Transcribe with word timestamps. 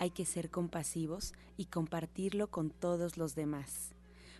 hay 0.00 0.08
que 0.08 0.24
ser 0.24 0.48
compasivos 0.48 1.34
y 1.58 1.66
compartirlo 1.66 2.50
con 2.50 2.70
todos 2.70 3.18
los 3.18 3.34
demás. 3.34 3.90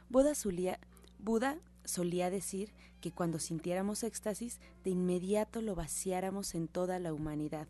Buda 0.08 0.34
solía, 0.34 2.30
decir 2.30 2.72
que 3.02 3.12
cuando 3.12 3.38
sintiéramos 3.38 4.02
éxtasis, 4.02 4.58
de 4.84 4.90
inmediato 4.90 5.60
lo 5.60 5.74
vaciáramos 5.74 6.54
en 6.54 6.66
toda 6.66 6.98
la 6.98 7.12
humanidad, 7.12 7.68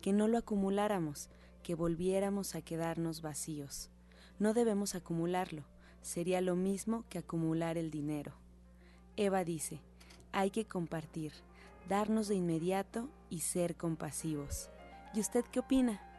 que 0.00 0.12
no 0.12 0.28
lo 0.28 0.38
acumuláramos, 0.38 1.30
que 1.64 1.74
volviéramos 1.74 2.54
a 2.54 2.62
quedarnos 2.62 3.22
vacíos. 3.22 3.90
No 4.38 4.54
debemos 4.54 4.94
acumularlo, 4.94 5.64
sería 6.00 6.40
lo 6.40 6.54
mismo 6.54 7.04
que 7.08 7.18
acumular 7.18 7.76
el 7.76 7.90
dinero. 7.90 8.34
Eva 9.16 9.42
dice, 9.42 9.80
hay 10.30 10.50
que 10.50 10.64
compartir, 10.64 11.32
darnos 11.88 12.28
de 12.28 12.36
inmediato 12.36 13.08
y 13.30 13.40
ser 13.40 13.74
compasivos. 13.74 14.70
¿Y 15.12 15.18
usted 15.18 15.44
qué 15.50 15.58
opina? 15.58 16.11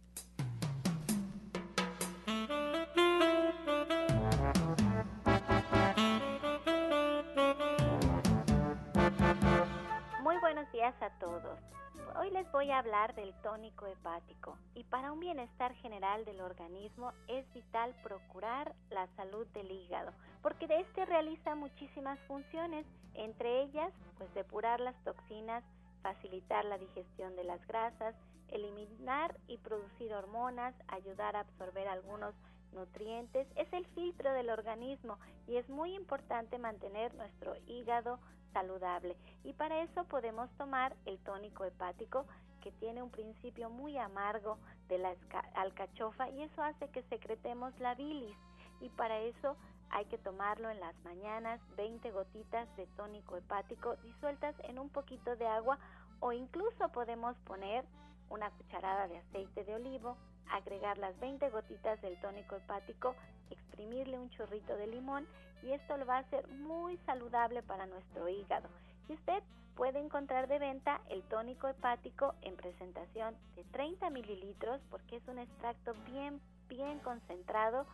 Voy 12.62 12.70
a 12.70 12.78
hablar 12.78 13.16
del 13.16 13.34
tónico 13.42 13.88
hepático 13.88 14.56
y 14.76 14.84
para 14.84 15.12
un 15.12 15.20
bienestar 15.20 15.74
general 15.78 16.26
del 16.26 16.42
organismo 16.42 17.12
es 17.28 17.52
vital 17.56 17.92
procurar 18.04 18.76
la 18.92 19.08
salud 19.16 19.48
del 19.48 19.72
hígado 19.72 20.12
porque 20.44 20.68
de 20.68 20.82
este 20.82 21.08
realiza 21.08 21.56
muchísimas 21.56 22.20
funciones, 22.28 22.86
entre 23.16 23.64
ellas 23.64 23.92
pues 24.20 24.32
depurar 24.36 24.80
las 24.80 24.96
toxinas, 25.04 25.64
facilitar 26.04 26.64
la 26.66 26.78
digestión 26.78 27.36
de 27.36 27.46
las 27.46 27.66
grasas, 27.66 28.14
eliminar 28.50 29.36
y 29.48 29.58
producir 29.58 30.14
hormonas, 30.14 30.76
ayudar 30.88 31.36
a 31.36 31.40
absorber 31.40 31.88
algunos 31.88 32.36
nutrientes, 32.74 33.48
es 33.56 33.74
el 33.74 33.88
filtro 33.88 34.32
del 34.34 34.52
organismo 34.52 35.18
y 35.48 35.56
es 35.56 35.68
muy 35.68 35.96
importante 35.96 36.60
mantener 36.60 37.12
nuestro 37.16 37.56
hígado 37.66 38.20
saludable. 38.54 39.16
Y 39.44 39.54
para 39.54 39.82
eso 39.82 40.04
podemos 40.06 40.50
tomar 40.58 40.96
el 41.06 41.18
tónico 41.20 41.66
hepático 41.66 42.28
que 42.62 42.72
tiene 42.72 43.04
un 43.04 43.10
principio 43.10 43.70
muy 43.70 43.98
amargo 43.98 44.58
de 44.88 44.98
la 44.98 45.14
alcachofa 45.56 46.30
y 46.30 46.44
eso 46.44 46.64
hace 46.64 46.88
que 46.90 47.04
secretemos 47.04 47.78
la 47.80 47.96
bilis. 47.96 48.36
Y 48.80 48.90
para 48.90 49.20
eso 49.20 49.58
hay 49.90 50.06
que 50.06 50.18
tomarlo 50.18 50.70
en 50.70 50.80
las 50.80 50.96
mañanas, 51.04 51.60
20 51.76 52.12
gotitas 52.12 52.74
de 52.78 52.88
tónico 52.98 53.36
hepático 53.36 53.96
disueltas 53.98 54.56
en 54.64 54.80
un 54.80 54.90
poquito 54.90 55.36
de 55.36 55.48
agua 55.48 55.78
o 56.20 56.32
incluso 56.32 56.90
podemos 56.90 57.36
poner 57.40 57.84
una 58.30 58.50
cucharada 58.52 59.08
de 59.08 59.18
aceite 59.18 59.66
de 59.66 59.76
olivo, 59.76 60.16
agregar 60.50 60.98
las 60.98 61.20
20 61.20 61.50
gotitas 61.50 62.02
del 62.02 62.20
tónico 62.22 62.56
hepático, 62.56 63.16
exprimirle 63.50 64.18
un 64.18 64.30
chorrito 64.30 64.76
de 64.78 64.88
limón 64.88 65.28
y 65.64 65.72
esto 65.72 65.98
lo 65.98 66.06
va 66.06 66.18
a 66.18 66.20
hacer 66.20 66.48
muy 66.48 66.98
saludable 67.06 67.62
para 67.64 67.86
nuestro 67.86 68.30
hígado. 68.30 68.70
Y 69.10 69.14
usted 69.14 69.44
puede 69.76 70.00
encontrar 70.00 70.48
de 70.48 70.60
venta 70.60 71.02
el 71.10 71.24
tónico 71.24 71.68
hepático 71.68 72.36
en 72.42 72.56
presentación 72.56 73.36
de 73.56 73.64
30 73.66 74.10
mililitros 74.10 74.80
porque 74.90 75.18
es 75.18 75.28
un 75.28 75.40
extracto 75.40 75.94
bien, 76.06 76.40
bien 76.68 77.00
concentrado 77.00 77.86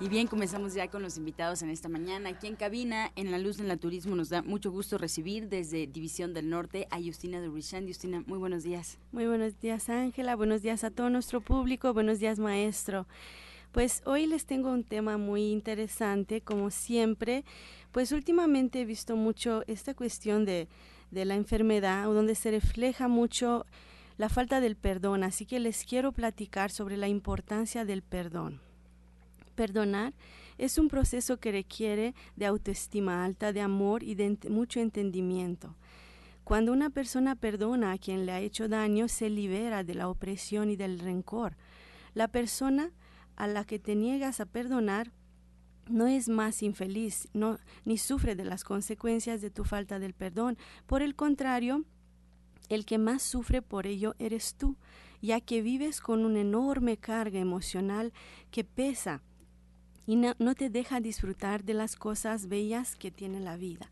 Y 0.00 0.08
bien, 0.08 0.28
comenzamos 0.28 0.74
ya 0.74 0.86
con 0.86 1.02
los 1.02 1.16
invitados 1.16 1.60
en 1.62 1.70
esta 1.70 1.88
mañana. 1.88 2.28
Aquí 2.28 2.46
en 2.46 2.54
cabina, 2.54 3.10
en 3.16 3.32
la 3.32 3.38
luz 3.38 3.56
del 3.56 3.66
naturismo, 3.66 4.14
nos 4.14 4.28
da 4.28 4.42
mucho 4.42 4.70
gusto 4.70 4.96
recibir 4.96 5.48
desde 5.48 5.88
División 5.88 6.34
del 6.34 6.48
Norte 6.48 6.86
a 6.92 7.02
Justina 7.02 7.40
de 7.40 7.48
Richand. 7.48 7.88
Justina, 7.88 8.22
muy 8.24 8.38
buenos 8.38 8.62
días. 8.62 8.98
Muy 9.10 9.26
buenos 9.26 9.58
días, 9.58 9.88
Ángela. 9.88 10.36
Buenos 10.36 10.62
días 10.62 10.84
a 10.84 10.92
todo 10.92 11.10
nuestro 11.10 11.40
público. 11.40 11.92
Buenos 11.94 12.20
días, 12.20 12.38
maestro. 12.38 13.08
Pues 13.72 14.02
hoy 14.04 14.26
les 14.26 14.46
tengo 14.46 14.70
un 14.70 14.84
tema 14.84 15.18
muy 15.18 15.50
interesante, 15.50 16.42
como 16.42 16.70
siempre. 16.70 17.44
Pues 17.90 18.12
últimamente 18.12 18.82
he 18.82 18.84
visto 18.84 19.16
mucho 19.16 19.64
esta 19.66 19.94
cuestión 19.94 20.44
de, 20.44 20.68
de 21.10 21.24
la 21.24 21.34
enfermedad, 21.34 22.04
donde 22.04 22.36
se 22.36 22.52
refleja 22.52 23.08
mucho 23.08 23.66
la 24.16 24.28
falta 24.28 24.60
del 24.60 24.76
perdón. 24.76 25.24
Así 25.24 25.44
que 25.44 25.58
les 25.58 25.82
quiero 25.82 26.12
platicar 26.12 26.70
sobre 26.70 26.96
la 26.96 27.08
importancia 27.08 27.84
del 27.84 28.02
perdón. 28.02 28.67
Perdonar 29.58 30.14
es 30.56 30.78
un 30.78 30.86
proceso 30.86 31.40
que 31.40 31.50
requiere 31.50 32.14
de 32.36 32.46
autoestima 32.46 33.24
alta, 33.24 33.52
de 33.52 33.60
amor 33.60 34.04
y 34.04 34.14
de 34.14 34.38
mucho 34.48 34.78
entendimiento. 34.78 35.74
Cuando 36.44 36.72
una 36.72 36.90
persona 36.90 37.34
perdona 37.34 37.90
a 37.90 37.98
quien 37.98 38.24
le 38.24 38.30
ha 38.30 38.38
hecho 38.38 38.68
daño, 38.68 39.08
se 39.08 39.28
libera 39.28 39.82
de 39.82 39.96
la 39.96 40.08
opresión 40.08 40.70
y 40.70 40.76
del 40.76 41.00
rencor. 41.00 41.56
La 42.14 42.28
persona 42.28 42.92
a 43.34 43.48
la 43.48 43.64
que 43.64 43.80
te 43.80 43.96
niegas 43.96 44.38
a 44.38 44.46
perdonar 44.46 45.10
no 45.88 46.06
es 46.06 46.28
más 46.28 46.62
infeliz, 46.62 47.26
no, 47.32 47.58
ni 47.84 47.98
sufre 47.98 48.36
de 48.36 48.44
las 48.44 48.62
consecuencias 48.62 49.40
de 49.40 49.50
tu 49.50 49.64
falta 49.64 49.98
del 49.98 50.14
perdón. 50.14 50.56
Por 50.86 51.02
el 51.02 51.16
contrario, 51.16 51.84
el 52.68 52.86
que 52.86 52.98
más 52.98 53.22
sufre 53.22 53.60
por 53.60 53.88
ello 53.88 54.14
eres 54.20 54.54
tú, 54.54 54.76
ya 55.20 55.40
que 55.40 55.62
vives 55.62 56.00
con 56.00 56.24
una 56.24 56.42
enorme 56.42 56.96
carga 56.96 57.40
emocional 57.40 58.12
que 58.52 58.62
pesa 58.62 59.24
y 60.08 60.16
no, 60.16 60.54
te 60.54 60.70
deja 60.70 61.02
disfrutar 61.02 61.64
de 61.64 61.74
las 61.74 61.94
cosas 61.94 62.48
bellas 62.48 62.96
que 62.96 63.10
tiene 63.10 63.40
la 63.40 63.58
vida. 63.58 63.90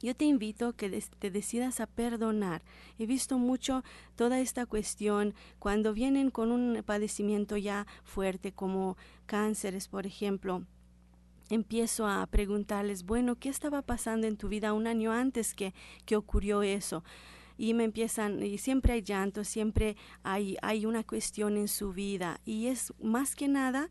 Yo 0.00 0.14
te 0.14 0.26
invito 0.26 0.74
que 0.74 1.02
te 1.18 1.32
decidas 1.32 1.80
a 1.80 1.88
perdonar. 1.88 2.62
He 3.00 3.06
visto 3.06 3.36
mucho 3.36 3.82
toda 4.14 4.38
esta 4.38 4.64
cuestión 4.64 5.34
cuando 5.58 5.92
vienen 5.92 6.30
con 6.30 6.52
un 6.52 6.84
padecimiento 6.84 7.56
ya 7.56 7.88
fuerte 8.04 8.52
como 8.52 8.96
cánceres, 9.26 9.88
por 9.88 10.06
ejemplo. 10.06 10.62
Empiezo 11.50 12.06
a 12.06 12.24
preguntarles, 12.28 13.02
bueno, 13.02 13.34
¿qué 13.34 13.48
estaba 13.48 13.82
pasando 13.82 14.28
en 14.28 14.36
tu 14.36 14.46
vida 14.48 14.72
un 14.72 14.86
año 14.86 15.10
antes 15.10 15.52
que, 15.52 15.74
que 16.06 16.14
ocurrió 16.14 16.62
eso? 16.62 17.02
y 17.58 17.74
me 17.74 17.84
empiezan, 17.84 18.42
y 18.42 18.58
siempre 18.58 18.94
hay 18.94 19.02
llanto, 19.02 19.44
siempre 19.44 19.96
hay, 20.22 20.56
hay 20.62 20.86
una 20.86 21.04
cuestión 21.04 21.56
en 21.56 21.68
su 21.68 21.92
vida 21.92 22.40
y 22.44 22.68
es 22.68 22.94
más 23.00 23.36
que 23.36 23.46
nada 23.46 23.90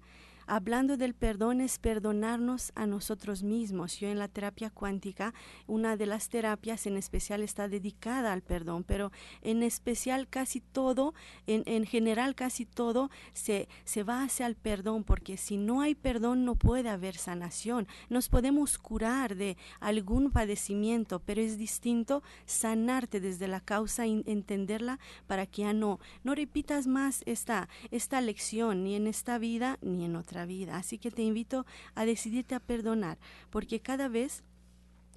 Hablando 0.53 0.98
del 0.98 1.13
perdón 1.13 1.62
es 1.62 1.80
perdonarnos 1.80 2.74
a 2.75 2.86
nosotros 2.86 3.42
mismos. 3.42 4.01
Yo 4.01 4.09
en 4.09 4.19
la 4.19 4.27
terapia 4.27 4.69
cuántica, 4.69 5.33
una 5.65 5.95
de 5.95 6.06
las 6.06 6.27
terapias 6.27 6.86
en 6.88 6.98
especial 6.98 7.42
está 7.42 7.69
dedicada 7.69 8.33
al 8.33 8.42
perdón, 8.42 8.83
pero 8.83 9.13
en 9.44 9.63
especial 9.63 10.27
casi 10.27 10.59
todo, 10.59 11.13
en, 11.48 11.63
en 11.68 11.86
general 11.86 12.36
casi 12.36 12.65
todo 12.65 13.09
se, 13.31 13.69
se 13.86 14.03
va 14.03 14.24
hacia 14.24 14.45
el 14.45 14.57
perdón, 14.57 15.06
porque 15.06 15.38
si 15.38 15.56
no 15.56 15.80
hay 15.80 15.95
perdón 15.95 16.44
no 16.44 16.56
puede 16.56 16.89
haber 16.89 17.15
sanación. 17.15 17.88
Nos 18.09 18.27
podemos 18.27 18.77
curar 18.77 19.38
de 19.38 19.56
algún 19.80 20.31
padecimiento, 20.31 21.21
pero 21.21 21.39
es 21.39 21.57
distinto 21.57 22.24
sanarte 22.45 23.21
desde 23.21 23.48
la 23.48 23.62
causa 23.62 24.06
y 24.06 24.21
entenderla 24.25 25.00
para 25.27 25.45
que 25.45 25.62
ya 25.62 25.71
no, 25.71 26.01
no 26.25 26.36
repitas 26.36 26.88
más 26.88 27.24
esta, 27.25 27.69
esta 27.89 28.19
lección 28.19 28.83
ni 28.83 28.95
en 28.95 29.07
esta 29.07 29.38
vida 29.38 29.80
ni 29.81 30.03
en 30.03 30.18
otra 30.18 30.41
vida. 30.46 30.78
Así 30.78 30.98
que 30.98 31.12
te 31.12 31.24
invito 31.24 31.66
a 31.96 32.06
decidirte 32.06 32.56
a 32.56 32.60
perdonar, 32.60 33.18
porque 33.50 33.80
cada 33.80 34.08
vez 34.08 34.44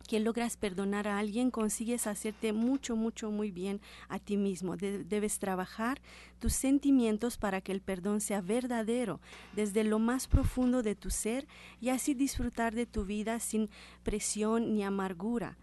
que 0.06 0.21
logras 0.21 0.56
perdonar 0.56 1.09
a 1.09 1.19
alguien, 1.19 1.50
consigues 1.50 2.06
hacerte 2.06 2.53
mucho, 2.53 2.97
mucho, 2.97 3.31
muy 3.31 3.50
bien 3.50 3.81
a 4.09 4.19
ti 4.19 4.37
mismo. 4.37 4.76
debes 4.76 5.38
trabajar 5.38 6.00
tus 6.38 6.53
sentimientos 6.53 7.38
para 7.38 7.61
que 7.61 7.73
el 7.73 7.81
perdón 7.81 8.21
sea 8.21 8.41
verdadero 8.41 9.21
desde 9.55 9.85
lo 9.85 9.99
más 9.99 10.26
profundo 10.26 10.82
de 10.82 10.94
tu 10.94 11.11
ser 11.11 11.47
y 11.81 11.88
así 11.88 12.15
disfrutar 12.15 12.75
de 12.75 12.87
tu 12.87 13.05
vida 13.05 13.41
sin 13.41 13.70
presión 14.03 14.75
ni 14.75 14.85
amargura. 14.85 15.56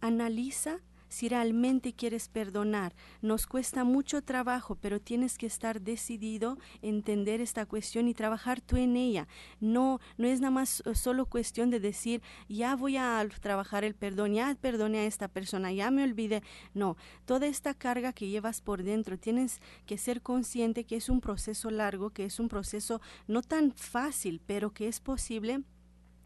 Analiza 0.00 0.78
si 1.10 1.28
realmente 1.28 1.92
quieres 1.92 2.28
perdonar. 2.28 2.94
Nos 3.20 3.46
cuesta 3.46 3.84
mucho 3.84 4.22
trabajo, 4.22 4.78
pero 4.80 5.00
tienes 5.00 5.36
que 5.36 5.46
estar 5.46 5.82
decidido, 5.82 6.56
entender 6.80 7.42
esta 7.42 7.66
cuestión 7.66 8.08
y 8.08 8.14
trabajar 8.14 8.62
tú 8.62 8.76
en 8.76 8.96
ella. 8.96 9.28
No, 9.60 10.00
no 10.16 10.26
es 10.26 10.40
nada 10.40 10.52
más 10.52 10.82
eh, 10.86 10.94
solo 10.94 11.26
cuestión 11.26 11.68
de 11.68 11.80
decir, 11.80 12.22
ya 12.48 12.76
voy 12.76 12.96
a 12.96 13.26
trabajar 13.42 13.84
el 13.84 13.94
perdón, 13.94 14.34
ya 14.34 14.54
perdone 14.54 15.00
a 15.00 15.04
esta 15.04 15.28
persona, 15.28 15.72
ya 15.72 15.90
me 15.90 16.04
olvide. 16.04 16.42
No, 16.72 16.96
toda 17.26 17.46
esta 17.46 17.74
carga 17.74 18.12
que 18.12 18.28
llevas 18.28 18.62
por 18.62 18.82
dentro, 18.82 19.18
tienes 19.18 19.60
que 19.86 19.98
ser 19.98 20.22
consciente 20.22 20.84
que 20.84 20.96
es 20.96 21.08
un 21.08 21.20
proceso 21.20 21.70
largo, 21.70 22.10
que 22.10 22.24
es 22.24 22.38
un 22.38 22.48
proceso 22.48 23.00
no 23.26 23.42
tan 23.42 23.72
fácil, 23.72 24.40
pero 24.46 24.72
que 24.72 24.86
es 24.86 25.00
posible 25.00 25.64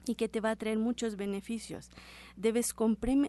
y 0.07 0.15
que 0.15 0.29
te 0.29 0.41
va 0.41 0.51
a 0.51 0.57
traer 0.57 0.79
muchos 0.79 1.17
beneficios. 1.17 1.91
Debes 2.37 2.75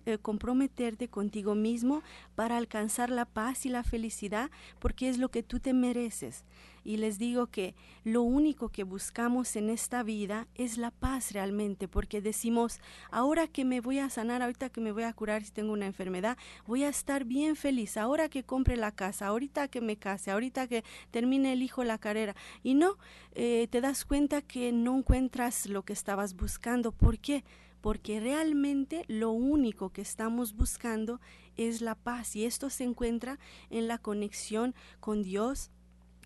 eh, 0.06 0.18
comprometerte 0.22 1.08
contigo 1.08 1.56
mismo 1.56 2.02
para 2.36 2.58
alcanzar 2.58 3.10
la 3.10 3.26
paz 3.26 3.66
y 3.66 3.70
la 3.70 3.84
felicidad 3.84 4.50
porque 4.80 5.10
es 5.10 5.18
lo 5.18 5.30
que 5.30 5.44
tú 5.44 5.60
te 5.60 5.74
mereces. 5.74 6.44
Y 6.86 6.98
les 6.98 7.18
digo 7.18 7.48
que 7.48 7.74
lo 8.04 8.22
único 8.22 8.70
que 8.70 8.84
buscamos 8.84 9.56
en 9.56 9.72
esta 9.72 10.04
vida 10.04 10.48
es 10.54 10.78
la 10.78 10.92
paz 10.92 11.32
realmente, 11.32 11.88
porque 11.88 12.22
decimos, 12.22 12.80
ahora 13.10 13.48
que 13.48 13.66
me 13.66 13.82
voy 13.82 13.98
a 13.98 14.12
sanar, 14.12 14.44
ahorita 14.44 14.70
que 14.70 14.82
me 14.82 14.92
voy 14.92 15.02
a 15.02 15.14
curar 15.14 15.44
si 15.44 15.52
tengo 15.52 15.74
una 15.74 15.88
enfermedad, 15.88 16.38
voy 16.68 16.84
a 16.84 16.90
estar 16.90 17.26
bien 17.26 17.56
feliz, 17.56 17.98
ahora 17.98 18.30
que 18.30 18.44
compre 18.44 18.78
la 18.78 18.92
casa, 18.92 19.26
ahorita 19.28 19.68
que 19.68 19.82
me 19.82 19.98
case, 19.98 20.30
ahorita 20.30 20.68
que 20.68 20.84
termine 21.10 21.54
el 21.54 21.64
hijo 21.64 21.84
la 21.84 21.98
carrera. 21.98 22.36
Y 22.62 22.76
no, 22.76 22.98
eh, 23.34 23.68
te 23.72 23.82
das 23.82 24.06
cuenta 24.06 24.44
que 24.44 24.72
no 24.72 24.96
encuentras 24.96 25.66
lo 25.66 25.84
que 25.84 25.94
estabas 25.94 26.36
buscando. 26.36 26.92
¿Por 26.92 27.18
qué? 27.18 27.44
Porque 27.86 28.20
realmente 28.20 29.06
lo 29.08 29.30
único 29.30 29.92
que 29.92 30.02
estamos 30.02 30.56
buscando 30.56 31.22
es 31.56 31.82
la 31.82 31.94
paz 31.94 32.36
y 32.36 32.46
esto 32.46 32.72
se 32.72 32.84
encuentra 32.84 33.38
en 33.70 33.88
la 33.88 34.00
conexión 34.00 34.74
con 35.00 35.22
Dios 35.22 35.70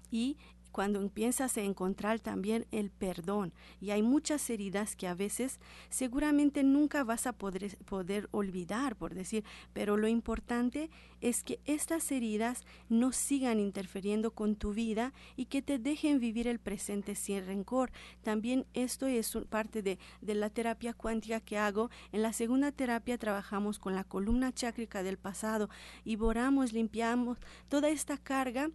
y 0.10 0.38
cuando 0.80 1.02
empiezas 1.02 1.58
a 1.58 1.62
encontrar 1.62 2.22
también 2.22 2.66
el 2.72 2.90
perdón. 2.90 3.52
Y 3.82 3.90
hay 3.90 4.02
muchas 4.02 4.50
heridas 4.50 4.96
que 4.96 5.10
a 5.10 5.14
veces 5.14 5.60
seguramente 5.90 6.64
nunca 6.64 7.04
vas 7.04 7.28
a 7.28 7.34
poder, 7.34 8.30
olvidar, 8.32 8.96
por 8.96 9.14
decir, 9.14 9.44
pero 9.74 9.98
lo 9.98 10.08
importante 10.08 10.90
es 11.20 11.44
que 11.44 11.60
estas 11.66 12.10
heridas 12.14 12.64
no 12.88 13.12
sigan 13.12 13.60
interfiriendo 13.60 14.32
con 14.32 14.56
tu 14.56 14.74
vida 14.74 15.12
y 15.36 15.48
que 15.48 15.62
te 15.62 15.80
dejen 15.80 16.18
vivir 16.18 16.48
el 16.48 16.60
presente 16.60 17.14
sin 17.14 17.46
rencor. 17.46 17.92
También 18.24 18.66
esto 18.74 19.06
es 19.06 19.38
parte 19.50 19.82
de, 19.82 20.00
de 20.22 20.34
la 20.34 20.50
terapia 20.50 20.94
cuántica 20.94 21.42
que 21.42 21.58
hago. 21.58 21.90
En 22.14 22.22
la 22.22 22.32
segunda 22.32 22.72
terapia 22.72 23.18
trabajamos 23.18 23.80
con 23.80 23.96
la 23.96 24.06
columna 24.06 24.54
chácrica 24.54 25.04
del 25.04 25.18
pasado 25.18 25.70
y 26.06 26.16
borramos, 26.16 26.72
limpiamos 26.72 27.38
toda 27.68 27.90
esta 27.90 28.18
carga 28.18 28.72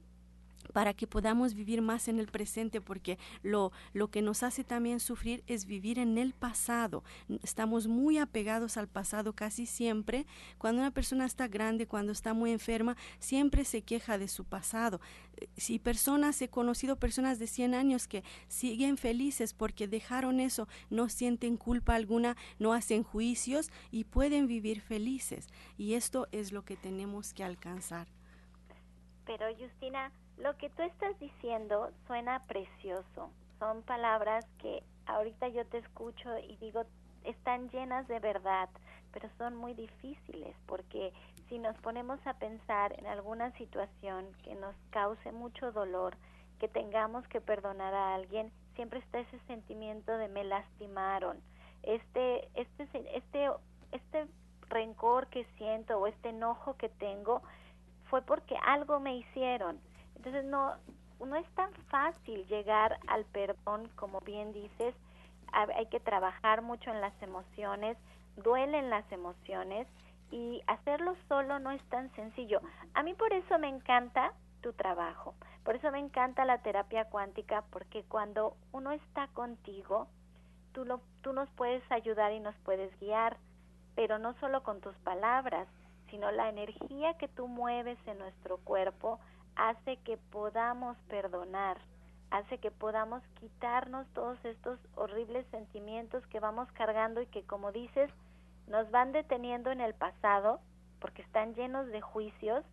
para 0.72 0.94
que 0.94 1.06
podamos 1.06 1.54
vivir 1.54 1.82
más 1.82 2.08
en 2.08 2.18
el 2.18 2.26
presente, 2.26 2.80
porque 2.80 3.18
lo, 3.42 3.72
lo 3.92 4.08
que 4.08 4.22
nos 4.22 4.42
hace 4.42 4.64
también 4.64 5.00
sufrir 5.00 5.42
es 5.46 5.66
vivir 5.66 5.98
en 5.98 6.18
el 6.18 6.32
pasado. 6.32 7.04
Estamos 7.42 7.86
muy 7.86 8.18
apegados 8.18 8.76
al 8.76 8.88
pasado 8.88 9.32
casi 9.32 9.66
siempre. 9.66 10.26
Cuando 10.58 10.80
una 10.80 10.90
persona 10.90 11.24
está 11.24 11.48
grande, 11.48 11.86
cuando 11.86 12.12
está 12.12 12.34
muy 12.34 12.50
enferma, 12.50 12.96
siempre 13.18 13.64
se 13.64 13.82
queja 13.82 14.18
de 14.18 14.28
su 14.28 14.44
pasado. 14.44 15.00
Si 15.56 15.78
personas, 15.78 16.40
he 16.42 16.48
conocido 16.48 16.96
personas 16.96 17.38
de 17.38 17.46
100 17.46 17.74
años 17.74 18.08
que 18.08 18.22
siguen 18.48 18.96
felices 18.96 19.52
porque 19.52 19.88
dejaron 19.88 20.40
eso, 20.40 20.68
no 20.90 21.08
sienten 21.08 21.56
culpa 21.56 21.94
alguna, 21.94 22.36
no 22.58 22.72
hacen 22.72 23.02
juicios 23.02 23.70
y 23.90 24.04
pueden 24.04 24.46
vivir 24.46 24.80
felices. 24.80 25.48
Y 25.76 25.94
esto 25.94 26.28
es 26.32 26.52
lo 26.52 26.64
que 26.64 26.76
tenemos 26.76 27.32
que 27.34 27.44
alcanzar. 27.44 28.08
Pero 29.26 29.46
Justina, 29.58 30.12
lo 30.38 30.56
que 30.56 30.70
tú 30.70 30.82
estás 30.82 31.18
diciendo 31.20 31.90
suena 32.06 32.42
precioso. 32.46 33.30
Son 33.58 33.82
palabras 33.82 34.44
que 34.58 34.82
ahorita 35.06 35.48
yo 35.48 35.64
te 35.66 35.78
escucho 35.78 36.38
y 36.38 36.56
digo, 36.56 36.84
están 37.24 37.70
llenas 37.70 38.06
de 38.08 38.18
verdad, 38.18 38.68
pero 39.12 39.28
son 39.38 39.56
muy 39.56 39.74
difíciles 39.74 40.54
porque 40.66 41.12
si 41.48 41.58
nos 41.58 41.76
ponemos 41.78 42.18
a 42.26 42.34
pensar 42.34 42.98
en 42.98 43.06
alguna 43.06 43.52
situación 43.52 44.26
que 44.42 44.54
nos 44.54 44.74
cause 44.90 45.32
mucho 45.32 45.72
dolor, 45.72 46.16
que 46.58 46.68
tengamos 46.68 47.26
que 47.28 47.40
perdonar 47.40 47.94
a 47.94 48.14
alguien, 48.14 48.50
siempre 48.74 49.00
está 49.00 49.20
ese 49.20 49.38
sentimiento 49.46 50.16
de 50.16 50.28
me 50.28 50.44
lastimaron. 50.44 51.40
Este 51.82 52.48
este 52.54 52.88
este 53.14 53.50
este 53.92 54.26
rencor 54.68 55.28
que 55.28 55.44
siento 55.58 55.98
o 55.98 56.06
este 56.06 56.30
enojo 56.30 56.76
que 56.76 56.88
tengo 56.88 57.42
fue 58.08 58.22
porque 58.22 58.56
algo 58.64 58.98
me 59.00 59.16
hicieron 59.16 59.78
entonces 60.24 60.50
no, 60.50 60.72
no 61.20 61.36
es 61.36 61.46
tan 61.54 61.70
fácil 61.90 62.46
llegar 62.46 62.98
al 63.08 63.26
perdón, 63.26 63.90
como 63.94 64.20
bien 64.20 64.54
dices, 64.54 64.94
hay 65.52 65.86
que 65.86 66.00
trabajar 66.00 66.62
mucho 66.62 66.90
en 66.90 67.02
las 67.02 67.12
emociones, 67.22 67.98
duelen 68.36 68.88
las 68.88 69.10
emociones 69.12 69.86
y 70.30 70.62
hacerlo 70.66 71.14
solo 71.28 71.58
no 71.58 71.72
es 71.72 71.82
tan 71.90 72.10
sencillo. 72.14 72.62
A 72.94 73.02
mí 73.02 73.12
por 73.12 73.34
eso 73.34 73.58
me 73.58 73.68
encanta 73.68 74.32
tu 74.62 74.72
trabajo, 74.72 75.34
por 75.62 75.76
eso 75.76 75.92
me 75.92 75.98
encanta 75.98 76.46
la 76.46 76.62
terapia 76.62 77.04
cuántica, 77.04 77.62
porque 77.70 78.02
cuando 78.04 78.56
uno 78.72 78.92
está 78.92 79.28
contigo, 79.28 80.08
tú, 80.72 80.86
lo, 80.86 81.02
tú 81.20 81.34
nos 81.34 81.50
puedes 81.50 81.82
ayudar 81.92 82.32
y 82.32 82.40
nos 82.40 82.56
puedes 82.64 82.98
guiar, 82.98 83.36
pero 83.94 84.18
no 84.18 84.32
solo 84.40 84.62
con 84.62 84.80
tus 84.80 84.96
palabras, 85.00 85.68
sino 86.08 86.30
la 86.30 86.48
energía 86.48 87.12
que 87.18 87.28
tú 87.28 87.46
mueves 87.46 87.98
en 88.06 88.18
nuestro 88.18 88.56
cuerpo, 88.58 89.20
hace 89.74 89.96
que 89.98 90.16
podamos 90.16 90.96
perdonar, 91.08 91.78
hace 92.30 92.58
que 92.58 92.70
podamos 92.70 93.22
quitarnos 93.40 94.06
todos 94.14 94.42
estos 94.44 94.78
horribles 94.94 95.46
sentimientos 95.50 96.26
que 96.28 96.40
vamos 96.40 96.70
cargando 96.72 97.20
y 97.20 97.26
que, 97.26 97.42
como 97.44 97.72
dices, 97.72 98.10
nos 98.66 98.90
van 98.90 99.12
deteniendo 99.12 99.70
en 99.70 99.80
el 99.80 99.94
pasado 99.94 100.60
porque 101.00 101.22
están 101.22 101.54
llenos 101.54 101.86
de 101.88 102.00
juicios, 102.00 102.64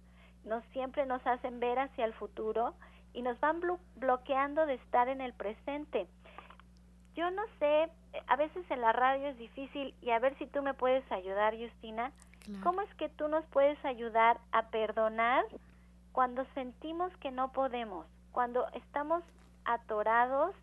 no 0.45 0.61
siempre 0.73 1.05
nos 1.05 1.25
hacen 1.27 1.59
ver 1.59 1.79
hacia 1.79 2.05
el 2.05 2.13
futuro 2.13 2.73
y 3.13 3.21
nos 3.21 3.39
van 3.39 3.61
bloqueando 3.95 4.65
de 4.65 4.75
estar 4.75 5.09
en 5.09 5.21
el 5.21 5.33
presente. 5.33 6.07
Yo 7.13 7.29
no 7.29 7.43
sé, 7.59 7.89
a 8.27 8.35
veces 8.37 8.63
en 8.71 8.79
la 8.79 8.93
radio 8.93 9.27
es 9.27 9.37
difícil 9.37 9.93
y 10.01 10.11
a 10.11 10.19
ver 10.19 10.37
si 10.37 10.47
tú 10.47 10.61
me 10.61 10.73
puedes 10.73 11.09
ayudar, 11.11 11.57
Justina. 11.57 12.11
¿Cómo 12.63 12.81
es 12.81 12.93
que 12.95 13.07
tú 13.07 13.27
nos 13.27 13.45
puedes 13.47 13.83
ayudar 13.85 14.39
a 14.51 14.69
perdonar 14.69 15.45
cuando 16.11 16.45
sentimos 16.53 17.15
que 17.17 17.31
no 17.31 17.51
podemos, 17.51 18.05
cuando 18.31 18.67
estamos 18.73 19.23
atorados 19.65 20.55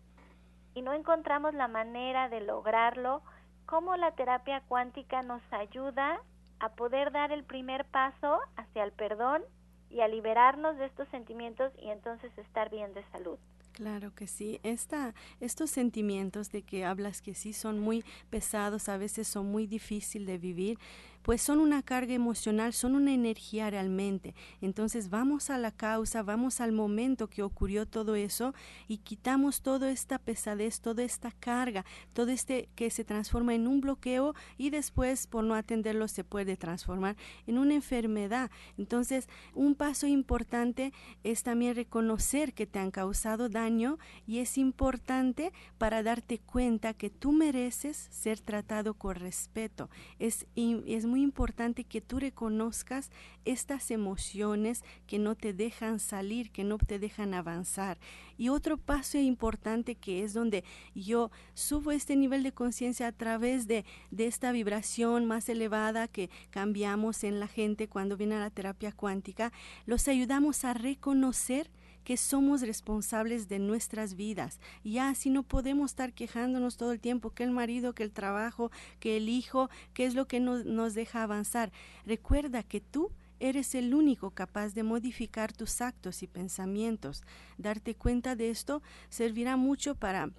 y 0.73 0.81
no 0.81 0.93
encontramos 0.93 1.53
la 1.53 1.67
manera 1.67 2.29
de 2.29 2.41
lograrlo? 2.41 3.21
¿Cómo 3.65 3.95
la 3.95 4.11
terapia 4.11 4.61
cuántica 4.67 5.21
nos 5.21 5.41
ayuda 5.51 6.21
a 6.59 6.69
poder 6.69 7.11
dar 7.11 7.31
el 7.31 7.43
primer 7.43 7.85
paso 7.85 8.39
hacia 8.55 8.83
el 8.83 8.91
perdón 8.91 9.43
y 9.89 10.01
a 10.01 10.07
liberarnos 10.07 10.77
de 10.77 10.85
estos 10.85 11.07
sentimientos 11.09 11.71
y 11.81 11.89
entonces 11.89 12.35
estar 12.37 12.69
bien 12.69 12.93
de 12.93 13.03
salud? 13.11 13.37
Claro 13.79 14.13
que 14.13 14.27
sí. 14.27 14.59
Esta, 14.63 15.13
estos 15.39 15.69
sentimientos 15.69 16.51
de 16.51 16.63
que 16.63 16.83
hablas 16.83 17.21
que 17.21 17.33
sí 17.33 17.53
son 17.53 17.79
muy 17.79 18.03
pesados, 18.29 18.89
a 18.89 18.97
veces 18.97 19.27
son 19.27 19.49
muy 19.51 19.67
difíciles 19.67 20.27
de 20.27 20.37
vivir, 20.37 20.77
pues 21.21 21.41
son 21.41 21.59
una 21.59 21.83
carga 21.83 22.13
emocional, 22.13 22.73
son 22.73 22.95
una 22.95 23.13
energía 23.13 23.69
realmente. 23.69 24.35
Entonces 24.61 25.09
vamos 25.09 25.49
a 25.49 25.57
la 25.57 25.71
causa, 25.71 26.23
vamos 26.23 26.61
al 26.61 26.71
momento 26.71 27.27
que 27.27 27.43
ocurrió 27.43 27.85
todo 27.85 28.15
eso 28.15 28.53
y 28.87 28.97
quitamos 28.97 29.61
toda 29.61 29.91
esta 29.91 30.17
pesadez, 30.19 30.81
toda 30.81 31.03
esta 31.03 31.31
carga, 31.31 31.85
todo 32.13 32.31
este 32.31 32.69
que 32.75 32.89
se 32.89 33.03
transforma 33.03 33.53
en 33.53 33.67
un 33.67 33.81
bloqueo 33.81 34.33
y 34.57 34.69
después 34.69 35.27
por 35.27 35.43
no 35.43 35.55
atenderlo 35.55 36.07
se 36.07 36.23
puede 36.23 36.57
transformar 36.57 37.15
en 37.47 37.57
una 37.57 37.75
enfermedad. 37.75 38.51
Entonces 38.77 39.27
un 39.53 39.75
paso 39.75 40.07
importante 40.07 40.93
es 41.23 41.43
también 41.43 41.75
reconocer 41.75 42.53
que 42.53 42.67
te 42.67 42.79
han 42.79 42.91
causado 42.91 43.49
daño 43.49 43.97
y 44.25 44.39
es 44.39 44.57
importante 44.57 45.51
para 45.77 46.03
darte 46.03 46.39
cuenta 46.39 46.93
que 46.93 47.09
tú 47.09 47.31
mereces 47.31 48.07
ser 48.11 48.39
tratado 48.39 48.93
con 48.93 49.15
respeto. 49.15 49.89
Es, 50.19 50.45
es 50.55 51.05
muy 51.09 51.21
importante 51.21 51.83
que 51.83 51.99
tú 51.99 52.19
reconozcas 52.19 53.11
estas 53.43 53.91
emociones 53.91 54.83
que 55.07 55.19
no 55.19 55.35
te 55.35 55.53
dejan 55.53 55.99
salir, 55.99 56.51
que 56.51 56.63
no 56.63 56.77
te 56.77 56.99
dejan 56.99 57.33
avanzar. 57.33 57.97
Y 58.37 58.49
otro 58.49 58.77
paso 58.77 59.17
importante 59.17 59.95
que 59.95 60.23
es 60.23 60.33
donde 60.33 60.63
yo 60.95 61.31
subo 61.53 61.91
este 61.91 62.15
nivel 62.15 62.43
de 62.43 62.53
conciencia 62.53 63.07
a 63.07 63.11
través 63.11 63.67
de, 63.67 63.83
de 64.11 64.27
esta 64.27 64.51
vibración 64.51 65.25
más 65.25 65.49
elevada 65.49 66.07
que 66.07 66.29
cambiamos 66.51 67.23
en 67.23 67.39
la 67.39 67.47
gente 67.47 67.89
cuando 67.89 68.15
viene 68.15 68.35
a 68.35 68.39
la 68.39 68.49
terapia 68.49 68.91
cuántica, 68.91 69.51
los 69.85 70.07
ayudamos 70.07 70.63
a 70.63 70.73
reconocer 70.73 71.69
que 72.09 72.17
somos 72.17 72.61
responsables 72.61 73.49
de 73.49 73.59
nuestras 73.59 74.15
vidas. 74.15 74.59
Ya 74.83 75.09
así 75.09 75.29
no 75.29 75.43
podemos 75.43 75.91
estar 75.91 76.11
quejándonos 76.11 76.75
todo 76.75 76.91
el 76.91 76.99
tiempo 76.99 77.29
que 77.29 77.43
el 77.43 77.51
marido, 77.51 77.93
que 77.93 78.01
el 78.01 78.11
trabajo, 78.11 78.71
que 78.99 79.15
el 79.15 79.29
hijo, 79.29 79.69
que 79.93 80.07
es 80.07 80.15
lo 80.15 80.27
que 80.27 80.39
nos, 80.39 80.65
nos 80.65 80.95
deja 80.95 81.21
avanzar. 81.21 81.71
Recuerda 82.07 82.63
que 82.63 82.81
tú 82.81 83.11
eres 83.39 83.75
el 83.75 83.93
único 83.93 84.31
capaz 84.31 84.73
de 84.73 84.81
modificar 84.81 85.53
tus 85.53 85.81
actos 85.81 86.23
y 86.23 86.27
pensamientos. 86.27 87.21
Darte 87.59 87.93
cuenta 87.93 88.35
de 88.35 88.49
esto 88.49 88.81
servirá 89.09 89.55
mucho 89.55 89.93
para 89.93 90.31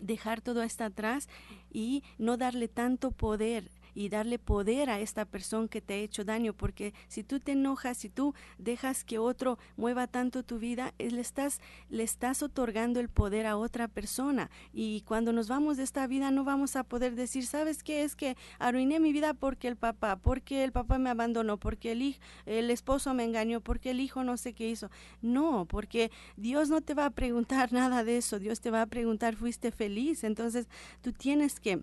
dejar 0.00 0.40
todo 0.40 0.62
esto 0.62 0.84
atrás 0.84 1.28
y 1.72 2.04
no 2.16 2.36
darle 2.36 2.68
tanto 2.68 3.10
poder 3.10 3.72
y 3.94 4.08
darle 4.08 4.38
poder 4.38 4.90
a 4.90 5.00
esta 5.00 5.24
persona 5.24 5.68
que 5.68 5.80
te 5.80 5.94
ha 5.94 5.96
hecho 5.98 6.24
daño, 6.24 6.52
porque 6.52 6.94
si 7.08 7.22
tú 7.22 7.40
te 7.40 7.52
enojas, 7.52 7.98
si 7.98 8.08
tú 8.08 8.34
dejas 8.58 9.04
que 9.04 9.18
otro 9.18 9.58
mueva 9.76 10.06
tanto 10.06 10.42
tu 10.42 10.58
vida, 10.58 10.94
le 10.98 11.20
estás, 11.20 11.60
le 11.88 12.02
estás 12.02 12.42
otorgando 12.42 13.00
el 13.00 13.08
poder 13.08 13.46
a 13.46 13.56
otra 13.56 13.88
persona. 13.88 14.50
Y 14.72 15.02
cuando 15.02 15.32
nos 15.32 15.48
vamos 15.48 15.76
de 15.76 15.82
esta 15.82 16.06
vida 16.06 16.30
no 16.30 16.44
vamos 16.44 16.76
a 16.76 16.84
poder 16.84 17.14
decir, 17.14 17.46
¿sabes 17.46 17.82
qué? 17.82 18.02
Es 18.02 18.16
que 18.16 18.36
arruiné 18.58 19.00
mi 19.00 19.12
vida 19.12 19.34
porque 19.34 19.68
el 19.68 19.76
papá, 19.76 20.16
porque 20.16 20.64
el 20.64 20.72
papá 20.72 20.98
me 20.98 21.10
abandonó, 21.10 21.58
porque 21.58 21.92
el, 21.92 22.02
hijo, 22.02 22.20
el 22.46 22.70
esposo 22.70 23.14
me 23.14 23.24
engañó, 23.24 23.60
porque 23.60 23.90
el 23.90 24.00
hijo 24.00 24.24
no 24.24 24.36
sé 24.36 24.52
qué 24.52 24.68
hizo. 24.68 24.90
No, 25.20 25.66
porque 25.66 26.10
Dios 26.36 26.68
no 26.68 26.80
te 26.80 26.94
va 26.94 27.06
a 27.06 27.10
preguntar 27.10 27.72
nada 27.72 28.04
de 28.04 28.18
eso, 28.18 28.38
Dios 28.38 28.60
te 28.60 28.70
va 28.70 28.82
a 28.82 28.86
preguntar, 28.86 29.36
¿fuiste 29.36 29.70
feliz? 29.70 30.24
Entonces 30.24 30.68
tú 31.00 31.12
tienes 31.12 31.60
que 31.60 31.82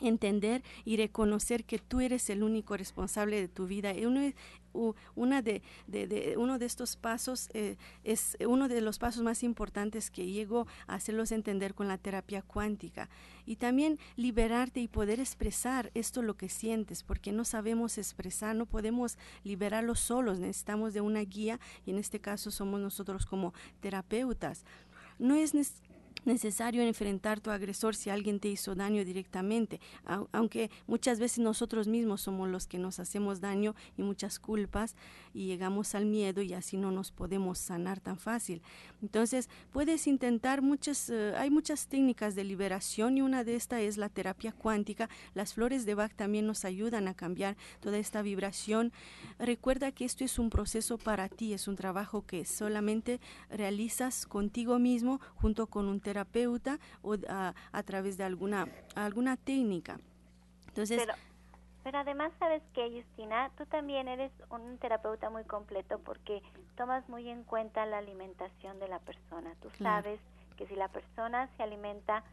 entender 0.00 0.62
y 0.84 0.96
reconocer 0.96 1.64
que 1.64 1.78
tú 1.78 2.00
eres 2.00 2.28
el 2.30 2.42
único 2.42 2.76
responsable 2.76 3.40
de 3.40 3.48
tu 3.48 3.66
vida. 3.66 3.92
Uno, 4.06 4.32
una 5.14 5.42
de, 5.42 5.62
uno 6.36 6.58
de 6.58 6.66
estos 6.66 6.96
pasos 6.96 7.48
eh, 7.54 7.76
es 8.02 8.36
uno 8.46 8.68
de 8.68 8.80
los 8.80 8.98
pasos 8.98 9.22
más 9.22 9.42
importantes 9.42 10.10
que 10.10 10.26
llego 10.26 10.66
a 10.86 10.94
hacerlos 10.94 11.32
entender 11.32 11.74
con 11.74 11.88
la 11.88 11.98
terapia 11.98 12.42
cuántica. 12.42 13.08
Y 13.46 13.56
también 13.56 13.98
liberarte 14.16 14.80
y 14.80 14.88
poder 14.88 15.20
expresar 15.20 15.90
esto 15.94 16.22
lo 16.22 16.36
que 16.36 16.48
sientes, 16.48 17.02
porque 17.02 17.32
no 17.32 17.44
sabemos 17.44 17.98
expresar, 17.98 18.56
no 18.56 18.66
podemos 18.66 19.18
liberarlo 19.44 19.94
solos, 19.94 20.40
necesitamos 20.40 20.94
de 20.94 21.00
una 21.00 21.20
guía 21.20 21.60
y 21.86 21.90
en 21.90 21.98
este 21.98 22.20
caso 22.20 22.50
somos 22.50 22.80
nosotros 22.80 23.26
como 23.26 23.54
terapeutas. 23.80 24.64
No 25.18 25.36
es 25.36 25.54
necesario 26.26 26.82
enfrentar 26.82 27.40
tu 27.40 27.50
agresor 27.50 27.94
si 27.94 28.10
alguien 28.10 28.40
te 28.40 28.48
hizo 28.48 28.74
daño 28.74 29.04
directamente, 29.04 29.80
aunque 30.32 30.70
muchas 30.86 31.18
veces 31.18 31.40
nosotros 31.40 31.88
mismos 31.88 32.22
somos 32.22 32.48
los 32.48 32.66
que 32.66 32.78
nos 32.78 32.98
hacemos 32.98 33.40
daño 33.40 33.74
y 33.96 34.02
muchas 34.02 34.38
culpas 34.38 34.96
y 35.32 35.46
llegamos 35.46 35.94
al 35.94 36.06
miedo 36.06 36.42
y 36.42 36.54
así 36.54 36.76
no 36.76 36.90
nos 36.90 37.10
podemos 37.10 37.58
sanar 37.58 38.00
tan 38.00 38.18
fácil. 38.18 38.62
Entonces, 39.02 39.48
puedes 39.72 40.06
intentar 40.06 40.62
muchas, 40.62 41.10
eh, 41.10 41.34
hay 41.36 41.50
muchas 41.50 41.88
técnicas 41.88 42.34
de 42.34 42.44
liberación 42.44 43.18
y 43.18 43.22
una 43.22 43.44
de 43.44 43.56
estas 43.56 43.80
es 43.80 43.96
la 43.96 44.08
terapia 44.08 44.52
cuántica. 44.52 45.08
Las 45.34 45.54
flores 45.54 45.84
de 45.84 45.94
Bach 45.94 46.14
también 46.14 46.46
nos 46.46 46.64
ayudan 46.64 47.08
a 47.08 47.14
cambiar 47.14 47.56
toda 47.80 47.98
esta 47.98 48.22
vibración. 48.22 48.92
Recuerda 49.38 49.92
que 49.92 50.04
esto 50.04 50.24
es 50.24 50.38
un 50.38 50.50
proceso 50.50 50.96
para 50.96 51.28
ti, 51.28 51.52
es 51.52 51.68
un 51.68 51.76
trabajo 51.76 52.24
que 52.26 52.44
solamente 52.44 53.20
realizas 53.50 54.26
contigo 54.26 54.78
mismo 54.78 55.20
junto 55.34 55.66
con 55.66 55.86
un 55.86 56.00
terapeuta 56.00 56.13
o 57.02 57.16
a, 57.28 57.82
través 57.84 58.16
de 58.16 58.24
alguna, 58.24 58.68
alguna 58.94 59.36
técnica. 59.36 59.98
Entonces, 60.68 60.98
pero, 60.98 61.14
pero 61.82 61.98
además, 61.98 62.32
¿sabes 62.38 62.62
que 62.72 62.90
Justina? 62.90 63.50
Tú 63.56 63.66
también 63.66 64.08
eres 64.08 64.32
un 64.50 64.78
terapeuta 64.78 65.30
muy 65.30 65.44
completo 65.44 65.98
porque 65.98 66.42
tomas 66.76 67.08
muy 67.08 67.28
en 67.28 67.44
cuenta 67.44 67.86
la 67.86 67.98
alimentación 67.98 68.80
de 68.80 68.88
la 68.88 68.98
persona. 69.00 69.54
Tú 69.60 69.68
sabes 69.78 70.18
que 70.56 70.66
si 70.66 70.76
la 70.76 70.88
persona 70.88 71.48
se 71.56 71.62
alimenta 71.62 72.24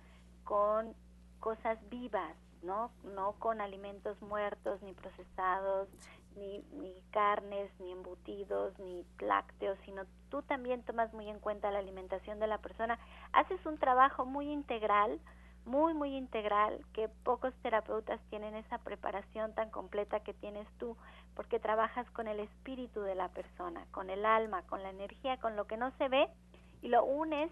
con 0.44 0.94
cosas 1.40 1.78
vivas, 1.90 2.36
¿no? 2.64 2.92
No 3.04 3.34
con 3.40 3.62
alimentos 3.62 4.22
muertos, 4.22 4.82
ni 4.84 4.94
procesados, 4.94 5.90
ni, 6.36 6.60
ni 6.74 6.94
carnes, 7.12 7.72
ni 7.80 7.92
embutidos, 7.92 8.78
ni 8.80 9.06
lácteos, 9.20 9.78
sino 9.86 10.04
tú 10.32 10.42
también 10.42 10.82
tomas 10.82 11.14
muy 11.14 11.30
en 11.30 11.40
cuenta 11.40 11.70
la 11.70 11.80
alimentación 11.80 12.40
de 12.40 12.48
la 12.48 12.58
persona. 12.58 12.98
Haces 13.34 13.64
un 13.66 13.78
trabajo 13.78 14.26
muy 14.26 14.50
integral, 14.50 15.20
muy, 15.66 15.94
muy 15.94 16.16
integral, 16.16 16.84
que 16.94 17.10
pocos 17.24 17.54
terapeutas 17.62 18.20
tienen 18.30 18.56
esa 18.56 18.80
preparación 18.80 19.54
tan 19.54 19.70
completa 19.70 20.22
que 20.22 20.34
tienes 20.34 20.68
tú, 20.80 20.98
porque 21.36 21.60
trabajas 21.60 22.10
con 22.12 22.28
el 22.28 22.40
espíritu 22.40 23.02
de 23.02 23.14
la 23.14 23.28
persona, 23.30 23.86
con 23.92 24.10
el 24.10 24.26
alma, 24.26 24.64
con 24.64 24.82
la 24.82 24.90
energía, 24.90 25.38
con 25.38 25.56
lo 25.56 25.68
que 25.68 25.78
no 25.78 25.92
se 25.98 26.08
ve, 26.08 26.28
y 26.82 26.88
lo 26.88 27.04
unes 27.04 27.52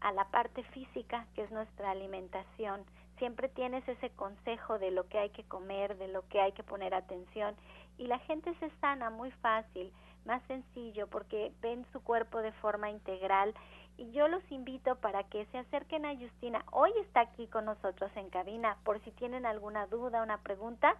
a 0.00 0.12
la 0.12 0.24
parte 0.30 0.62
física, 0.62 1.26
que 1.34 1.42
es 1.42 1.50
nuestra 1.50 1.90
alimentación. 1.90 2.82
Siempre 3.18 3.50
tienes 3.50 3.86
ese 3.86 4.08
consejo 4.10 4.78
de 4.78 4.90
lo 4.92 5.06
que 5.08 5.18
hay 5.18 5.30
que 5.30 5.44
comer, 5.44 5.98
de 5.98 6.08
lo 6.08 6.26
que 6.28 6.40
hay 6.40 6.52
que 6.52 6.62
poner 6.62 6.94
atención, 6.94 7.54
y 7.98 8.06
la 8.06 8.18
gente 8.20 8.54
se 8.54 8.70
sana 8.80 9.10
muy 9.10 9.30
fácil, 9.32 9.92
más 10.24 10.42
sencillo, 10.44 11.06
porque 11.08 11.52
ven 11.60 11.86
su 11.92 12.02
cuerpo 12.02 12.40
de 12.42 12.52
forma 12.52 12.90
integral. 12.90 13.54
Y 13.96 14.10
yo 14.12 14.28
los 14.28 14.42
invito 14.50 14.96
para 14.96 15.24
que 15.24 15.46
se 15.46 15.58
acerquen 15.58 16.06
a 16.06 16.16
Justina. 16.16 16.64
Hoy 16.70 16.90
está 17.02 17.20
aquí 17.20 17.46
con 17.48 17.66
nosotros 17.66 18.10
en 18.16 18.30
cabina, 18.30 18.76
por 18.84 19.00
si 19.04 19.10
tienen 19.12 19.46
alguna 19.46 19.86
duda, 19.86 20.22
una 20.22 20.38
pregunta, 20.38 20.96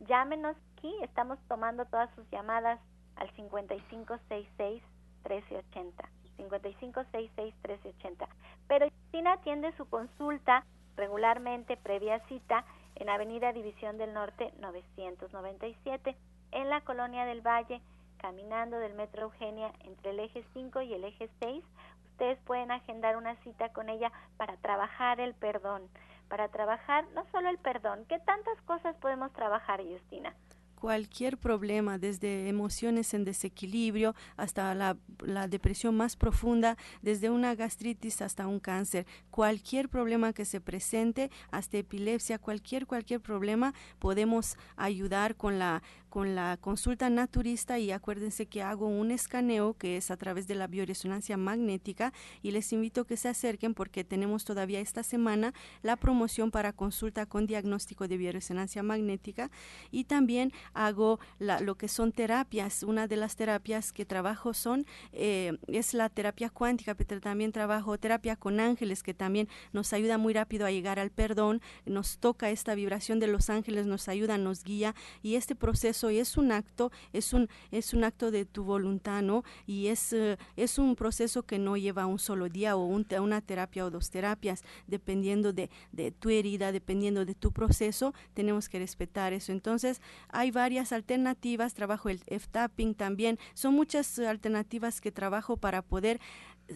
llámenos 0.00 0.56
aquí, 0.72 0.92
estamos 1.02 1.38
tomando 1.48 1.84
todas 1.84 2.10
sus 2.14 2.28
llamadas 2.30 2.80
al 3.16 3.30
5566 3.36 4.82
1380. 5.28 6.08
5566 6.36 7.54
1380. 7.62 8.28
Pero 8.66 8.88
Justina 8.88 9.34
atiende 9.34 9.72
su 9.76 9.88
consulta 9.88 10.64
regularmente 10.96 11.76
previa 11.76 12.20
cita 12.26 12.64
en 12.96 13.08
Avenida 13.08 13.52
División 13.52 13.98
del 13.98 14.12
Norte 14.12 14.52
997 14.60 16.16
en 16.52 16.68
la 16.68 16.80
Colonia 16.82 17.24
del 17.24 17.40
Valle, 17.40 17.80
caminando 18.20 18.78
del 18.78 18.94
Metro 18.94 19.22
Eugenia 19.22 19.72
entre 19.80 20.10
el 20.10 20.20
eje 20.20 20.44
5 20.52 20.82
y 20.82 20.94
el 20.94 21.04
eje 21.04 21.28
6. 21.40 21.64
Ustedes 22.12 22.38
pueden 22.44 22.70
agendar 22.70 23.16
una 23.16 23.34
cita 23.36 23.70
con 23.70 23.88
ella 23.88 24.12
para 24.36 24.56
trabajar 24.58 25.20
el 25.20 25.34
perdón, 25.34 25.88
para 26.28 26.48
trabajar 26.48 27.06
no 27.14 27.24
solo 27.32 27.48
el 27.48 27.58
perdón, 27.58 28.04
¿qué 28.08 28.18
tantas 28.20 28.60
cosas 28.62 28.94
podemos 28.96 29.32
trabajar, 29.32 29.82
Justina? 29.82 30.34
cualquier 30.80 31.36
problema, 31.36 31.98
desde 31.98 32.48
emociones 32.48 33.14
en 33.14 33.24
desequilibrio 33.24 34.14
hasta 34.36 34.74
la, 34.74 34.96
la, 35.20 35.46
depresión 35.46 35.96
más 35.96 36.16
profunda, 36.16 36.76
desde 37.02 37.30
una 37.30 37.54
gastritis 37.54 38.22
hasta 38.22 38.46
un 38.46 38.58
cáncer. 38.58 39.06
Cualquier 39.30 39.88
problema 39.88 40.32
que 40.32 40.46
se 40.46 40.60
presente, 40.60 41.30
hasta 41.50 41.76
epilepsia, 41.76 42.38
cualquier, 42.38 42.86
cualquier 42.86 43.20
problema, 43.20 43.74
podemos 43.98 44.56
ayudar 44.76 45.36
con 45.36 45.58
la 45.58 45.82
con 46.10 46.34
la 46.34 46.58
consulta 46.60 47.08
naturista 47.08 47.78
y 47.78 47.92
acuérdense 47.92 48.46
que 48.46 48.62
hago 48.62 48.86
un 48.86 49.12
escaneo 49.12 49.74
que 49.74 49.96
es 49.96 50.10
a 50.10 50.16
través 50.16 50.48
de 50.48 50.56
la 50.56 50.66
bioresonancia 50.66 51.36
magnética 51.36 52.12
y 52.42 52.50
les 52.50 52.72
invito 52.72 53.02
a 53.02 53.06
que 53.06 53.16
se 53.16 53.28
acerquen 53.28 53.74
porque 53.74 54.04
tenemos 54.04 54.44
todavía 54.44 54.80
esta 54.80 55.02
semana 55.02 55.54
la 55.82 55.96
promoción 55.96 56.50
para 56.50 56.72
consulta 56.72 57.26
con 57.26 57.46
diagnóstico 57.46 58.08
de 58.08 58.18
bioresonancia 58.18 58.82
magnética 58.82 59.50
y 59.90 60.04
también 60.04 60.52
hago 60.74 61.20
lo 61.38 61.76
que 61.76 61.88
son 61.88 62.12
terapias. 62.12 62.82
Una 62.82 63.06
de 63.06 63.16
las 63.16 63.36
terapias 63.36 63.92
que 63.92 64.04
trabajo 64.04 64.52
son 64.52 64.84
eh, 65.12 65.56
es 65.68 65.94
la 65.94 66.08
terapia 66.08 66.50
cuántica, 66.50 66.94
pero 66.94 67.20
también 67.20 67.52
trabajo 67.52 67.96
terapia 67.98 68.34
con 68.34 68.58
ángeles 68.58 69.02
que 69.02 69.14
también 69.14 69.48
nos 69.72 69.92
ayuda 69.92 70.18
muy 70.18 70.34
rápido 70.34 70.66
a 70.66 70.72
llegar 70.72 70.98
al 70.98 71.10
perdón, 71.10 71.62
nos 71.86 72.18
toca 72.18 72.50
esta 72.50 72.74
vibración 72.74 73.20
de 73.20 73.28
los 73.28 73.48
ángeles, 73.48 73.86
nos 73.86 74.08
ayuda, 74.08 74.38
nos 74.38 74.64
guía 74.64 74.96
y 75.22 75.36
este 75.36 75.54
proceso 75.54 75.99
y 76.08 76.18
es 76.18 76.36
un 76.36 76.52
acto, 76.52 76.92
es 77.12 77.34
un, 77.34 77.48
es 77.72 77.92
un 77.92 78.04
acto 78.04 78.30
de 78.30 78.44
tu 78.46 78.62
voluntad, 78.62 79.22
¿no? 79.22 79.42
Y 79.66 79.88
es, 79.88 80.12
eh, 80.12 80.38
es 80.56 80.78
un 80.78 80.94
proceso 80.94 81.42
que 81.42 81.58
no 81.58 81.76
lleva 81.76 82.06
un 82.06 82.20
solo 82.20 82.48
día 82.48 82.76
o 82.76 82.84
una 82.84 83.40
terapia 83.40 83.84
o 83.84 83.90
dos 83.90 84.10
terapias, 84.10 84.62
dependiendo 84.86 85.52
de, 85.52 85.68
de 85.92 86.12
tu 86.12 86.30
herida, 86.30 86.70
dependiendo 86.70 87.24
de 87.24 87.34
tu 87.34 87.52
proceso, 87.52 88.14
tenemos 88.34 88.68
que 88.68 88.78
respetar 88.78 89.32
eso. 89.32 89.52
Entonces, 89.52 90.00
hay 90.28 90.50
varias 90.50 90.92
alternativas, 90.92 91.74
trabajo 91.74 92.08
el 92.08 92.22
F-tapping 92.26 92.94
también, 92.94 93.38
son 93.54 93.74
muchas 93.74 94.18
alternativas 94.18 95.00
que 95.00 95.10
trabajo 95.10 95.56
para 95.56 95.82
poder 95.82 96.20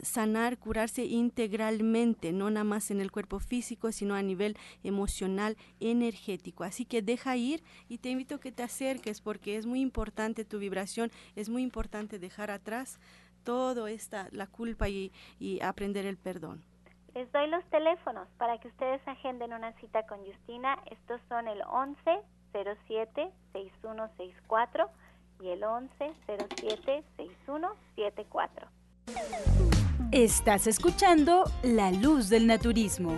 sanar, 0.03 0.59
curarse 0.59 1.05
integralmente, 1.05 2.33
no 2.33 2.51
nada 2.51 2.65
más 2.65 2.91
en 2.91 3.01
el 3.01 3.11
cuerpo 3.11 3.39
físico, 3.39 3.93
sino 3.93 4.15
a 4.15 4.23
nivel 4.23 4.57
emocional, 4.83 5.57
energético. 5.81 6.65
Así 6.65 6.85
que 6.85 7.03
deja 7.03 7.37
ir 7.37 7.63
y 7.89 7.99
te 7.99 8.11
invito 8.11 8.37
a 8.37 8.41
que 8.41 8.53
te 8.53 8.63
acerques 8.63 9.21
porque 9.21 9.57
es 9.57 9.67
muy 9.67 9.81
importante 9.81 10.45
tu 10.45 10.59
vibración, 10.59 11.11
es 11.37 11.49
muy 11.49 11.63
importante 11.63 12.19
dejar 12.19 12.51
atrás 12.51 12.99
todo 13.45 13.87
esta, 13.87 14.29
la 14.33 14.47
culpa 14.47 14.89
y, 14.89 15.13
y 15.39 15.61
aprender 15.61 16.07
el 16.07 16.17
perdón. 16.17 16.65
Les 17.15 17.31
doy 17.31 17.49
los 17.49 17.65
teléfonos 17.71 18.27
para 18.39 18.59
que 18.59 18.69
ustedes 18.69 19.01
agenden 19.07 19.53
una 19.53 19.73
cita 19.75 20.05
con 20.07 20.19
Justina. 20.25 20.79
Estos 20.91 21.21
son 21.29 21.47
el 21.47 21.63
11 21.63 22.01
07 22.53 23.31
6164 23.53 24.91
y 25.41 25.49
el 25.51 25.63
11 25.63 26.13
07 26.27 27.05
6174. 27.17 28.69
Estás 30.15 30.69
escuchando 30.69 31.43
La 31.65 31.91
Luz 31.91 32.29
del 32.29 32.47
Naturismo. 32.47 33.17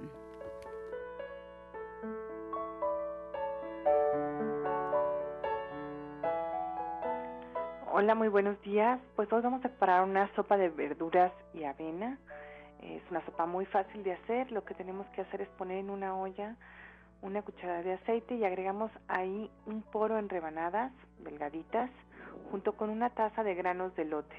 Hola, 7.93 8.15
muy 8.15 8.29
buenos 8.29 8.59
días. 8.63 8.99
Pues 9.15 9.31
hoy 9.31 9.43
vamos 9.43 9.63
a 9.63 9.69
preparar 9.69 10.03
una 10.03 10.33
sopa 10.35 10.57
de 10.57 10.69
verduras 10.69 11.31
y 11.53 11.63
avena 11.63 12.17
es 12.81 13.01
una 13.09 13.23
sopa 13.25 13.45
muy 13.45 13.65
fácil 13.65 14.03
de 14.03 14.13
hacer. 14.13 14.51
Lo 14.51 14.63
que 14.63 14.73
tenemos 14.73 15.07
que 15.09 15.21
hacer 15.21 15.41
es 15.41 15.49
poner 15.49 15.77
en 15.77 15.89
una 15.89 16.15
olla 16.15 16.55
una 17.21 17.43
cucharada 17.43 17.83
de 17.83 17.93
aceite 17.93 18.35
y 18.35 18.43
agregamos 18.43 18.91
ahí 19.07 19.49
un 19.65 19.83
poro 19.83 20.17
en 20.17 20.27
rebanadas 20.27 20.91
delgaditas 21.19 21.89
junto 22.49 22.73
con 22.73 22.89
una 22.89 23.11
taza 23.11 23.43
de 23.43 23.53
granos 23.53 23.95
de 23.95 24.05
lote. 24.05 24.35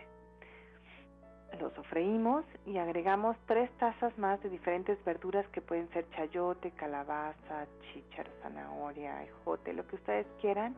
Lo 1.61 1.71
sofreímos 1.75 2.45
y 2.67 2.79
agregamos 2.79 3.37
tres 3.47 3.71
tazas 3.79 4.17
más 4.19 4.43
de 4.43 4.49
diferentes 4.49 5.03
verduras 5.05 5.47
que 5.49 5.61
pueden 5.61 5.89
ser 5.91 6.09
chayote, 6.11 6.71
calabaza, 6.73 7.67
chícharo, 7.83 8.31
zanahoria, 8.43 9.23
ejote, 9.23 9.73
lo 9.73 9.87
que 9.87 9.97
ustedes 9.97 10.27
quieran. 10.41 10.75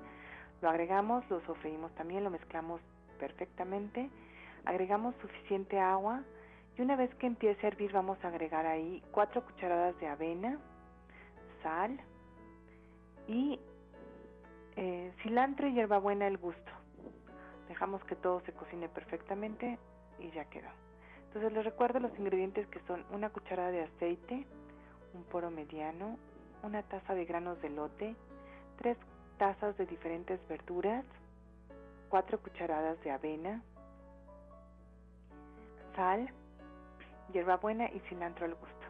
Lo 0.61 0.69
agregamos, 0.69 1.29
lo 1.31 1.41
sofreímos 1.43 1.95
también, 1.95 2.25
lo 2.25 2.31
mezclamos 2.31 2.81
perfectamente. 3.19 4.11
Agregamos 4.65 5.15
suficiente 5.23 5.79
agua 5.79 6.23
y 6.77 6.83
una 6.83 6.97
vez 6.97 7.15
que 7.17 7.27
empiece 7.27 7.67
a 7.67 7.69
hervir 7.69 7.93
vamos 7.93 8.23
a 8.25 8.29
agregar 8.29 8.67
ahí 8.67 9.03
cuatro 9.13 9.45
cucharadas 9.45 9.99
de 10.01 10.09
avena, 10.09 10.59
sal 11.63 12.01
y 13.29 13.61
eh, 14.77 15.13
cilantro 15.23 15.69
y 15.69 15.75
hierbabuena 15.75 16.27
al 16.27 16.37
gusto. 16.37 16.73
Dejamos 17.69 18.03
que 18.05 18.17
todo 18.17 18.41
se 18.41 18.53
cocine 18.53 18.89
perfectamente 18.89 19.79
y 20.19 20.31
ya 20.31 20.45
quedó. 20.47 20.69
Entonces 21.27 21.53
les 21.53 21.65
recuerdo 21.65 22.01
los 22.01 22.17
ingredientes 22.19 22.67
que 22.69 22.81
son 22.87 23.05
una 23.11 23.31
cucharada 23.31 23.71
de 23.71 23.83
aceite, 23.83 24.47
un 25.15 25.25
poro 25.25 25.51
mediano, 25.51 26.19
una 26.63 26.83
taza 26.83 27.15
de 27.15 27.25
granos 27.25 27.61
de 27.63 27.71
lote, 27.71 28.17
tres 28.79 28.97
tazas 29.39 29.77
de 29.77 29.87
diferentes 29.87 30.41
verduras, 30.49 31.05
cuatro 32.09 32.39
cucharadas 32.41 33.01
de 33.03 33.11
avena, 33.11 33.63
sal, 35.95 36.33
hierbabuena 37.33 37.91
y 37.91 38.01
cilantro 38.09 38.47
al 38.47 38.55
gusto. 38.55 38.87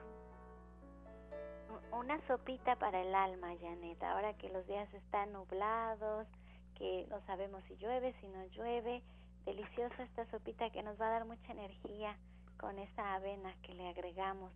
Una 1.92 2.20
sopita 2.26 2.76
para 2.76 3.00
el 3.00 3.14
alma, 3.14 3.54
Janet. 3.60 4.02
Ahora 4.02 4.34
que 4.34 4.48
los 4.48 4.66
días 4.66 4.92
están 4.94 5.32
nublados, 5.32 6.26
que 6.74 7.06
no 7.08 7.20
sabemos 7.26 7.62
si 7.68 7.76
llueve, 7.76 8.14
si 8.20 8.28
no 8.28 8.44
llueve. 8.46 9.02
Deliciosa 9.44 10.02
esta 10.02 10.24
sopita 10.30 10.70
que 10.70 10.82
nos 10.82 11.00
va 11.00 11.06
a 11.06 11.10
dar 11.10 11.24
mucha 11.24 11.52
energía 11.52 12.16
con 12.58 12.78
esa 12.78 13.14
avena 13.14 13.54
que 13.62 13.74
le 13.74 13.88
agregamos. 13.88 14.52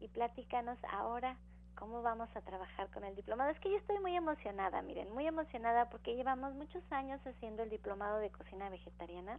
Y 0.00 0.08
platícanos 0.08 0.78
ahora 0.90 1.36
cómo 1.76 2.02
vamos 2.02 2.28
a 2.36 2.42
trabajar 2.42 2.90
con 2.90 3.04
el 3.04 3.14
diplomado. 3.14 3.50
Es 3.50 3.60
que 3.60 3.70
yo 3.70 3.76
estoy 3.76 3.98
muy 4.00 4.14
emocionada, 4.14 4.82
miren, 4.82 5.12
muy 5.12 5.26
emocionada 5.26 5.88
porque 5.88 6.14
llevamos 6.14 6.54
muchos 6.54 6.82
años 6.92 7.20
haciendo 7.26 7.62
el 7.62 7.70
diplomado 7.70 8.18
de 8.18 8.30
cocina 8.30 8.68
vegetariana 8.68 9.38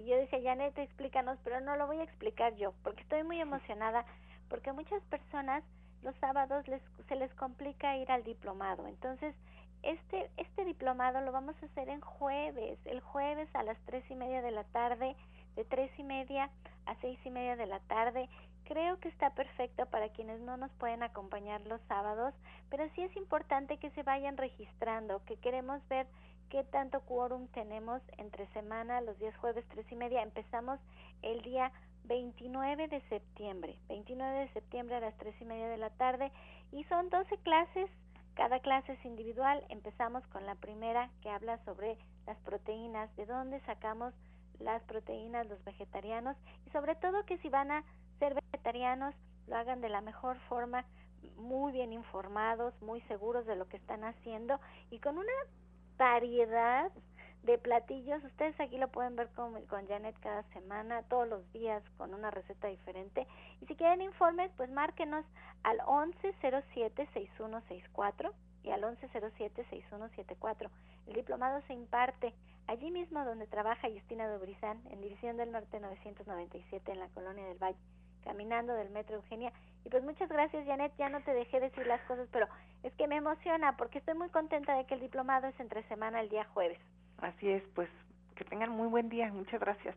Y 0.00 0.06
yo 0.06 0.16
decía, 0.16 0.40
Janet, 0.42 0.78
explícanos, 0.78 1.38
pero 1.44 1.60
no 1.60 1.76
lo 1.76 1.86
voy 1.86 1.98
a 1.98 2.04
explicar 2.04 2.56
yo, 2.56 2.72
porque 2.82 3.02
estoy 3.02 3.22
muy 3.22 3.38
emocionada, 3.38 4.06
porque 4.48 4.70
a 4.70 4.72
muchas 4.72 5.02
personas 5.04 5.62
los 6.02 6.16
sábados 6.16 6.66
les, 6.68 6.80
se 7.06 7.16
les 7.16 7.30
complica 7.34 7.98
ir 7.98 8.10
al 8.10 8.24
diplomado. 8.24 8.86
Entonces, 8.86 9.34
este, 9.82 10.30
este 10.38 10.64
diplomado 10.64 11.20
lo 11.20 11.32
vamos 11.32 11.54
a 11.62 11.66
hacer 11.66 11.90
en 11.90 12.00
jueves, 12.00 12.78
el 12.86 13.00
jueves 13.00 13.54
a 13.54 13.62
las 13.62 13.76
tres 13.84 14.02
y 14.10 14.14
media 14.14 14.40
de 14.40 14.52
la 14.52 14.64
tarde, 14.64 15.16
de 15.54 15.66
tres 15.66 15.90
y 15.98 16.02
media 16.02 16.48
a 16.86 16.94
seis 17.02 17.18
y 17.26 17.30
media 17.30 17.56
de 17.56 17.66
la 17.66 17.80
tarde. 17.80 18.30
Creo 18.64 18.98
que 19.00 19.08
está 19.08 19.34
perfecto 19.34 19.84
para 19.84 20.08
quienes 20.08 20.40
no 20.40 20.56
nos 20.56 20.70
pueden 20.72 21.02
acompañar 21.02 21.60
los 21.66 21.80
sábados, 21.88 22.32
pero 22.70 22.88
sí 22.94 23.02
es 23.02 23.14
importante 23.16 23.76
que 23.76 23.90
se 23.90 24.02
vayan 24.02 24.38
registrando, 24.38 25.22
que 25.26 25.36
queremos 25.36 25.86
ver 25.88 26.06
qué 26.50 26.64
tanto 26.64 27.00
quórum 27.02 27.46
tenemos 27.48 28.02
entre 28.18 28.46
semana, 28.48 29.00
los 29.00 29.16
días 29.18 29.36
jueves 29.36 29.64
tres 29.68 29.86
y 29.90 29.94
media. 29.96 30.22
Empezamos 30.22 30.80
el 31.22 31.40
día 31.42 31.72
29 32.04 32.88
de 32.88 33.00
septiembre, 33.08 33.78
29 33.88 34.40
de 34.40 34.52
septiembre 34.52 34.96
a 34.96 35.00
las 35.00 35.16
tres 35.18 35.34
y 35.40 35.44
media 35.44 35.68
de 35.68 35.76
la 35.76 35.90
tarde 35.90 36.32
y 36.72 36.82
son 36.84 37.08
12 37.08 37.38
clases 37.38 37.88
cada 38.34 38.60
clase 38.60 38.92
es 38.92 39.04
individual. 39.04 39.64
Empezamos 39.68 40.26
con 40.28 40.44
la 40.46 40.54
primera 40.54 41.10
que 41.22 41.30
habla 41.30 41.62
sobre 41.64 41.98
las 42.26 42.38
proteínas, 42.38 43.14
de 43.16 43.26
dónde 43.26 43.60
sacamos 43.60 44.12
las 44.58 44.82
proteínas 44.84 45.46
los 45.46 45.62
vegetarianos 45.64 46.36
y 46.66 46.70
sobre 46.70 46.94
todo 46.96 47.24
que 47.26 47.38
si 47.38 47.48
van 47.48 47.70
a 47.70 47.84
ser 48.18 48.34
vegetarianos 48.34 49.14
lo 49.46 49.56
hagan 49.56 49.80
de 49.80 49.88
la 49.88 50.00
mejor 50.00 50.38
forma, 50.48 50.84
muy 51.36 51.72
bien 51.72 51.92
informados, 51.92 52.74
muy 52.82 53.00
seguros 53.02 53.46
de 53.46 53.56
lo 53.56 53.68
que 53.68 53.76
están 53.76 54.04
haciendo 54.04 54.58
y 54.90 54.98
con 55.00 55.18
una 55.18 55.32
variedad 56.00 56.90
de 57.42 57.58
platillos. 57.58 58.24
Ustedes 58.24 58.58
aquí 58.58 58.78
lo 58.78 58.88
pueden 58.88 59.14
ver 59.16 59.28
con, 59.36 59.52
con 59.66 59.86
Janet 59.86 60.18
cada 60.20 60.44
semana, 60.54 61.02
todos 61.02 61.28
los 61.28 61.52
días 61.52 61.82
con 61.98 62.14
una 62.14 62.30
receta 62.30 62.68
diferente. 62.68 63.26
Y 63.60 63.66
si 63.66 63.76
quieren 63.76 64.00
informes, 64.00 64.50
pues 64.56 64.70
márquenos 64.70 65.26
al 65.62 65.78
1107-6164 65.80 68.32
y 68.64 68.70
al 68.70 68.82
1107-6174. 68.82 70.70
El 71.06 71.12
diplomado 71.12 71.60
se 71.66 71.74
imparte 71.74 72.32
allí 72.66 72.90
mismo 72.90 73.22
donde 73.26 73.46
trabaja 73.46 73.90
Justina 73.90 74.26
Dobrizán, 74.26 74.80
en 74.90 75.02
División 75.02 75.36
del 75.36 75.52
Norte 75.52 75.80
997, 75.80 76.92
en 76.92 76.98
la 76.98 77.08
Colonia 77.08 77.46
del 77.46 77.62
Valle, 77.62 77.76
caminando 78.24 78.72
del 78.72 78.88
Metro 78.88 79.16
Eugenia. 79.16 79.52
Y 79.84 79.88
pues 79.88 80.02
muchas 80.04 80.28
gracias, 80.28 80.66
Janet. 80.66 80.92
Ya 80.98 81.08
no 81.08 81.20
te 81.22 81.32
dejé 81.32 81.60
decir 81.60 81.86
las 81.86 82.00
cosas, 82.02 82.28
pero 82.32 82.46
es 82.82 82.92
que 82.94 83.06
me 83.06 83.16
emociona 83.16 83.76
porque 83.76 83.98
estoy 83.98 84.14
muy 84.14 84.28
contenta 84.28 84.76
de 84.76 84.84
que 84.86 84.94
el 84.94 85.00
diplomado 85.00 85.46
es 85.46 85.58
entre 85.60 85.82
semana 85.84 86.20
el 86.20 86.28
día 86.28 86.44
jueves. 86.52 86.78
Así 87.18 87.50
es, 87.50 87.62
pues 87.74 87.88
que 88.36 88.44
tengan 88.44 88.70
muy 88.70 88.88
buen 88.88 89.08
día. 89.08 89.30
Muchas 89.32 89.60
gracias. 89.60 89.96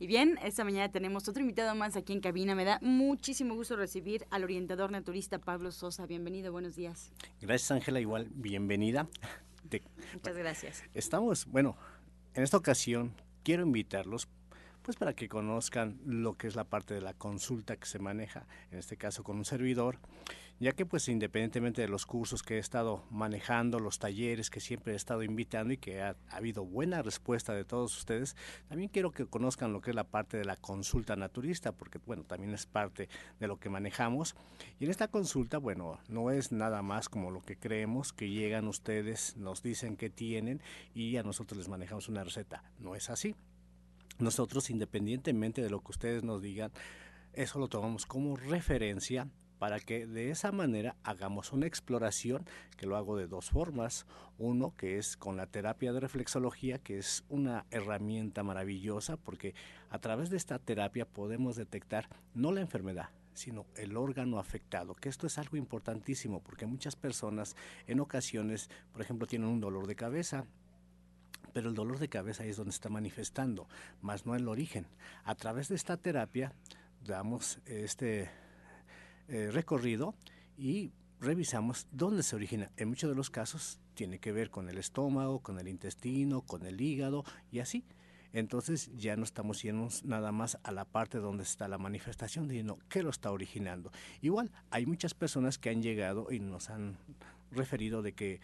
Y 0.00 0.06
bien, 0.06 0.38
esta 0.42 0.64
mañana 0.64 0.90
tenemos 0.90 1.28
otro 1.28 1.42
invitado 1.42 1.74
más 1.74 1.94
aquí 1.94 2.14
en 2.14 2.20
cabina. 2.20 2.54
Me 2.54 2.64
da 2.64 2.78
muchísimo 2.80 3.54
gusto 3.54 3.76
recibir 3.76 4.26
al 4.30 4.44
orientador 4.44 4.90
naturista 4.90 5.38
Pablo 5.38 5.70
Sosa. 5.72 6.06
Bienvenido, 6.06 6.52
buenos 6.52 6.74
días. 6.74 7.12
Gracias, 7.42 7.70
Ángela. 7.70 8.00
Igual, 8.00 8.30
bienvenida. 8.32 9.06
Muchas 10.14 10.38
gracias. 10.38 10.84
Estamos, 10.94 11.44
bueno, 11.44 11.76
en 12.32 12.42
esta 12.42 12.56
ocasión 12.56 13.12
quiero 13.42 13.62
invitarlos 13.62 14.26
pues 14.82 14.96
para 14.96 15.14
que 15.14 15.28
conozcan 15.28 15.98
lo 16.04 16.34
que 16.34 16.46
es 16.46 16.56
la 16.56 16.64
parte 16.64 16.94
de 16.94 17.00
la 17.00 17.14
consulta 17.14 17.76
que 17.76 17.86
se 17.86 17.98
maneja, 17.98 18.46
en 18.70 18.78
este 18.78 18.96
caso 18.96 19.22
con 19.22 19.36
un 19.36 19.44
servidor, 19.44 19.98
ya 20.60 20.72
que 20.72 20.84
pues 20.84 21.08
independientemente 21.08 21.80
de 21.80 21.88
los 21.88 22.04
cursos 22.04 22.42
que 22.42 22.56
he 22.56 22.58
estado 22.58 23.04
manejando, 23.10 23.78
los 23.78 23.98
talleres 23.98 24.50
que 24.50 24.60
siempre 24.60 24.92
he 24.92 24.96
estado 24.96 25.22
invitando 25.22 25.72
y 25.72 25.78
que 25.78 26.02
ha, 26.02 26.16
habido 26.30 26.64
buena 26.64 27.02
respuesta 27.02 27.54
de 27.54 27.64
todos 27.64 27.96
ustedes, 27.96 28.36
también 28.68 28.90
quiero 28.90 29.10
que 29.10 29.26
conozcan 29.26 29.72
lo 29.72 29.80
que 29.80 29.90
es 29.90 29.96
la 29.96 30.04
parte 30.04 30.36
de 30.36 30.44
la 30.44 30.56
consulta 30.56 31.16
naturista, 31.16 31.72
porque 31.72 31.98
bueno, 32.04 32.24
también 32.24 32.52
es 32.52 32.66
parte 32.66 33.08
de 33.38 33.48
lo 33.48 33.58
que 33.58 33.70
manejamos. 33.70 34.34
Y 34.78 34.84
en 34.84 34.90
esta 34.90 35.08
consulta, 35.08 35.58
bueno, 35.58 35.98
no 36.08 36.30
es 36.30 36.52
nada 36.52 36.82
más 36.82 37.08
como 37.08 37.30
lo 37.30 37.40
que 37.40 37.56
creemos, 37.56 38.12
que 38.12 38.28
llegan 38.28 38.68
ustedes, 38.68 39.36
nos 39.36 39.62
dicen 39.62 39.96
que 39.96 40.10
tienen 40.10 40.60
y 40.94 41.16
a 41.16 41.22
nosotros 41.22 41.56
les 41.58 41.68
manejamos 41.68 42.08
una 42.08 42.22
receta. 42.22 42.64
No 42.78 42.94
es 42.94 43.08
así. 43.08 43.34
Nosotros, 44.20 44.70
independientemente 44.70 45.62
de 45.62 45.70
lo 45.70 45.80
que 45.80 45.92
ustedes 45.92 46.22
nos 46.22 46.42
digan, 46.42 46.70
eso 47.32 47.58
lo 47.58 47.68
tomamos 47.68 48.06
como 48.06 48.36
referencia 48.36 49.28
para 49.58 49.78
que 49.78 50.06
de 50.06 50.30
esa 50.30 50.52
manera 50.52 50.96
hagamos 51.04 51.52
una 51.52 51.66
exploración 51.66 52.46
que 52.76 52.86
lo 52.86 52.96
hago 52.96 53.16
de 53.16 53.26
dos 53.26 53.50
formas. 53.50 54.06
Uno 54.38 54.74
que 54.74 54.98
es 54.98 55.16
con 55.16 55.36
la 55.36 55.46
terapia 55.46 55.92
de 55.92 56.00
reflexología, 56.00 56.78
que 56.78 56.98
es 56.98 57.24
una 57.28 57.66
herramienta 57.70 58.42
maravillosa 58.42 59.16
porque 59.16 59.54
a 59.90 59.98
través 59.98 60.30
de 60.30 60.38
esta 60.38 60.58
terapia 60.58 61.06
podemos 61.06 61.56
detectar 61.56 62.08
no 62.34 62.52
la 62.52 62.62
enfermedad, 62.62 63.10
sino 63.34 63.66
el 63.76 63.96
órgano 63.96 64.38
afectado, 64.38 64.94
que 64.94 65.08
esto 65.08 65.26
es 65.26 65.38
algo 65.38 65.56
importantísimo 65.56 66.42
porque 66.42 66.66
muchas 66.66 66.96
personas 66.96 67.54
en 67.86 68.00
ocasiones, 68.00 68.70
por 68.92 69.02
ejemplo, 69.02 69.26
tienen 69.26 69.48
un 69.48 69.60
dolor 69.60 69.86
de 69.86 69.96
cabeza, 69.96 70.46
pero 71.52 71.68
el 71.68 71.74
dolor 71.74 71.98
de 71.98 72.08
cabeza 72.08 72.44
es 72.44 72.56
donde 72.56 72.70
está 72.70 72.88
manifestando, 72.88 73.68
más 74.00 74.26
no 74.26 74.34
el 74.34 74.48
origen. 74.48 74.86
A 75.24 75.34
través 75.34 75.68
de 75.68 75.74
esta 75.74 75.96
terapia 75.96 76.52
damos 77.04 77.58
este 77.66 78.30
eh, 79.28 79.50
recorrido 79.52 80.14
y 80.56 80.92
revisamos 81.20 81.86
dónde 81.92 82.22
se 82.22 82.36
origina. 82.36 82.70
En 82.76 82.88
muchos 82.88 83.10
de 83.10 83.16
los 83.16 83.30
casos 83.30 83.78
tiene 83.94 84.18
que 84.18 84.32
ver 84.32 84.50
con 84.50 84.68
el 84.68 84.78
estómago, 84.78 85.40
con 85.40 85.58
el 85.58 85.68
intestino, 85.68 86.42
con 86.42 86.66
el 86.66 86.80
hígado 86.80 87.24
y 87.50 87.60
así. 87.60 87.84
Entonces 88.32 88.90
ya 88.96 89.16
no 89.16 89.24
estamos 89.24 89.60
yendo 89.62 89.88
nada 90.04 90.30
más 90.30 90.58
a 90.62 90.70
la 90.70 90.84
parte 90.84 91.18
donde 91.18 91.42
está 91.42 91.66
la 91.66 91.78
manifestación, 91.78 92.48
sino 92.48 92.78
qué 92.88 93.02
lo 93.02 93.10
está 93.10 93.32
originando. 93.32 93.90
Igual, 94.22 94.52
hay 94.70 94.86
muchas 94.86 95.14
personas 95.14 95.58
que 95.58 95.70
han 95.70 95.82
llegado 95.82 96.28
y 96.30 96.38
nos 96.38 96.70
han 96.70 96.96
referido 97.50 98.02
de 98.02 98.12
que 98.12 98.40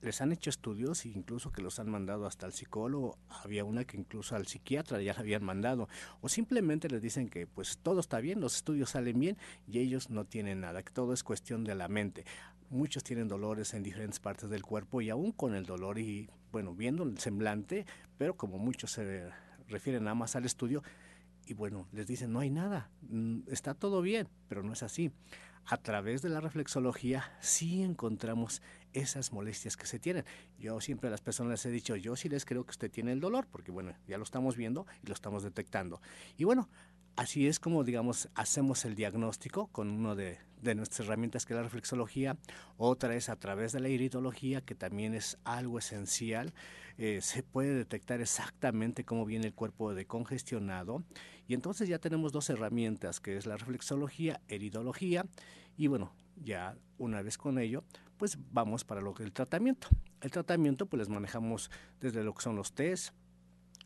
les 0.00 0.20
han 0.20 0.32
hecho 0.32 0.50
estudios, 0.50 1.06
incluso 1.06 1.52
que 1.52 1.62
los 1.62 1.78
han 1.78 1.90
mandado 1.90 2.26
hasta 2.26 2.46
el 2.46 2.52
psicólogo, 2.52 3.18
había 3.28 3.64
una 3.64 3.84
que 3.84 3.96
incluso 3.96 4.36
al 4.36 4.46
psiquiatra 4.46 5.00
ya 5.02 5.14
la 5.14 5.20
habían 5.20 5.44
mandado, 5.44 5.88
o 6.20 6.28
simplemente 6.28 6.88
les 6.88 7.02
dicen 7.02 7.28
que 7.28 7.46
pues 7.46 7.78
todo 7.78 8.00
está 8.00 8.20
bien, 8.20 8.40
los 8.40 8.56
estudios 8.56 8.90
salen 8.90 9.18
bien 9.18 9.36
y 9.66 9.78
ellos 9.78 10.10
no 10.10 10.24
tienen 10.24 10.60
nada, 10.60 10.82
que 10.82 10.92
todo 10.92 11.12
es 11.12 11.22
cuestión 11.22 11.64
de 11.64 11.74
la 11.74 11.88
mente. 11.88 12.24
Muchos 12.70 13.04
tienen 13.04 13.28
dolores 13.28 13.74
en 13.74 13.82
diferentes 13.82 14.18
partes 14.18 14.48
del 14.48 14.62
cuerpo 14.62 15.02
y 15.02 15.10
aún 15.10 15.32
con 15.32 15.54
el 15.54 15.66
dolor 15.66 15.98
y 15.98 16.30
bueno, 16.50 16.74
viendo 16.74 17.02
el 17.02 17.18
semblante, 17.18 17.86
pero 18.18 18.36
como 18.36 18.58
muchos 18.58 18.92
se 18.92 19.30
refieren 19.68 20.04
nada 20.04 20.14
más 20.14 20.36
al 20.36 20.44
estudio, 20.44 20.82
y 21.46 21.54
bueno, 21.54 21.88
les 21.92 22.06
dicen 22.06 22.32
no 22.32 22.40
hay 22.40 22.50
nada, 22.50 22.90
mm, 23.02 23.40
está 23.48 23.74
todo 23.74 24.00
bien, 24.02 24.28
pero 24.48 24.62
no 24.62 24.72
es 24.72 24.82
así. 24.82 25.10
A 25.64 25.76
través 25.76 26.22
de 26.22 26.28
la 26.28 26.40
reflexología 26.40 27.32
sí 27.40 27.82
encontramos 27.82 28.62
esas 28.92 29.32
molestias 29.32 29.76
que 29.76 29.86
se 29.86 29.98
tienen. 29.98 30.24
Yo 30.58 30.80
siempre 30.80 31.08
a 31.08 31.10
las 31.10 31.20
personas 31.20 31.52
les 31.52 31.66
he 31.66 31.70
dicho, 31.70 31.96
yo 31.96 32.16
sí 32.16 32.28
les 32.28 32.44
creo 32.44 32.64
que 32.64 32.70
usted 32.70 32.90
tiene 32.90 33.12
el 33.12 33.20
dolor, 33.20 33.46
porque 33.50 33.70
bueno, 33.70 33.94
ya 34.06 34.18
lo 34.18 34.24
estamos 34.24 34.56
viendo 34.56 34.86
y 35.02 35.06
lo 35.06 35.14
estamos 35.14 35.42
detectando. 35.42 36.00
Y 36.36 36.44
bueno, 36.44 36.68
así 37.16 37.46
es 37.46 37.60
como, 37.60 37.84
digamos, 37.84 38.28
hacemos 38.34 38.84
el 38.84 38.94
diagnóstico 38.94 39.68
con 39.68 39.90
una 39.90 40.14
de, 40.14 40.38
nuestras 40.74 41.00
herramientas 41.00 41.44
que 41.44 41.54
es 41.54 41.56
la 41.56 41.62
reflexología. 41.62 42.36
Otra 42.76 43.14
es 43.14 43.28
a 43.28 43.36
través 43.36 43.72
de 43.72 43.80
la 43.80 43.88
iridología, 43.88 44.60
que 44.60 44.74
también 44.74 45.14
es 45.14 45.38
algo 45.44 45.78
esencial. 45.78 46.52
Eh, 46.98 47.20
se 47.20 47.42
puede 47.42 47.74
detectar 47.74 48.20
exactamente 48.20 49.04
cómo 49.04 49.24
viene 49.24 49.46
el 49.46 49.54
cuerpo 49.54 49.94
de 49.94 50.06
congestionado. 50.06 51.02
Y 51.48 51.54
entonces 51.54 51.88
ya 51.88 51.98
tenemos 51.98 52.32
dos 52.32 52.48
herramientas, 52.50 53.20
que 53.20 53.36
es 53.36 53.46
la 53.46 53.56
reflexología, 53.56 54.40
iridología. 54.48 55.26
Y 55.76 55.88
bueno, 55.88 56.12
ya 56.36 56.76
una 56.98 57.22
vez 57.22 57.38
con 57.38 57.58
ello, 57.58 57.84
pues 58.22 58.38
vamos 58.52 58.84
para 58.84 59.00
lo 59.00 59.14
que 59.14 59.24
el 59.24 59.32
tratamiento. 59.32 59.88
El 60.20 60.30
tratamiento 60.30 60.86
pues 60.86 60.98
les 60.98 61.08
manejamos 61.08 61.72
desde 62.00 62.22
lo 62.22 62.32
que 62.32 62.42
son 62.42 62.54
los 62.54 62.72
test, 62.72 63.12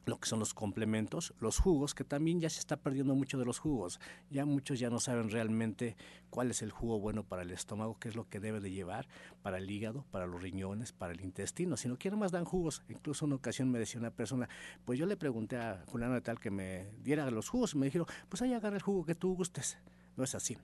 lo 0.05 0.21
que 0.21 0.29
son 0.29 0.41
los 0.41 0.53
complementos, 0.53 1.33
los 1.41 1.59
jugos, 1.59 1.95
que 1.95 2.05
también 2.05 2.39
ya 2.39 2.51
se 2.51 2.61
está 2.61 2.77
perdiendo 2.77 3.15
mucho 3.15 3.39
de 3.39 3.47
los 3.47 3.59
jugos. 3.59 3.99
Ya 4.29 4.45
muchos 4.45 4.79
ya 4.79 4.91
no 4.91 5.01
saben 5.01 5.31
realmente 5.31 5.97
cuál 6.29 6.51
es 6.51 6.61
el 6.61 6.71
jugo 6.71 7.01
bueno 7.01 7.25
para 7.25 7.45
el 7.45 7.51
estómago, 7.51 7.99
qué 7.99 8.11
es 8.11 8.15
lo 8.15 8.29
que 8.29 8.39
debe 8.39 8.61
de 8.61 8.71
llevar 8.71 9.09
para 9.41 9.57
el 9.57 9.71
hígado, 9.71 10.05
para 10.11 10.27
los 10.27 10.43
riñones, 10.43 10.93
para 10.93 11.15
el 11.15 11.23
intestino, 11.23 11.79
sino 11.79 11.97
que 11.97 12.11
más 12.11 12.31
dan 12.31 12.45
jugos. 12.45 12.83
Incluso 12.91 13.25
una 13.25 13.37
ocasión 13.37 13.71
me 13.71 13.79
decía 13.79 13.99
una 13.99 14.11
persona, 14.11 14.51
pues 14.85 14.99
yo 14.99 15.07
le 15.07 15.17
pregunté 15.17 15.57
a 15.57 15.83
Juliano 15.87 16.13
de 16.13 16.21
tal 16.21 16.39
que 16.39 16.51
me 16.51 16.91
diera 17.03 17.31
los 17.31 17.49
jugos 17.49 17.73
y 17.73 17.79
me 17.79 17.87
dijeron, 17.87 18.07
pues 18.29 18.43
ahí 18.43 18.53
agarra 18.53 18.77
el 18.77 18.83
jugo 18.83 19.07
que 19.07 19.15
tú 19.15 19.35
gustes. 19.35 19.79
No 20.15 20.25
es 20.25 20.35
así 20.35 20.59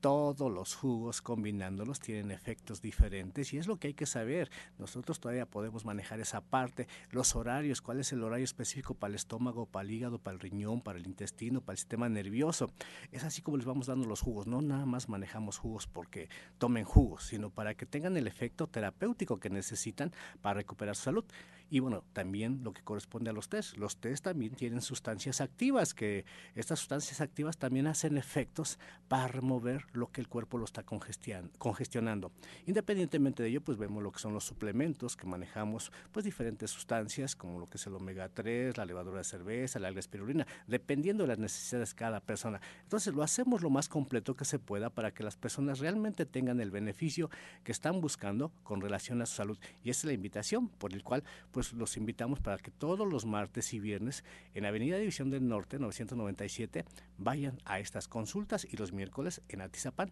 todos 0.00 0.50
los 0.50 0.74
jugos 0.74 1.22
combinándolos 1.22 2.00
tienen 2.00 2.30
efectos 2.30 2.80
diferentes 2.80 3.52
y 3.52 3.58
es 3.58 3.66
lo 3.66 3.76
que 3.76 3.88
hay 3.88 3.94
que 3.94 4.06
saber. 4.06 4.50
Nosotros 4.78 5.20
todavía 5.20 5.46
podemos 5.46 5.84
manejar 5.84 6.20
esa 6.20 6.40
parte, 6.40 6.88
los 7.10 7.36
horarios, 7.36 7.82
cuál 7.82 8.00
es 8.00 8.12
el 8.12 8.22
horario 8.22 8.44
específico 8.44 8.94
para 8.94 9.10
el 9.10 9.16
estómago, 9.16 9.66
para 9.66 9.84
el 9.84 9.90
hígado, 9.90 10.18
para 10.18 10.34
el 10.34 10.40
riñón, 10.40 10.80
para 10.80 10.98
el 10.98 11.06
intestino, 11.06 11.60
para 11.60 11.74
el 11.74 11.78
sistema 11.78 12.08
nervioso. 12.08 12.70
Es 13.12 13.24
así 13.24 13.42
como 13.42 13.56
les 13.56 13.66
vamos 13.66 13.86
dando 13.86 14.06
los 14.06 14.20
jugos. 14.20 14.46
No 14.46 14.62
nada 14.62 14.86
más 14.86 15.08
manejamos 15.08 15.58
jugos 15.58 15.86
porque 15.86 16.28
tomen 16.58 16.84
jugos, 16.84 17.24
sino 17.24 17.50
para 17.50 17.74
que 17.74 17.86
tengan 17.86 18.16
el 18.16 18.26
efecto 18.26 18.66
terapéutico 18.66 19.38
que 19.38 19.50
necesitan 19.50 20.12
para 20.40 20.54
recuperar 20.54 20.96
su 20.96 21.02
salud. 21.02 21.24
Y 21.72 21.78
bueno, 21.78 22.02
también 22.12 22.64
lo 22.64 22.72
que 22.72 22.82
corresponde 22.82 23.30
a 23.30 23.32
los 23.32 23.48
test. 23.48 23.76
Los 23.76 23.96
test 23.96 24.24
también 24.24 24.54
tienen 24.56 24.80
sustancias 24.80 25.40
activas, 25.40 25.94
que 25.94 26.24
estas 26.56 26.80
sustancias 26.80 27.20
activas 27.20 27.58
también 27.58 27.86
hacen 27.86 28.18
efectos 28.18 28.80
para 29.06 29.28
remover 29.28 29.86
lo 29.92 30.10
que 30.10 30.20
el 30.20 30.26
cuerpo 30.26 30.58
lo 30.58 30.64
está 30.64 30.82
congestionando. 30.82 32.32
Independientemente 32.66 33.44
de 33.44 33.50
ello, 33.50 33.60
pues 33.60 33.78
vemos 33.78 34.02
lo 34.02 34.10
que 34.10 34.18
son 34.18 34.34
los 34.34 34.44
suplementos 34.44 35.16
que 35.16 35.28
manejamos, 35.28 35.92
pues 36.10 36.24
diferentes 36.24 36.72
sustancias 36.72 37.36
como 37.36 37.60
lo 37.60 37.66
que 37.66 37.76
es 37.76 37.86
el 37.86 37.94
omega 37.94 38.28
3, 38.28 38.76
la 38.76 38.84
levadura 38.84 39.18
de 39.18 39.24
cerveza, 39.24 39.78
la 39.78 39.90
espirulina, 39.90 40.46
dependiendo 40.66 41.22
de 41.22 41.28
las 41.28 41.38
necesidades 41.38 41.90
de 41.90 41.96
cada 41.96 42.20
persona. 42.20 42.60
Entonces 42.82 43.14
lo 43.14 43.22
hacemos 43.22 43.62
lo 43.62 43.70
más 43.70 43.88
completo 43.88 44.34
que 44.34 44.44
se 44.44 44.58
pueda 44.58 44.90
para 44.90 45.12
que 45.12 45.22
las 45.22 45.36
personas 45.36 45.78
realmente 45.78 46.26
tengan 46.26 46.60
el 46.60 46.72
beneficio 46.72 47.30
que 47.62 47.70
están 47.70 48.00
buscando 48.00 48.52
con 48.64 48.80
relación 48.80 49.22
a 49.22 49.26
su 49.26 49.36
salud. 49.36 49.58
Y 49.84 49.90
esa 49.90 50.00
es 50.00 50.04
la 50.06 50.12
invitación 50.14 50.68
por 50.68 50.92
el 50.92 51.04
cual 51.04 51.22
pues 51.52 51.59
pues 51.60 51.74
los 51.74 51.98
invitamos 51.98 52.40
para 52.40 52.56
que 52.56 52.70
todos 52.70 53.06
los 53.06 53.26
martes 53.26 53.74
y 53.74 53.80
viernes 53.80 54.24
en 54.54 54.64
Avenida 54.64 54.96
División 54.96 55.28
del 55.28 55.46
Norte 55.46 55.78
997 55.78 56.86
vayan 57.18 57.58
a 57.66 57.78
estas 57.80 58.08
consultas 58.08 58.64
y 58.64 58.78
los 58.78 58.92
miércoles 58.92 59.42
en 59.50 59.60
Atizapán. 59.60 60.10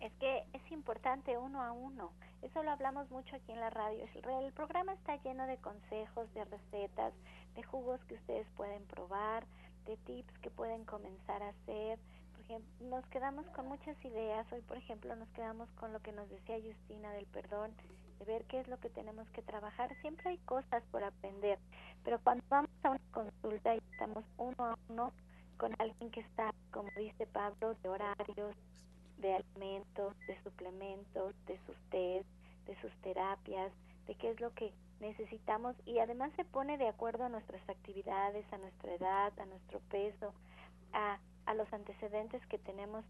Es 0.00 0.12
que 0.20 0.42
es 0.52 0.70
importante 0.70 1.38
uno 1.38 1.62
a 1.62 1.72
uno. 1.72 2.12
Eso 2.42 2.62
lo 2.62 2.72
hablamos 2.72 3.10
mucho 3.10 3.34
aquí 3.36 3.52
en 3.52 3.60
la 3.60 3.70
radio. 3.70 4.04
El 4.44 4.52
programa 4.52 4.92
está 4.92 5.16
lleno 5.22 5.46
de 5.46 5.56
consejos, 5.56 6.28
de 6.34 6.44
recetas, 6.44 7.14
de 7.54 7.62
jugos 7.62 7.98
que 8.04 8.16
ustedes 8.16 8.46
pueden 8.54 8.84
probar, 8.84 9.46
de 9.86 9.96
tips 9.96 10.38
que 10.40 10.50
pueden 10.50 10.84
comenzar 10.84 11.42
a 11.42 11.48
hacer. 11.48 11.98
Por 12.32 12.40
ejemplo, 12.42 12.86
nos 12.90 13.06
quedamos 13.06 13.46
con 13.56 13.66
muchas 13.66 13.96
ideas. 14.04 14.46
Hoy, 14.52 14.60
por 14.60 14.76
ejemplo, 14.76 15.16
nos 15.16 15.30
quedamos 15.30 15.70
con 15.70 15.90
lo 15.94 16.00
que 16.00 16.12
nos 16.12 16.28
decía 16.28 16.58
Justina 16.62 17.12
del 17.12 17.24
perdón 17.28 17.72
ver 18.24 18.44
qué 18.44 18.60
es 18.60 18.68
lo 18.68 18.78
que 18.78 18.90
tenemos 18.90 19.28
que 19.30 19.42
trabajar. 19.42 19.94
Siempre 20.00 20.30
hay 20.30 20.38
cosas 20.38 20.82
por 20.90 21.04
aprender, 21.04 21.58
pero 22.04 22.20
cuando 22.20 22.44
vamos 22.48 22.70
a 22.82 22.90
una 22.90 23.12
consulta 23.12 23.74
y 23.74 23.78
estamos 23.92 24.24
uno 24.38 24.64
a 24.64 24.78
uno 24.88 25.12
con 25.56 25.74
alguien 25.78 26.10
que 26.10 26.20
está, 26.20 26.52
como 26.72 26.90
dice 26.96 27.26
Pablo, 27.26 27.74
de 27.82 27.88
horarios, 27.88 28.56
de 29.18 29.34
alimentos, 29.34 30.16
de 30.26 30.42
suplementos, 30.42 31.34
de 31.46 31.58
sus 31.66 31.76
test, 31.90 32.28
de 32.66 32.80
sus 32.80 32.92
terapias, 33.02 33.72
de 34.06 34.14
qué 34.16 34.30
es 34.30 34.40
lo 34.40 34.52
que 34.54 34.72
necesitamos 35.00 35.76
y 35.84 35.98
además 35.98 36.32
se 36.36 36.44
pone 36.44 36.78
de 36.78 36.88
acuerdo 36.88 37.24
a 37.24 37.28
nuestras 37.28 37.62
actividades, 37.68 38.44
a 38.52 38.58
nuestra 38.58 38.94
edad, 38.94 39.32
a 39.38 39.46
nuestro 39.46 39.80
peso, 39.90 40.32
a, 40.92 41.18
a 41.46 41.54
los 41.54 41.72
antecedentes 41.72 42.44
que 42.46 42.58
tenemos 42.58 43.04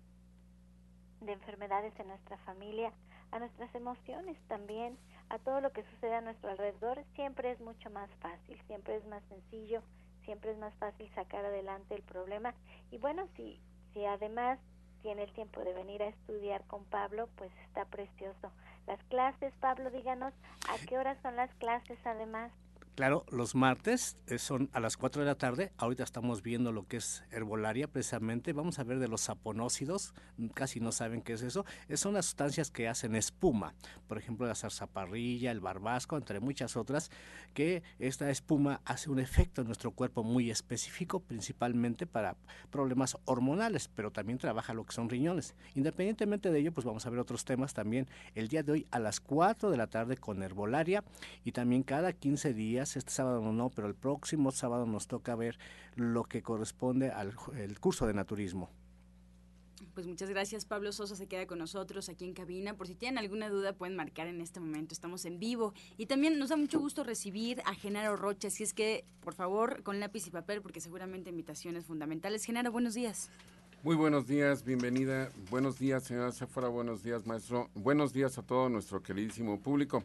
de 1.20 1.32
enfermedades 1.32 1.92
en 2.00 2.08
nuestra 2.08 2.36
familia, 2.38 2.92
a 3.32 3.38
nuestras 3.38 3.74
emociones 3.74 4.38
también, 4.46 4.96
a 5.28 5.38
todo 5.38 5.60
lo 5.60 5.72
que 5.72 5.82
sucede 5.84 6.14
a 6.14 6.20
nuestro 6.20 6.50
alrededor, 6.50 7.02
siempre 7.14 7.50
es 7.50 7.60
mucho 7.60 7.90
más 7.90 8.10
fácil, 8.20 8.60
siempre 8.66 8.96
es 8.96 9.06
más 9.06 9.22
sencillo, 9.24 9.82
siempre 10.24 10.52
es 10.52 10.58
más 10.58 10.74
fácil 10.74 11.10
sacar 11.14 11.44
adelante 11.44 11.94
el 11.94 12.02
problema. 12.02 12.54
Y 12.90 12.98
bueno, 12.98 13.26
si, 13.36 13.60
si 13.92 14.04
además 14.04 14.58
tiene 15.02 15.24
el 15.24 15.32
tiempo 15.32 15.60
de 15.60 15.72
venir 15.72 16.02
a 16.02 16.08
estudiar 16.08 16.64
con 16.66 16.84
Pablo, 16.84 17.28
pues 17.36 17.50
está 17.66 17.84
precioso. 17.86 18.52
Las 18.86 19.02
clases, 19.04 19.52
Pablo, 19.60 19.90
díganos, 19.90 20.32
¿a 20.68 20.86
qué 20.86 20.98
horas 20.98 21.18
son 21.22 21.36
las 21.36 21.52
clases 21.54 21.98
además? 22.04 22.52
Claro, 22.94 23.24
los 23.30 23.54
martes 23.54 24.18
eh, 24.26 24.38
son 24.38 24.68
a 24.74 24.78
las 24.78 24.98
4 24.98 25.22
de 25.22 25.26
la 25.26 25.36
tarde. 25.36 25.72
Ahorita 25.78 26.04
estamos 26.04 26.42
viendo 26.42 26.72
lo 26.72 26.86
que 26.86 26.98
es 26.98 27.24
herbolaria 27.30 27.88
precisamente. 27.88 28.52
Vamos 28.52 28.78
a 28.78 28.84
ver 28.84 28.98
de 28.98 29.08
los 29.08 29.22
saponócidos. 29.22 30.12
Casi 30.52 30.78
no 30.78 30.92
saben 30.92 31.22
qué 31.22 31.32
es 31.32 31.40
eso. 31.40 31.64
Son 31.94 32.12
las 32.12 32.26
sustancias 32.26 32.70
que 32.70 32.88
hacen 32.88 33.16
espuma. 33.16 33.74
Por 34.08 34.18
ejemplo, 34.18 34.46
la 34.46 34.54
zarzaparrilla, 34.54 35.50
el 35.52 35.60
barbasco, 35.60 36.18
entre 36.18 36.40
muchas 36.40 36.76
otras, 36.76 37.10
que 37.54 37.82
esta 37.98 38.28
espuma 38.28 38.82
hace 38.84 39.08
un 39.08 39.20
efecto 39.20 39.62
en 39.62 39.68
nuestro 39.68 39.92
cuerpo 39.92 40.22
muy 40.22 40.50
específico, 40.50 41.20
principalmente 41.20 42.06
para 42.06 42.36
problemas 42.70 43.16
hormonales, 43.24 43.88
pero 43.88 44.10
también 44.10 44.38
trabaja 44.38 44.74
lo 44.74 44.84
que 44.84 44.92
son 44.92 45.08
riñones. 45.08 45.54
Independientemente 45.74 46.50
de 46.50 46.58
ello, 46.58 46.72
pues 46.72 46.84
vamos 46.84 47.06
a 47.06 47.10
ver 47.10 47.20
otros 47.20 47.46
temas 47.46 47.72
también 47.72 48.06
el 48.34 48.48
día 48.48 48.62
de 48.62 48.72
hoy 48.72 48.86
a 48.90 48.98
las 48.98 49.18
4 49.20 49.70
de 49.70 49.78
la 49.78 49.86
tarde 49.86 50.18
con 50.18 50.42
herbolaria 50.42 51.04
y 51.42 51.52
también 51.52 51.84
cada 51.84 52.12
15 52.12 52.52
días 52.52 52.81
este 52.82 53.10
sábado 53.10 53.40
no, 53.40 53.70
pero 53.70 53.88
el 53.88 53.94
próximo 53.94 54.50
sábado 54.50 54.86
nos 54.86 55.06
toca 55.06 55.34
ver 55.34 55.58
lo 55.94 56.24
que 56.24 56.42
corresponde 56.42 57.10
al 57.10 57.34
el 57.56 57.78
curso 57.80 58.06
de 58.06 58.14
naturismo. 58.14 58.70
Pues 59.94 60.06
muchas 60.06 60.30
gracias, 60.30 60.64
Pablo 60.64 60.90
Sosa 60.90 61.16
se 61.16 61.26
queda 61.26 61.46
con 61.46 61.58
nosotros 61.58 62.08
aquí 62.08 62.24
en 62.24 62.32
cabina. 62.32 62.74
Por 62.74 62.86
si 62.86 62.94
tienen 62.94 63.18
alguna 63.18 63.50
duda, 63.50 63.74
pueden 63.74 63.94
marcar 63.94 64.26
en 64.26 64.40
este 64.40 64.58
momento. 64.58 64.94
Estamos 64.94 65.26
en 65.26 65.38
vivo. 65.38 65.74
Y 65.98 66.06
también 66.06 66.38
nos 66.38 66.48
da 66.48 66.56
mucho 66.56 66.78
gusto 66.78 67.04
recibir 67.04 67.60
a 67.66 67.74
Genaro 67.74 68.16
Rocha. 68.16 68.48
Así 68.48 68.62
es 68.62 68.72
que, 68.72 69.04
por 69.20 69.34
favor, 69.34 69.82
con 69.82 70.00
lápiz 70.00 70.26
y 70.26 70.30
papel, 70.30 70.62
porque 70.62 70.80
seguramente 70.80 71.28
invitaciones 71.28 71.84
fundamentales. 71.84 72.44
Genaro, 72.44 72.72
buenos 72.72 72.94
días. 72.94 73.28
Muy 73.82 73.96
buenos 73.96 74.26
días, 74.26 74.64
bienvenida. 74.64 75.30
Buenos 75.50 75.78
días, 75.78 76.04
señora 76.04 76.32
Sephora. 76.32 76.68
Buenos 76.68 77.02
días, 77.02 77.26
maestro. 77.26 77.68
Buenos 77.74 78.12
días 78.12 78.38
a 78.38 78.42
todo 78.42 78.68
nuestro 78.68 79.02
queridísimo 79.02 79.60
público. 79.60 80.04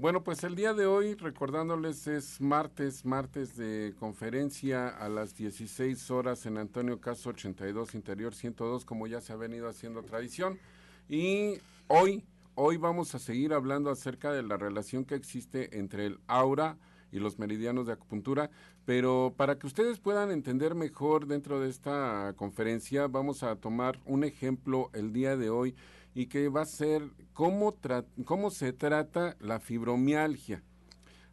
Bueno, 0.00 0.22
pues 0.22 0.44
el 0.44 0.54
día 0.54 0.74
de 0.74 0.86
hoy, 0.86 1.16
recordándoles, 1.16 2.06
es 2.06 2.40
martes, 2.40 3.04
martes 3.04 3.56
de 3.56 3.96
conferencia 3.98 4.86
a 4.86 5.08
las 5.08 5.34
16 5.34 6.12
horas 6.12 6.46
en 6.46 6.56
Antonio 6.56 7.00
Caso 7.00 7.30
82, 7.30 7.96
Interior 7.96 8.32
102, 8.32 8.84
como 8.84 9.08
ya 9.08 9.20
se 9.20 9.32
ha 9.32 9.36
venido 9.36 9.68
haciendo 9.68 10.04
tradición. 10.04 10.60
Y 11.08 11.54
hoy, 11.88 12.24
hoy 12.54 12.76
vamos 12.76 13.16
a 13.16 13.18
seguir 13.18 13.52
hablando 13.52 13.90
acerca 13.90 14.30
de 14.30 14.44
la 14.44 14.56
relación 14.56 15.04
que 15.04 15.16
existe 15.16 15.76
entre 15.80 16.06
el 16.06 16.20
aura 16.28 16.78
y 17.10 17.18
los 17.18 17.40
meridianos 17.40 17.88
de 17.88 17.94
acupuntura, 17.94 18.50
pero 18.84 19.34
para 19.36 19.58
que 19.58 19.66
ustedes 19.66 19.98
puedan 19.98 20.30
entender 20.30 20.76
mejor 20.76 21.26
dentro 21.26 21.58
de 21.58 21.70
esta 21.70 22.34
conferencia, 22.36 23.08
vamos 23.08 23.42
a 23.42 23.56
tomar 23.56 23.98
un 24.04 24.22
ejemplo 24.22 24.90
el 24.92 25.12
día 25.12 25.36
de 25.36 25.50
hoy 25.50 25.74
y 26.18 26.26
que 26.26 26.48
va 26.48 26.62
a 26.62 26.66
ser 26.66 27.12
cómo, 27.32 27.76
cómo 28.24 28.50
se 28.50 28.72
trata 28.72 29.36
la 29.38 29.60
fibromialgia. 29.60 30.64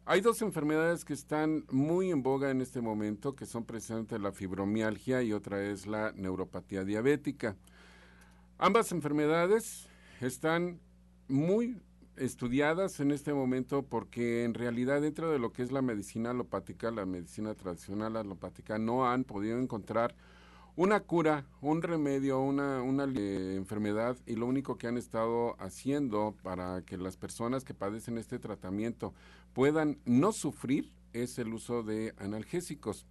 Hay 0.04 0.20
dos 0.20 0.42
enfermedades 0.42 1.04
que 1.04 1.12
están 1.12 1.64
muy 1.72 2.12
en 2.12 2.22
boga 2.22 2.52
en 2.52 2.60
este 2.60 2.80
momento, 2.80 3.34
que 3.34 3.46
son 3.46 3.64
precisamente 3.64 4.16
la 4.20 4.30
fibromialgia 4.30 5.24
y 5.24 5.32
otra 5.32 5.60
es 5.60 5.88
la 5.88 6.12
neuropatía 6.12 6.84
diabética. 6.84 7.56
Ambas 8.58 8.92
enfermedades 8.92 9.88
están 10.20 10.78
muy 11.26 11.82
estudiadas 12.14 13.00
en 13.00 13.10
este 13.10 13.34
momento 13.34 13.82
porque 13.82 14.44
en 14.44 14.54
realidad 14.54 15.02
dentro 15.02 15.32
de 15.32 15.40
lo 15.40 15.52
que 15.52 15.64
es 15.64 15.72
la 15.72 15.82
medicina 15.82 16.30
alopática, 16.30 16.92
la 16.92 17.06
medicina 17.06 17.54
tradicional 17.54 18.16
alopática, 18.16 18.78
no 18.78 19.10
han 19.10 19.24
podido 19.24 19.58
encontrar 19.58 20.14
una 20.76 21.00
cura, 21.00 21.46
un 21.62 21.80
remedio, 21.80 22.38
una, 22.40 22.82
una 22.82 23.04
enfermedad 23.04 24.16
y 24.26 24.36
lo 24.36 24.46
único 24.46 24.76
que 24.76 24.86
han 24.86 24.98
estado 24.98 25.56
haciendo 25.58 26.34
para 26.42 26.82
que 26.82 26.98
las 26.98 27.16
personas 27.16 27.64
que 27.64 27.72
padecen 27.72 28.18
este 28.18 28.38
tratamiento 28.38 29.14
puedan 29.54 29.98
no 30.04 30.32
sufrir 30.32 30.92
es 31.14 31.38
el 31.38 31.54
uso 31.54 31.82
de 31.82 32.14
analgésicos. 32.18 33.06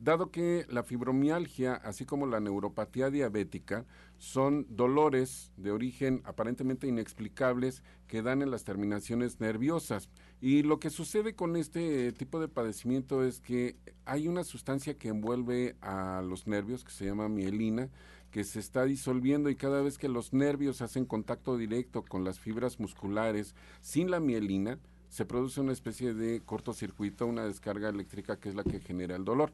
Dado 0.00 0.30
que 0.30 0.64
la 0.70 0.82
fibromialgia, 0.82 1.74
así 1.74 2.06
como 2.06 2.26
la 2.26 2.40
neuropatía 2.40 3.10
diabética, 3.10 3.84
son 4.16 4.66
dolores 4.70 5.52
de 5.58 5.72
origen 5.72 6.22
aparentemente 6.24 6.86
inexplicables 6.86 7.82
que 8.06 8.22
dan 8.22 8.40
en 8.40 8.50
las 8.50 8.64
terminaciones 8.64 9.40
nerviosas. 9.40 10.08
Y 10.40 10.62
lo 10.62 10.80
que 10.80 10.88
sucede 10.88 11.34
con 11.34 11.54
este 11.54 12.12
tipo 12.12 12.40
de 12.40 12.48
padecimiento 12.48 13.22
es 13.22 13.40
que 13.40 13.76
hay 14.06 14.26
una 14.26 14.42
sustancia 14.42 14.96
que 14.96 15.08
envuelve 15.08 15.76
a 15.82 16.22
los 16.26 16.46
nervios 16.46 16.82
que 16.82 16.92
se 16.92 17.04
llama 17.04 17.28
mielina, 17.28 17.90
que 18.30 18.44
se 18.44 18.58
está 18.58 18.84
disolviendo 18.84 19.50
y 19.50 19.56
cada 19.56 19.82
vez 19.82 19.98
que 19.98 20.08
los 20.08 20.32
nervios 20.32 20.80
hacen 20.80 21.04
contacto 21.04 21.58
directo 21.58 22.04
con 22.04 22.24
las 22.24 22.40
fibras 22.40 22.80
musculares 22.80 23.54
sin 23.82 24.10
la 24.10 24.18
mielina, 24.18 24.78
se 25.10 25.26
produce 25.26 25.60
una 25.60 25.72
especie 25.72 26.14
de 26.14 26.40
cortocircuito, 26.40 27.26
una 27.26 27.44
descarga 27.44 27.90
eléctrica 27.90 28.38
que 28.38 28.48
es 28.48 28.54
la 28.54 28.64
que 28.64 28.80
genera 28.80 29.16
el 29.16 29.26
dolor. 29.26 29.52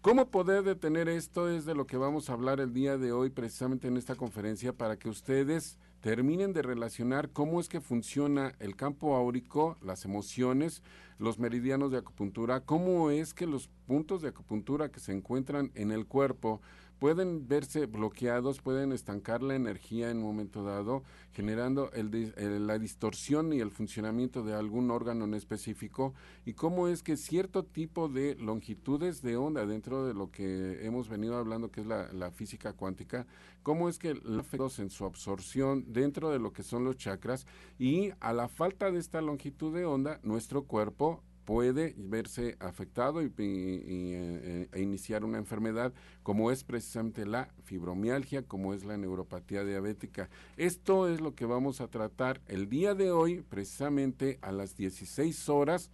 ¿Cómo 0.00 0.30
poder 0.30 0.62
detener 0.62 1.08
esto? 1.08 1.50
Es 1.50 1.64
de 1.64 1.74
lo 1.74 1.88
que 1.88 1.96
vamos 1.96 2.30
a 2.30 2.32
hablar 2.32 2.60
el 2.60 2.72
día 2.72 2.96
de 2.98 3.10
hoy 3.10 3.30
precisamente 3.30 3.88
en 3.88 3.96
esta 3.96 4.14
conferencia 4.14 4.72
para 4.72 4.96
que 4.96 5.08
ustedes 5.08 5.76
terminen 6.00 6.52
de 6.52 6.62
relacionar 6.62 7.30
cómo 7.30 7.58
es 7.58 7.68
que 7.68 7.80
funciona 7.80 8.54
el 8.60 8.76
campo 8.76 9.16
áurico, 9.16 9.76
las 9.82 10.04
emociones, 10.04 10.84
los 11.18 11.40
meridianos 11.40 11.90
de 11.90 11.98
acupuntura, 11.98 12.60
cómo 12.60 13.10
es 13.10 13.34
que 13.34 13.48
los 13.48 13.70
puntos 13.88 14.22
de 14.22 14.28
acupuntura 14.28 14.88
que 14.88 15.00
se 15.00 15.10
encuentran 15.10 15.72
en 15.74 15.90
el 15.90 16.06
cuerpo 16.06 16.60
pueden 16.98 17.46
verse 17.46 17.86
bloqueados, 17.86 18.60
pueden 18.60 18.92
estancar 18.92 19.42
la 19.42 19.54
energía 19.54 20.10
en 20.10 20.18
un 20.18 20.24
momento 20.24 20.62
dado, 20.62 21.02
generando 21.32 21.90
la 21.94 22.78
distorsión 22.78 23.52
y 23.52 23.60
el 23.60 23.70
funcionamiento 23.70 24.42
de 24.42 24.54
algún 24.54 24.90
órgano 24.90 25.24
en 25.24 25.34
específico, 25.34 26.14
y 26.44 26.54
cómo 26.54 26.88
es 26.88 27.02
que 27.02 27.16
cierto 27.16 27.64
tipo 27.64 28.08
de 28.08 28.34
longitudes 28.34 29.22
de 29.22 29.36
onda 29.36 29.64
dentro 29.66 30.06
de 30.06 30.14
lo 30.14 30.30
que 30.30 30.84
hemos 30.84 31.08
venido 31.08 31.36
hablando, 31.36 31.70
que 31.70 31.82
es 31.82 31.86
la, 31.86 32.30
física 32.32 32.72
cuántica, 32.72 33.26
cómo 33.62 33.88
es 33.88 33.98
que 33.98 34.14
los 34.14 34.78
en 34.78 34.90
su 34.90 35.04
absorción 35.04 35.84
dentro 35.92 36.30
de 36.30 36.38
lo 36.38 36.52
que 36.52 36.62
son 36.62 36.84
los 36.84 36.96
chakras, 36.96 37.46
y 37.78 38.10
a 38.20 38.32
la 38.32 38.48
falta 38.48 38.90
de 38.90 38.98
esta 38.98 39.20
longitud 39.20 39.74
de 39.74 39.84
onda, 39.84 40.20
nuestro 40.22 40.64
cuerpo 40.64 41.22
puede 41.48 41.94
verse 41.96 42.58
afectado 42.60 43.22
y, 43.22 43.32
e 43.38 44.68
iniciar 44.82 45.24
una 45.24 45.38
enfermedad 45.38 45.94
como 46.22 46.50
es 46.50 46.62
precisamente 46.62 47.24
la 47.24 47.48
fibromialgia, 47.64 48.42
como 48.42 48.74
es 48.74 48.84
la 48.84 48.98
neuropatía 48.98 49.64
diabética. 49.64 50.28
Esto 50.58 51.08
es 51.08 51.22
lo 51.22 51.34
que 51.34 51.46
vamos 51.46 51.80
a 51.80 51.88
tratar 51.88 52.42
el 52.48 52.68
día 52.68 52.94
de 52.94 53.12
hoy, 53.12 53.40
precisamente 53.48 54.38
a 54.42 54.52
las 54.52 54.76
16 54.76 55.48
horas. 55.48 55.90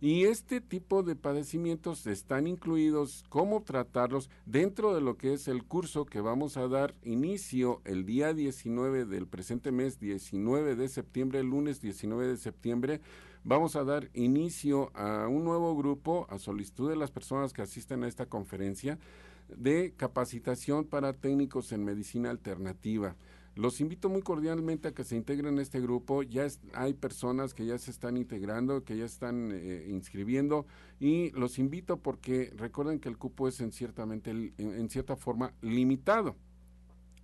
Y 0.00 0.24
este 0.24 0.62
tipo 0.62 1.02
de 1.02 1.16
padecimientos 1.16 2.06
están 2.06 2.46
incluidos, 2.46 3.24
cómo 3.28 3.62
tratarlos 3.62 4.30
dentro 4.46 4.94
de 4.94 5.02
lo 5.02 5.18
que 5.18 5.34
es 5.34 5.48
el 5.48 5.64
curso 5.64 6.06
que 6.06 6.22
vamos 6.22 6.56
a 6.56 6.66
dar 6.66 6.94
inicio 7.02 7.82
el 7.84 8.06
día 8.06 8.32
19 8.32 9.04
del 9.04 9.26
presente 9.26 9.70
mes, 9.70 9.98
19 9.98 10.76
de 10.76 10.88
septiembre, 10.88 11.40
el 11.40 11.50
lunes 11.50 11.82
19 11.82 12.26
de 12.26 12.36
septiembre 12.38 13.00
vamos 13.44 13.76
a 13.76 13.84
dar 13.84 14.10
inicio 14.14 14.90
a 14.94 15.28
un 15.28 15.44
nuevo 15.44 15.76
grupo 15.76 16.26
a 16.30 16.38
solicitud 16.38 16.88
de 16.88 16.96
las 16.96 17.10
personas 17.10 17.52
que 17.52 17.62
asisten 17.62 18.02
a 18.02 18.08
esta 18.08 18.26
conferencia 18.26 18.98
de 19.48 19.92
capacitación 19.96 20.84
para 20.84 21.12
técnicos 21.12 21.70
en 21.72 21.84
medicina 21.84 22.30
alternativa. 22.30 23.14
Los 23.54 23.80
invito 23.80 24.08
muy 24.08 24.22
cordialmente 24.22 24.88
a 24.88 24.94
que 24.94 25.04
se 25.04 25.14
integren 25.14 25.54
en 25.54 25.60
este 25.60 25.80
grupo. 25.80 26.24
Ya 26.24 26.48
hay 26.72 26.94
personas 26.94 27.54
que 27.54 27.64
ya 27.64 27.78
se 27.78 27.92
están 27.92 28.16
integrando, 28.16 28.82
que 28.82 28.96
ya 28.96 29.04
están 29.04 29.52
eh, 29.52 29.86
inscribiendo 29.88 30.66
y 30.98 31.30
los 31.32 31.60
invito 31.60 31.98
porque 31.98 32.52
recuerden 32.56 32.98
que 32.98 33.08
el 33.08 33.16
cupo 33.16 33.46
es 33.46 33.60
en, 33.60 33.70
ciertamente, 33.70 34.30
en 34.58 34.90
cierta 34.90 35.14
forma 35.14 35.52
limitado. 35.60 36.34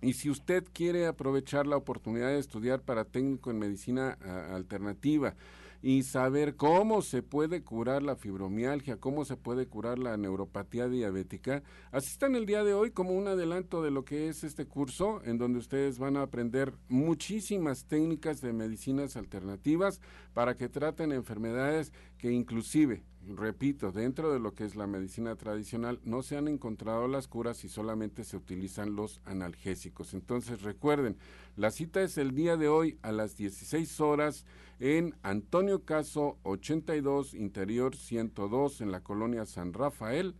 Y 0.01 0.13
si 0.13 0.29
usted 0.29 0.63
quiere 0.73 1.05
aprovechar 1.05 1.67
la 1.67 1.77
oportunidad 1.77 2.29
de 2.29 2.39
estudiar 2.39 2.81
para 2.81 3.05
técnico 3.05 3.51
en 3.51 3.59
medicina 3.59 4.17
alternativa, 4.51 5.35
y 5.81 6.03
saber 6.03 6.55
cómo 6.55 7.01
se 7.01 7.23
puede 7.23 7.63
curar 7.63 8.03
la 8.03 8.15
fibromialgia, 8.15 8.97
cómo 8.97 9.25
se 9.25 9.37
puede 9.37 9.67
curar 9.67 9.99
la 9.99 10.17
neuropatía 10.17 10.87
diabética, 10.87 11.63
asistan 11.91 12.35
el 12.35 12.45
día 12.45 12.63
de 12.63 12.73
hoy 12.73 12.91
como 12.91 13.11
un 13.11 13.27
adelanto 13.27 13.81
de 13.81 13.91
lo 13.91 14.05
que 14.05 14.29
es 14.29 14.43
este 14.43 14.65
curso, 14.65 15.21
en 15.23 15.37
donde 15.37 15.59
ustedes 15.59 15.99
van 15.99 16.17
a 16.17 16.23
aprender 16.23 16.73
muchísimas 16.87 17.85
técnicas 17.85 18.41
de 18.41 18.53
medicinas 18.53 19.17
alternativas 19.17 20.01
para 20.33 20.55
que 20.55 20.69
traten 20.69 21.11
enfermedades 21.11 21.91
que 22.17 22.31
inclusive 22.31 23.03
repito, 23.27 23.91
dentro 23.91 24.33
de 24.33 24.39
lo 24.39 24.53
que 24.53 24.65
es 24.65 24.75
la 24.75 24.87
medicina 24.87 25.35
tradicional 25.35 25.99
no 26.03 26.23
se 26.23 26.37
han 26.37 26.47
encontrado 26.47 27.07
las 27.07 27.27
curas 27.27 27.63
y 27.63 27.69
solamente 27.69 28.23
se 28.23 28.37
utilizan 28.37 28.95
los 28.95 29.21
analgésicos. 29.25 30.13
Entonces 30.13 30.61
recuerden, 30.61 31.17
la 31.55 31.71
cita 31.71 32.01
es 32.01 32.17
el 32.17 32.33
día 32.33 32.57
de 32.57 32.67
hoy 32.67 32.97
a 33.01 33.11
las 33.11 33.37
16 33.37 33.99
horas 33.99 34.45
en 34.79 35.15
Antonio 35.21 35.83
Caso 35.83 36.37
82, 36.43 37.33
Interior 37.33 37.95
102, 37.95 38.81
en 38.81 38.91
la 38.91 39.01
colonia 39.01 39.45
San 39.45 39.73
Rafael. 39.73 40.35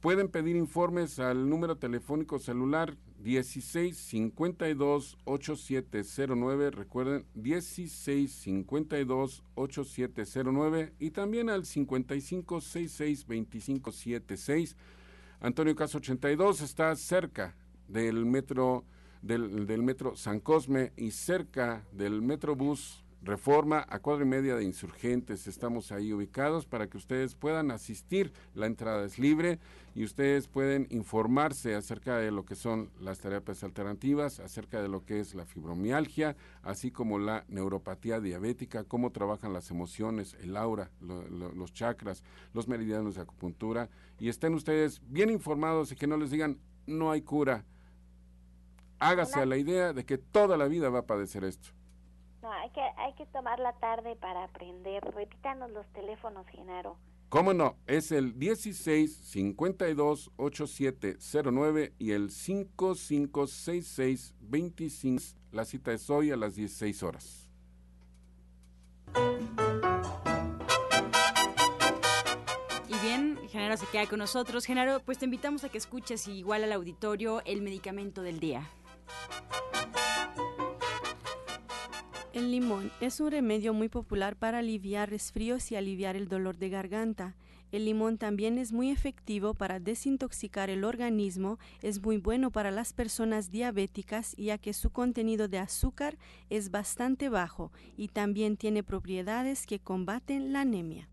Pueden 0.00 0.28
pedir 0.28 0.56
informes 0.56 1.18
al 1.18 1.48
número 1.48 1.76
telefónico 1.76 2.38
celular 2.38 2.96
1652 3.18 5.18
8709, 5.24 6.70
recuerden 6.70 7.26
1652 7.34 9.42
8709 9.54 10.92
y 10.98 11.10
también 11.10 11.50
al 11.50 11.66
5566 11.66 13.26
2576. 13.26 14.76
Antonio 15.40 15.74
Caso 15.74 15.98
82 15.98 16.60
está 16.60 16.94
cerca 16.96 17.56
del 17.88 18.24
metro 18.24 18.84
del, 19.22 19.66
del 19.66 19.82
metro 19.82 20.16
San 20.16 20.40
Cosme 20.40 20.92
y 20.96 21.10
cerca 21.10 21.84
del 21.92 22.22
Metrobús 22.22 23.04
Reforma 23.20 23.84
a 23.88 23.98
cuadro 23.98 24.24
y 24.24 24.28
media 24.28 24.54
de 24.54 24.64
insurgentes. 24.64 25.48
Estamos 25.48 25.90
ahí 25.90 26.12
ubicados 26.12 26.66
para 26.66 26.86
que 26.86 26.96
ustedes 26.96 27.34
puedan 27.34 27.72
asistir. 27.72 28.32
La 28.54 28.66
entrada 28.66 29.04
es 29.04 29.18
libre 29.18 29.58
y 29.94 30.04
ustedes 30.04 30.46
pueden 30.46 30.86
informarse 30.90 31.74
acerca 31.74 32.16
de 32.18 32.30
lo 32.30 32.44
que 32.44 32.54
son 32.54 32.90
las 33.00 33.18
terapias 33.18 33.64
alternativas, 33.64 34.38
acerca 34.38 34.80
de 34.80 34.88
lo 34.88 35.04
que 35.04 35.18
es 35.18 35.34
la 35.34 35.44
fibromialgia, 35.44 36.36
así 36.62 36.92
como 36.92 37.18
la 37.18 37.44
neuropatía 37.48 38.20
diabética, 38.20 38.84
cómo 38.84 39.10
trabajan 39.10 39.52
las 39.52 39.72
emociones, 39.72 40.36
el 40.40 40.56
aura, 40.56 40.92
los 41.00 41.72
chakras, 41.72 42.22
los 42.54 42.68
meridianos 42.68 43.16
de 43.16 43.22
acupuntura. 43.22 43.90
Y 44.20 44.28
estén 44.28 44.54
ustedes 44.54 45.02
bien 45.08 45.30
informados 45.30 45.90
y 45.90 45.96
que 45.96 46.06
no 46.06 46.16
les 46.16 46.30
digan 46.30 46.60
no 46.86 47.10
hay 47.10 47.22
cura. 47.22 47.64
Hágase 49.00 49.40
a 49.40 49.46
la 49.46 49.56
idea 49.56 49.92
de 49.92 50.04
que 50.04 50.18
toda 50.18 50.56
la 50.56 50.68
vida 50.68 50.88
va 50.88 51.00
a 51.00 51.06
padecer 51.06 51.42
esto. 51.42 51.77
No, 52.42 52.52
hay 52.52 52.70
que, 52.70 52.80
hay 52.80 53.12
que 53.14 53.26
tomar 53.26 53.58
la 53.58 53.72
tarde 53.74 54.16
para 54.16 54.44
aprender. 54.44 55.04
Repítanos 55.14 55.70
los 55.72 55.86
teléfonos, 55.92 56.46
Genaro. 56.48 56.96
¿Cómo 57.28 57.52
no? 57.52 57.76
Es 57.86 58.10
el 58.10 58.38
16 58.38 59.14
52 59.14 60.30
8709 60.36 61.92
y 61.98 62.12
el 62.12 62.30
5566 62.30 64.34
25. 64.40 65.22
La 65.52 65.66
cita 65.66 65.92
es 65.92 66.08
hoy 66.08 66.30
a 66.30 66.36
las 66.36 66.54
16 66.54 67.02
horas. 67.02 67.50
Y 72.88 72.94
bien, 73.02 73.38
Genaro 73.48 73.76
se 73.76 73.84
queda 73.86 74.06
con 74.06 74.20
nosotros. 74.20 74.64
Genaro, 74.64 75.00
pues 75.00 75.18
te 75.18 75.26
invitamos 75.26 75.64
a 75.64 75.68
que 75.68 75.76
escuches 75.76 76.26
igual 76.28 76.64
al 76.64 76.72
auditorio 76.72 77.42
el 77.44 77.60
medicamento 77.60 78.22
del 78.22 78.40
día. 78.40 78.70
El 82.38 82.52
limón 82.52 82.92
es 83.00 83.18
un 83.18 83.32
remedio 83.32 83.74
muy 83.74 83.88
popular 83.88 84.36
para 84.36 84.58
aliviar 84.58 85.10
resfríos 85.10 85.72
y 85.72 85.74
aliviar 85.74 86.14
el 86.14 86.28
dolor 86.28 86.56
de 86.56 86.68
garganta. 86.68 87.34
El 87.72 87.84
limón 87.84 88.16
también 88.16 88.58
es 88.58 88.72
muy 88.72 88.92
efectivo 88.92 89.54
para 89.54 89.80
desintoxicar 89.80 90.70
el 90.70 90.84
organismo, 90.84 91.58
es 91.82 92.00
muy 92.00 92.18
bueno 92.18 92.52
para 92.52 92.70
las 92.70 92.92
personas 92.92 93.50
diabéticas 93.50 94.36
ya 94.36 94.56
que 94.56 94.72
su 94.72 94.90
contenido 94.90 95.48
de 95.48 95.58
azúcar 95.58 96.16
es 96.48 96.70
bastante 96.70 97.28
bajo 97.28 97.72
y 97.96 98.06
también 98.06 98.56
tiene 98.56 98.84
propiedades 98.84 99.66
que 99.66 99.80
combaten 99.80 100.52
la 100.52 100.60
anemia. 100.60 101.08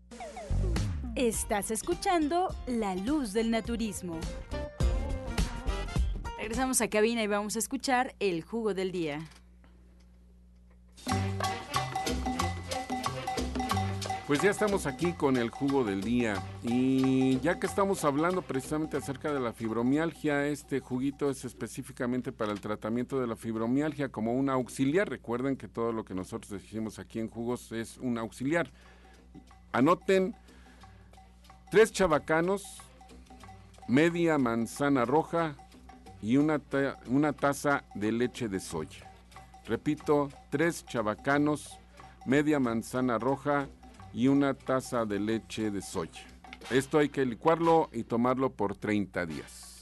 Estás 1.16 1.72
escuchando 1.72 2.54
La 2.68 2.94
Luz 2.94 3.32
del 3.32 3.50
Naturismo. 3.50 4.20
Regresamos 6.38 6.80
a 6.80 6.88
cabina 6.88 7.24
y 7.24 7.26
vamos 7.26 7.56
a 7.56 7.58
escuchar 7.58 8.14
el 8.20 8.42
jugo 8.44 8.74
del 8.74 8.92
día. 8.92 9.28
Pues 14.26 14.40
ya 14.40 14.50
estamos 14.50 14.86
aquí 14.86 15.12
con 15.12 15.36
el 15.36 15.50
jugo 15.50 15.84
del 15.84 16.02
día 16.02 16.42
y 16.64 17.38
ya 17.38 17.60
que 17.60 17.68
estamos 17.68 18.04
hablando 18.04 18.42
precisamente 18.42 18.96
acerca 18.96 19.32
de 19.32 19.38
la 19.38 19.52
fibromialgia, 19.52 20.48
este 20.48 20.80
juguito 20.80 21.30
es 21.30 21.44
específicamente 21.44 22.32
para 22.32 22.50
el 22.50 22.60
tratamiento 22.60 23.20
de 23.20 23.28
la 23.28 23.36
fibromialgia 23.36 24.08
como 24.08 24.32
un 24.32 24.50
auxiliar. 24.50 25.08
Recuerden 25.08 25.56
que 25.56 25.68
todo 25.68 25.92
lo 25.92 26.04
que 26.04 26.12
nosotros 26.12 26.50
decimos 26.50 26.98
aquí 26.98 27.20
en 27.20 27.28
jugos 27.28 27.70
es 27.70 27.98
un 27.98 28.18
auxiliar. 28.18 28.72
Anoten 29.70 30.34
tres 31.70 31.92
chabacanos, 31.92 32.82
media 33.86 34.38
manzana 34.38 35.04
roja 35.04 35.54
y 36.20 36.36
una, 36.36 36.60
una 37.06 37.32
taza 37.32 37.84
de 37.94 38.10
leche 38.10 38.48
de 38.48 38.58
soya. 38.58 39.08
Repito, 39.66 40.28
tres 40.50 40.84
chabacanos, 40.86 41.78
media 42.24 42.60
manzana 42.60 43.18
roja 43.18 43.68
y 44.14 44.28
una 44.28 44.54
taza 44.54 45.04
de 45.04 45.18
leche 45.18 45.70
de 45.70 45.82
soya. 45.82 46.22
Esto 46.70 46.98
hay 46.98 47.08
que 47.08 47.26
licuarlo 47.26 47.88
y 47.92 48.04
tomarlo 48.04 48.50
por 48.50 48.76
30 48.76 49.26
días. 49.26 49.75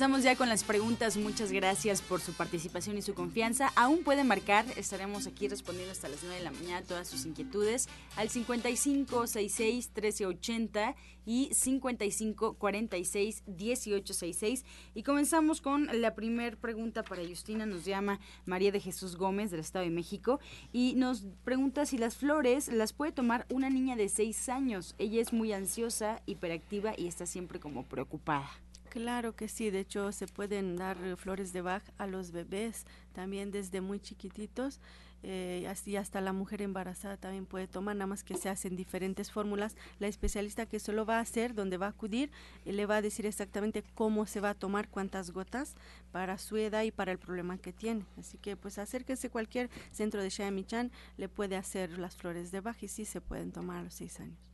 Comenzamos 0.00 0.24
ya 0.24 0.34
con 0.34 0.48
las 0.48 0.64
preguntas. 0.64 1.18
Muchas 1.18 1.52
gracias 1.52 2.00
por 2.00 2.22
su 2.22 2.32
participación 2.32 2.96
y 2.96 3.02
su 3.02 3.12
confianza. 3.12 3.70
Aún 3.76 4.02
pueden 4.02 4.26
marcar, 4.26 4.64
estaremos 4.76 5.26
aquí 5.26 5.46
respondiendo 5.46 5.92
hasta 5.92 6.08
las 6.08 6.22
9 6.22 6.38
de 6.38 6.42
la 6.42 6.52
mañana 6.52 6.80
todas 6.86 7.06
sus 7.06 7.26
inquietudes 7.26 7.86
al 8.16 8.30
5566 8.30 9.90
1380 9.94 10.96
y 11.26 11.50
5546 11.52 13.42
1866. 13.46 14.64
Y 14.94 15.02
comenzamos 15.02 15.60
con 15.60 15.86
la 16.00 16.14
primera 16.14 16.56
pregunta 16.56 17.02
para 17.02 17.28
Justina. 17.28 17.66
Nos 17.66 17.84
llama 17.84 18.20
María 18.46 18.72
de 18.72 18.80
Jesús 18.80 19.16
Gómez 19.16 19.50
del 19.50 19.60
Estado 19.60 19.84
de 19.84 19.90
México 19.90 20.40
y 20.72 20.94
nos 20.96 21.26
pregunta 21.44 21.84
si 21.84 21.98
las 21.98 22.16
flores 22.16 22.68
las 22.68 22.94
puede 22.94 23.12
tomar 23.12 23.44
una 23.50 23.68
niña 23.68 23.96
de 23.96 24.08
6 24.08 24.48
años. 24.48 24.94
Ella 24.96 25.20
es 25.20 25.34
muy 25.34 25.52
ansiosa, 25.52 26.22
hiperactiva 26.24 26.94
y 26.96 27.06
está 27.06 27.26
siempre 27.26 27.60
como 27.60 27.84
preocupada. 27.84 28.50
Claro 28.90 29.36
que 29.36 29.46
sí, 29.46 29.70
de 29.70 29.78
hecho 29.78 30.10
se 30.10 30.26
pueden 30.26 30.74
dar 30.74 30.96
flores 31.16 31.52
de 31.52 31.62
Bach 31.62 31.84
a 31.96 32.08
los 32.08 32.32
bebés 32.32 32.86
también 33.12 33.52
desde 33.52 33.80
muy 33.80 34.00
chiquititos. 34.00 34.80
Eh, 35.22 35.66
así 35.68 35.96
hasta 35.96 36.20
la 36.20 36.32
mujer 36.32 36.60
embarazada 36.60 37.16
también 37.16 37.46
puede 37.46 37.68
tomar, 37.68 37.94
nada 37.94 38.08
más 38.08 38.24
que 38.24 38.36
se 38.36 38.48
hacen 38.48 38.74
diferentes 38.74 39.30
fórmulas. 39.30 39.76
La 40.00 40.08
especialista 40.08 40.66
que 40.66 40.78
eso 40.78 40.92
lo 40.92 41.06
va 41.06 41.18
a 41.18 41.20
hacer, 41.20 41.54
donde 41.54 41.76
va 41.76 41.86
a 41.86 41.90
acudir, 41.90 42.32
eh, 42.64 42.72
le 42.72 42.84
va 42.86 42.96
a 42.96 43.02
decir 43.02 43.26
exactamente 43.26 43.84
cómo 43.94 44.26
se 44.26 44.40
va 44.40 44.50
a 44.50 44.54
tomar, 44.54 44.88
cuántas 44.88 45.30
gotas 45.30 45.76
para 46.10 46.36
su 46.36 46.56
edad 46.56 46.82
y 46.82 46.90
para 46.90 47.12
el 47.12 47.18
problema 47.18 47.58
que 47.58 47.72
tiene. 47.72 48.04
Así 48.18 48.38
que 48.38 48.56
pues 48.56 48.76
acérquese 48.76 49.30
cualquier 49.30 49.70
centro 49.92 50.20
de 50.20 50.50
Michan, 50.50 50.90
le 51.16 51.28
puede 51.28 51.54
hacer 51.54 51.96
las 51.96 52.16
flores 52.16 52.50
de 52.50 52.60
Bach 52.60 52.82
y 52.82 52.88
sí 52.88 53.04
se 53.04 53.20
pueden 53.20 53.52
tomar 53.52 53.78
a 53.78 53.82
los 53.84 53.94
seis 53.94 54.18
años. 54.18 54.49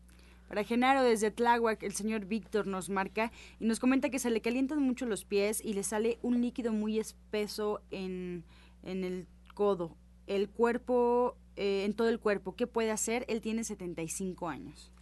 Para 0.48 0.62
Genaro 0.62 1.02
desde 1.02 1.30
Tláhuac, 1.30 1.82
el 1.82 1.92
señor 1.92 2.26
Víctor 2.26 2.66
nos 2.66 2.88
marca 2.88 3.32
y 3.58 3.66
nos 3.66 3.80
comenta 3.80 4.10
que 4.10 4.20
se 4.20 4.30
le 4.30 4.40
calientan 4.40 4.80
mucho 4.80 5.04
los 5.06 5.24
pies 5.24 5.60
y 5.64 5.72
le 5.74 5.82
sale 5.82 6.18
un 6.22 6.40
líquido 6.40 6.72
muy 6.72 6.98
espeso 7.00 7.82
en, 7.90 8.44
en 8.84 9.02
el 9.02 9.26
codo. 9.54 9.96
El 10.28 10.48
cuerpo, 10.48 11.36
eh, 11.56 11.84
en 11.84 11.94
todo 11.94 12.08
el 12.08 12.20
cuerpo. 12.20 12.54
¿Qué 12.54 12.68
puede 12.68 12.92
hacer? 12.92 13.24
Él 13.28 13.40
tiene 13.40 13.64
75 13.64 14.48
años. 14.48 14.92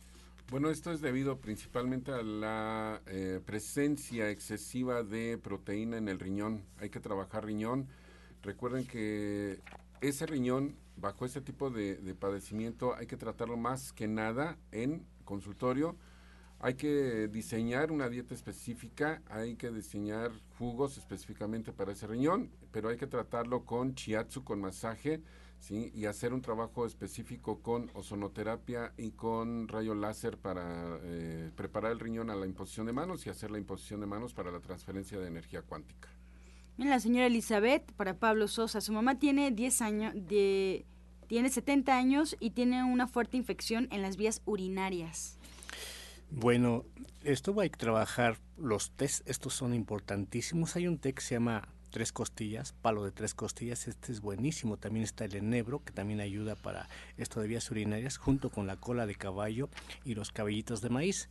Bueno, 0.51 0.70
esto 0.70 0.92
es 0.92 1.01
debido 1.01 1.38
principalmente 1.38 2.12
a 2.12 2.22
la 2.22 3.03
eh, 3.07 3.40
presencia 3.45 4.30
excesiva 4.30 5.03
de 5.03 5.38
proteína 5.38 5.99
en 5.99 6.09
el 6.09 6.20
riñón. 6.20 6.64
Hay 6.78 6.88
que 6.88 7.01
trabajar 7.01 7.45
riñón. 7.45 7.88
Recuerden 8.42 8.86
que 8.86 9.61
ese 10.01 10.26
riñón, 10.26 10.76
bajo 10.97 11.24
ese 11.24 11.40
tipo 11.40 11.70
de 11.70 12.14
padecimiento, 12.14 12.95
hay 12.95 13.07
que 13.07 13.16
tratarlo 13.16 13.57
más 13.57 13.92
que 13.92 14.07
nada 14.07 14.59
en 14.70 15.07
consultorio. 15.25 15.97
Hay 16.61 16.75
que 16.75 17.29
diseñar 17.29 17.93
una 17.93 18.09
dieta 18.09 18.35
específica, 18.35 19.22
hay 19.29 19.57
que 19.57 19.70
diseñar 19.70 20.31
jugos 20.59 20.97
específicamente 20.97 21.72
para 21.72 21.93
ese 21.93 22.07
riñón, 22.07 22.51
pero 22.70 22.89
hay 22.89 22.97
que 22.97 23.07
tratarlo 23.07 23.64
con 23.64 23.95
chiatsu, 23.95 24.45
con 24.45 24.61
masaje, 24.61 25.20
¿sí? 25.59 25.91
y 25.95 26.07
hacer 26.07 26.33
un 26.33 26.43
trabajo 26.43 26.87
específico 26.87 27.61
con 27.61 27.91
ozonoterapia 27.95 28.93
y 28.97 29.11
con 29.11 29.68
rayo 29.68 29.95
láser 29.95 30.39
para 30.39 30.99
eh, 31.03 31.51
preparar 31.55 31.93
el 31.93 32.01
riñón 32.01 32.31
a 32.31 32.35
la 32.35 32.47
imposición 32.47 32.87
de 32.87 32.93
manos 32.93 33.27
y 33.27 33.31
hacer 33.31 33.51
la 33.51 33.59
imposición 33.59 34.01
de 34.01 34.07
manos 34.07 34.33
para 34.33 34.51
la 34.51 34.61
transferencia 34.61 35.18
de 35.18 35.27
energía 35.27 35.62
cuántica. 35.62 36.09
la 36.79 37.01
señora 37.01 37.27
Elizabeth, 37.27 37.93
para 37.93 38.18
Pablo 38.18 38.49
Sosa, 38.49 38.81
su 38.81 38.93
mamá 38.93 39.18
tiene 39.18 39.51
10 39.51 39.83
años 39.83 40.14
de 40.14 40.87
tiene 41.27 41.49
70 41.49 41.97
años 41.97 42.37
y 42.41 42.51
tiene 42.51 42.85
una 42.85 43.07
fuerte 43.07 43.37
infección 43.37 43.89
en 43.91 44.03
las 44.03 44.16
vías 44.16 44.43
urinarias. 44.45 45.39
Bueno, 46.31 46.85
esto 47.22 47.55
va 47.55 47.64
a 47.64 47.68
trabajar 47.68 48.39
los 48.57 48.91
test, 48.91 49.29
estos 49.29 49.55
son 49.55 49.75
importantísimos. 49.75 50.77
Hay 50.77 50.89
un 50.89 50.99
té 50.99 51.12
que 51.12 51.22
se 51.22 51.37
llama 51.37 51.68
tres 51.91 52.11
costillas, 52.11 52.72
palo 52.72 53.05
de 53.05 53.12
tres 53.12 53.35
costillas, 53.35 53.87
este 53.87 54.11
es 54.11 54.20
buenísimo. 54.20 54.77
También 54.77 55.05
está 55.05 55.25
el 55.25 55.37
enebro, 55.37 55.85
que 55.85 55.93
también 55.93 56.20
ayuda 56.20 56.57
para 56.57 56.89
esto 57.16 57.41
de 57.41 57.47
vías 57.47 57.70
urinarias, 57.70 58.16
junto 58.16 58.51
con 58.51 58.66
la 58.66 58.77
cola 58.77 59.07
de 59.07 59.14
caballo 59.14 59.68
y 60.05 60.14
los 60.14 60.33
cabellitos 60.33 60.81
de 60.81 60.91
maíz. 60.91 61.29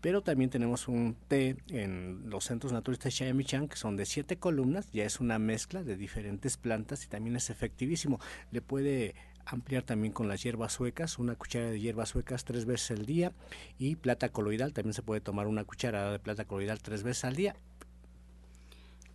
Pero 0.00 0.22
también 0.22 0.50
tenemos 0.50 0.88
un 0.88 1.16
té 1.26 1.56
en 1.70 2.30
los 2.30 2.44
centros 2.44 2.72
naturistas 2.72 3.14
Chayamichan, 3.14 3.68
que 3.68 3.76
son 3.76 3.96
de 3.96 4.06
siete 4.06 4.38
columnas, 4.38 4.90
ya 4.92 5.04
es 5.04 5.20
una 5.20 5.38
mezcla 5.38 5.82
de 5.82 5.96
diferentes 5.96 6.56
plantas 6.56 7.04
y 7.04 7.08
también 7.08 7.36
es 7.36 7.50
efectivísimo. 7.50 8.20
Le 8.52 8.62
puede 8.62 9.14
ampliar 9.44 9.82
también 9.82 10.12
con 10.12 10.28
las 10.28 10.42
hierbas 10.42 10.72
suecas, 10.72 11.18
una 11.18 11.34
cuchara 11.34 11.70
de 11.70 11.80
hierbas 11.80 12.10
suecas 12.10 12.44
tres 12.44 12.64
veces 12.64 12.98
al 12.98 13.06
día 13.06 13.32
y 13.78 13.96
plata 13.96 14.28
coloidal, 14.28 14.72
también 14.72 14.94
se 14.94 15.02
puede 15.02 15.20
tomar 15.20 15.46
una 15.46 15.64
cucharada 15.64 16.12
de 16.12 16.18
plata 16.18 16.44
coloidal 16.44 16.80
tres 16.80 17.02
veces 17.02 17.24
al 17.24 17.36
día. 17.36 17.56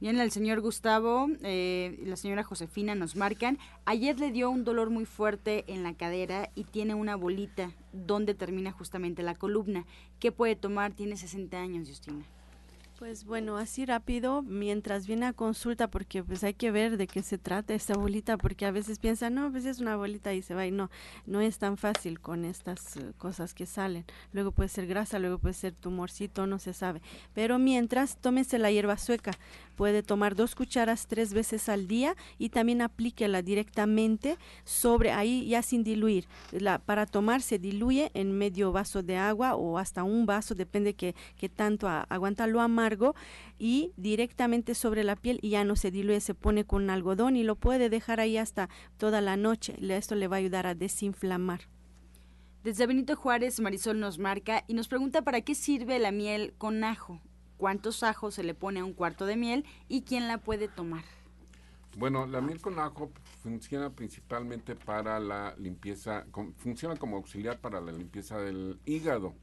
Bien, 0.04 0.20
el 0.20 0.32
señor 0.32 0.60
Gustavo 0.60 1.30
eh, 1.43 1.97
y 1.97 2.04
la 2.08 2.18
señora 2.18 2.43
Josefina 2.43 2.93
nos 2.93 3.16
marcan. 3.16 3.58
Ayer 3.86 4.20
le 4.20 4.32
dio 4.32 4.49
un 4.49 4.66
dolor 4.66 4.89
muy 4.89 5.06
fuerte 5.06 5.64
en 5.68 5.82
la 5.82 5.93
cadera 5.93 6.49
y 6.56 6.66
tiene 6.66 6.93
una 6.93 7.16
bolita 7.16 7.72
donde 7.93 8.34
termina 8.34 8.74
justamente 8.74 9.24
la 9.24 9.36
columna. 9.36 9.86
¿Qué 10.20 10.34
puede 10.34 10.58
tomar? 10.58 10.91
Tiene 10.91 11.16
60 11.16 11.58
años, 11.58 11.88
Justina. 11.88 12.26
Pues 13.04 13.26
bueno, 13.26 13.58
así 13.58 13.86
rápido, 13.86 14.43
mientras 14.43 15.08
viene 15.08 15.26
a 15.26 15.34
consulta, 15.34 15.89
porque 15.89 16.24
pues 16.24 16.41
hay 16.45 16.54
que 16.54 16.72
ver 16.72 16.95
de 16.95 17.06
qué 17.06 17.22
se 17.22 17.38
trata 17.38 17.74
esta 17.74 17.95
bolita, 17.95 18.38
porque 18.38 18.66
a 18.66 18.72
veces 18.72 18.97
piensan, 18.97 19.34
no, 19.34 19.51
pues 19.51 19.66
es 19.66 19.82
una 19.82 19.97
bolita 19.97 20.34
y 20.34 20.41
se 20.41 20.56
va, 20.56 20.66
y 20.66 20.72
no, 20.72 20.89
no 21.26 21.41
es 21.41 21.58
tan 21.58 21.76
fácil 21.76 22.22
con 22.22 22.45
estas 22.45 22.95
eh, 22.95 23.12
cosas 23.18 23.54
que 23.54 23.66
salen. 23.66 24.06
Luego 24.32 24.54
puede 24.54 24.70
ser 24.70 24.88
grasa, 24.88 25.20
luego 25.20 25.38
puede 25.38 25.54
ser 25.54 25.74
tumorcito, 25.74 26.47
no 26.47 26.60
se 26.60 26.72
sabe. 26.72 27.01
Pero 27.34 27.60
mientras, 27.60 28.16
tómese 28.16 28.58
la 28.58 28.72
hierba 28.72 28.95
sueca. 28.95 29.34
Puede 29.76 30.04
tomar 30.04 30.36
dos 30.36 30.56
cucharas 30.56 31.08
tres 31.08 31.34
veces 31.34 31.68
al 31.68 31.88
día 31.88 32.16
y 32.38 32.49
también 32.49 32.82
aplíquela 32.82 33.41
directamente 33.41 34.38
sobre 34.64 35.12
ahí 35.12 35.47
ya 35.47 35.62
sin 35.64 35.84
diluir. 35.84 36.28
La, 36.51 36.78
para 36.78 37.06
tomar 37.08 37.41
se 37.41 37.58
diluye 37.58 38.12
en 38.14 38.38
medio 38.38 38.72
vaso 38.72 39.01
de 39.01 39.18
agua 39.18 39.56
o 39.56 39.80
hasta 39.80 40.04
un 40.04 40.26
vaso, 40.28 40.54
depende 40.56 40.93
que, 40.93 41.16
que 41.38 41.49
tanto 41.49 41.89
aguanta 41.89 42.45
lo 42.45 42.62
amargo 42.62 42.93
y 43.58 43.94
directamente 43.98 44.76
sobre 44.76 45.04
la 45.04 45.16
piel 45.16 45.39
y 45.41 45.50
ya 45.52 45.64
no 45.64 45.76
se 45.76 45.91
diluye, 45.91 46.20
se 46.20 46.34
pone 46.34 46.66
con 46.66 46.89
algodón 46.89 47.36
y 47.36 47.44
lo 47.44 47.56
puede 47.56 47.89
dejar 47.89 48.20
ahí 48.20 48.38
hasta 48.38 48.70
toda 48.98 49.22
la 49.22 49.38
noche. 49.38 49.76
Esto 49.82 50.16
le 50.16 50.28
va 50.28 50.38
a 50.38 50.39
ayudar 50.39 50.68
a 50.68 50.76
desinflamar. 50.76 51.62
Desde 52.64 52.88
Benito 52.88 53.16
Juárez, 53.16 53.60
Marisol 53.60 54.00
nos 54.00 54.20
marca 54.20 54.64
y 54.68 54.74
nos 54.74 54.88
pregunta 54.88 55.22
para 55.22 55.41
qué 55.41 55.54
sirve 55.54 56.00
la 56.00 56.12
miel 56.12 56.54
con 56.58 56.84
ajo, 56.84 57.20
cuántos 57.58 58.04
ajos 58.04 58.36
se 58.36 58.44
le 58.44 58.54
pone 58.54 58.80
a 58.80 58.86
un 58.86 58.94
cuarto 58.94 59.26
de 59.26 59.36
miel 59.36 59.66
y 59.89 60.04
quién 60.04 60.30
la 60.30 60.38
puede 60.38 60.70
tomar. 60.70 61.04
Bueno, 61.98 62.26
la 62.26 62.41
miel 62.41 62.60
con 62.60 62.80
ajo 62.80 63.12
funciona 63.44 63.91
principalmente 63.91 64.76
para 64.76 65.20
la 65.20 65.54
limpieza, 65.58 66.26
funciona 66.58 66.96
como 66.96 67.18
auxiliar 67.18 67.60
para 67.60 67.82
la 67.82 67.91
limpieza 67.91 68.39
del 68.39 68.80
hígado. 68.86 69.36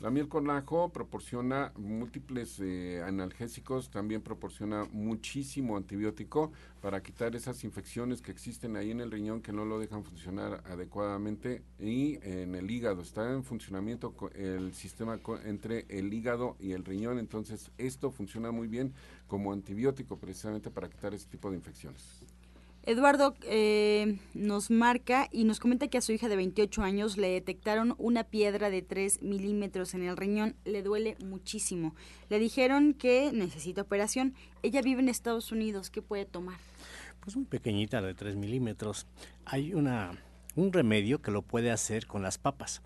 La 0.00 0.10
miel 0.10 0.28
con 0.28 0.48
ajo 0.48 0.88
proporciona 0.88 1.74
múltiples 1.76 2.58
eh, 2.58 3.02
analgésicos, 3.04 3.90
también 3.90 4.22
proporciona 4.22 4.86
muchísimo 4.92 5.76
antibiótico 5.76 6.52
para 6.80 7.02
quitar 7.02 7.36
esas 7.36 7.64
infecciones 7.64 8.22
que 8.22 8.30
existen 8.30 8.76
ahí 8.76 8.92
en 8.92 9.02
el 9.02 9.10
riñón 9.10 9.42
que 9.42 9.52
no 9.52 9.66
lo 9.66 9.78
dejan 9.78 10.02
funcionar 10.02 10.62
adecuadamente 10.64 11.62
y 11.78 12.18
en 12.22 12.54
el 12.54 12.70
hígado. 12.70 13.02
Está 13.02 13.30
en 13.30 13.44
funcionamiento 13.44 14.14
el 14.34 14.72
sistema 14.72 15.20
entre 15.44 15.84
el 15.90 16.14
hígado 16.14 16.56
y 16.58 16.72
el 16.72 16.86
riñón, 16.86 17.18
entonces 17.18 17.70
esto 17.76 18.10
funciona 18.10 18.50
muy 18.52 18.68
bien 18.68 18.94
como 19.26 19.52
antibiótico 19.52 20.16
precisamente 20.16 20.70
para 20.70 20.88
quitar 20.88 21.12
ese 21.12 21.28
tipo 21.28 21.50
de 21.50 21.58
infecciones. 21.58 22.24
Eduardo 22.84 23.34
eh, 23.42 24.18
nos 24.32 24.70
marca 24.70 25.28
y 25.30 25.44
nos 25.44 25.60
comenta 25.60 25.88
que 25.88 25.98
a 25.98 26.00
su 26.00 26.12
hija 26.12 26.28
de 26.28 26.36
28 26.36 26.82
años 26.82 27.18
le 27.18 27.28
detectaron 27.28 27.94
una 27.98 28.24
piedra 28.24 28.70
de 28.70 28.80
3 28.80 29.22
milímetros 29.22 29.92
en 29.92 30.02
el 30.02 30.16
riñón. 30.16 30.56
Le 30.64 30.82
duele 30.82 31.16
muchísimo. 31.22 31.94
Le 32.30 32.38
dijeron 32.38 32.94
que 32.94 33.32
necesita 33.32 33.82
operación. 33.82 34.34
Ella 34.62 34.80
vive 34.80 35.00
en 35.00 35.10
Estados 35.10 35.52
Unidos. 35.52 35.90
¿Qué 35.90 36.00
puede 36.00 36.24
tomar? 36.24 36.58
Pues 37.20 37.36
un 37.36 37.44
pequeñita 37.44 38.00
de 38.00 38.14
3 38.14 38.36
milímetros. 38.36 39.06
Hay 39.44 39.74
una, 39.74 40.12
un 40.56 40.72
remedio 40.72 41.20
que 41.20 41.30
lo 41.30 41.42
puede 41.42 41.70
hacer 41.70 42.06
con 42.06 42.22
las 42.22 42.38
papas. 42.38 42.80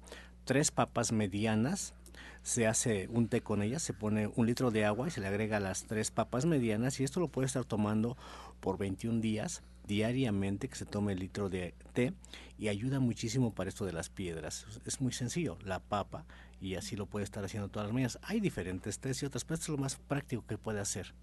Tres 0.44 0.72
papas 0.72 1.12
medianas 1.12 1.94
se 2.42 2.66
hace 2.66 3.08
un 3.08 3.28
té 3.28 3.40
con 3.42 3.62
ellas, 3.62 3.82
se 3.82 3.94
pone 3.94 4.26
un 4.34 4.46
litro 4.46 4.70
de 4.70 4.84
agua 4.84 5.08
y 5.08 5.10
se 5.10 5.20
le 5.20 5.28
agrega 5.28 5.60
las 5.60 5.84
tres 5.84 6.10
papas 6.10 6.44
medianas 6.44 7.00
y 7.00 7.04
esto 7.04 7.20
lo 7.20 7.28
puede 7.28 7.46
estar 7.46 7.64
tomando 7.64 8.18
por 8.60 8.76
21 8.76 9.20
días 9.20 9.62
diariamente 9.86 10.68
que 10.68 10.76
se 10.76 10.86
tome 10.86 11.12
el 11.12 11.20
litro 11.20 11.48
de 11.48 11.74
té 11.92 12.14
y 12.58 12.68
ayuda 12.68 13.00
muchísimo 13.00 13.54
para 13.54 13.68
esto 13.68 13.84
de 13.84 13.92
las 13.92 14.08
piedras. 14.08 14.66
Es 14.84 15.00
muy 15.00 15.12
sencillo, 15.12 15.58
la 15.64 15.80
papa 15.80 16.26
y 16.60 16.76
así 16.76 16.96
lo 16.96 17.06
puede 17.06 17.24
estar 17.24 17.44
haciendo 17.44 17.68
todas 17.68 17.88
las 17.88 17.94
mañanas. 17.94 18.18
Hay 18.22 18.40
diferentes 18.40 18.98
tés 18.98 19.22
y 19.22 19.26
otras, 19.26 19.44
pero 19.44 19.56
esto 19.56 19.72
es 19.72 19.78
lo 19.78 19.82
más 19.82 19.96
práctico 19.96 20.44
que 20.46 20.58
puede 20.58 20.80
hacer. 20.80 21.14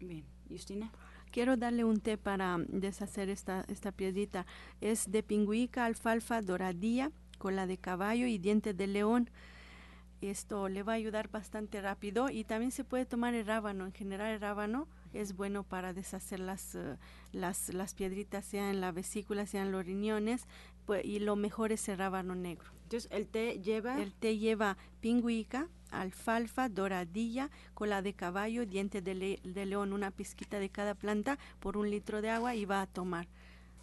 Bien, 0.00 0.24
Justina. 0.48 0.90
Quiero 1.30 1.56
darle 1.56 1.84
un 1.84 2.00
té 2.00 2.18
para 2.18 2.58
deshacer 2.68 3.30
esta, 3.30 3.64
esta 3.68 3.90
piedrita. 3.92 4.44
Es 4.80 5.10
de 5.10 5.22
pingüica, 5.22 5.86
alfalfa, 5.86 6.42
doradilla, 6.42 7.10
cola 7.38 7.66
de 7.66 7.78
caballo 7.78 8.26
y 8.26 8.38
diente 8.38 8.74
de 8.74 8.86
león. 8.86 9.30
esto 10.20 10.68
le 10.68 10.82
va 10.82 10.92
a 10.92 10.96
ayudar 10.96 11.30
bastante 11.30 11.80
rápido 11.80 12.28
y 12.28 12.44
también 12.44 12.70
se 12.70 12.84
puede 12.84 13.06
tomar 13.06 13.34
el 13.34 13.46
rábano. 13.46 13.86
En 13.86 13.92
general 13.92 14.34
el 14.34 14.40
rábano 14.40 14.88
es 15.12 15.36
bueno 15.36 15.62
para 15.64 15.92
deshacer 15.92 16.40
las, 16.40 16.74
eh, 16.74 16.96
las, 17.32 17.72
las 17.72 17.94
piedritas, 17.94 18.44
sea 18.44 18.70
en 18.70 18.80
la 18.80 18.92
vesícula, 18.92 19.46
sea 19.46 19.62
en 19.62 19.72
los 19.72 19.84
riñones, 19.84 20.46
pues, 20.86 21.04
y 21.04 21.18
lo 21.18 21.36
mejor 21.36 21.72
es 21.72 21.88
el 21.88 21.98
rábano 21.98 22.34
negro. 22.34 22.70
Entonces, 22.84 23.10
el 23.12 23.26
té 23.26 23.60
lleva... 23.60 24.00
El 24.02 24.12
té 24.12 24.36
lleva 24.36 24.76
pingüica, 25.00 25.68
alfalfa, 25.90 26.68
doradilla, 26.68 27.50
cola 27.74 28.02
de 28.02 28.14
caballo, 28.14 28.66
diente 28.66 29.00
de, 29.00 29.40
de, 29.42 29.66
león, 29.66 29.92
una 29.92 30.10
pizquita 30.10 30.58
de 30.58 30.70
cada 30.70 30.94
planta 30.94 31.38
por 31.60 31.76
un 31.76 31.90
litro 31.90 32.20
de 32.20 32.30
agua 32.30 32.54
y 32.54 32.64
va 32.64 32.82
a 32.82 32.86
tomar. 32.86 33.28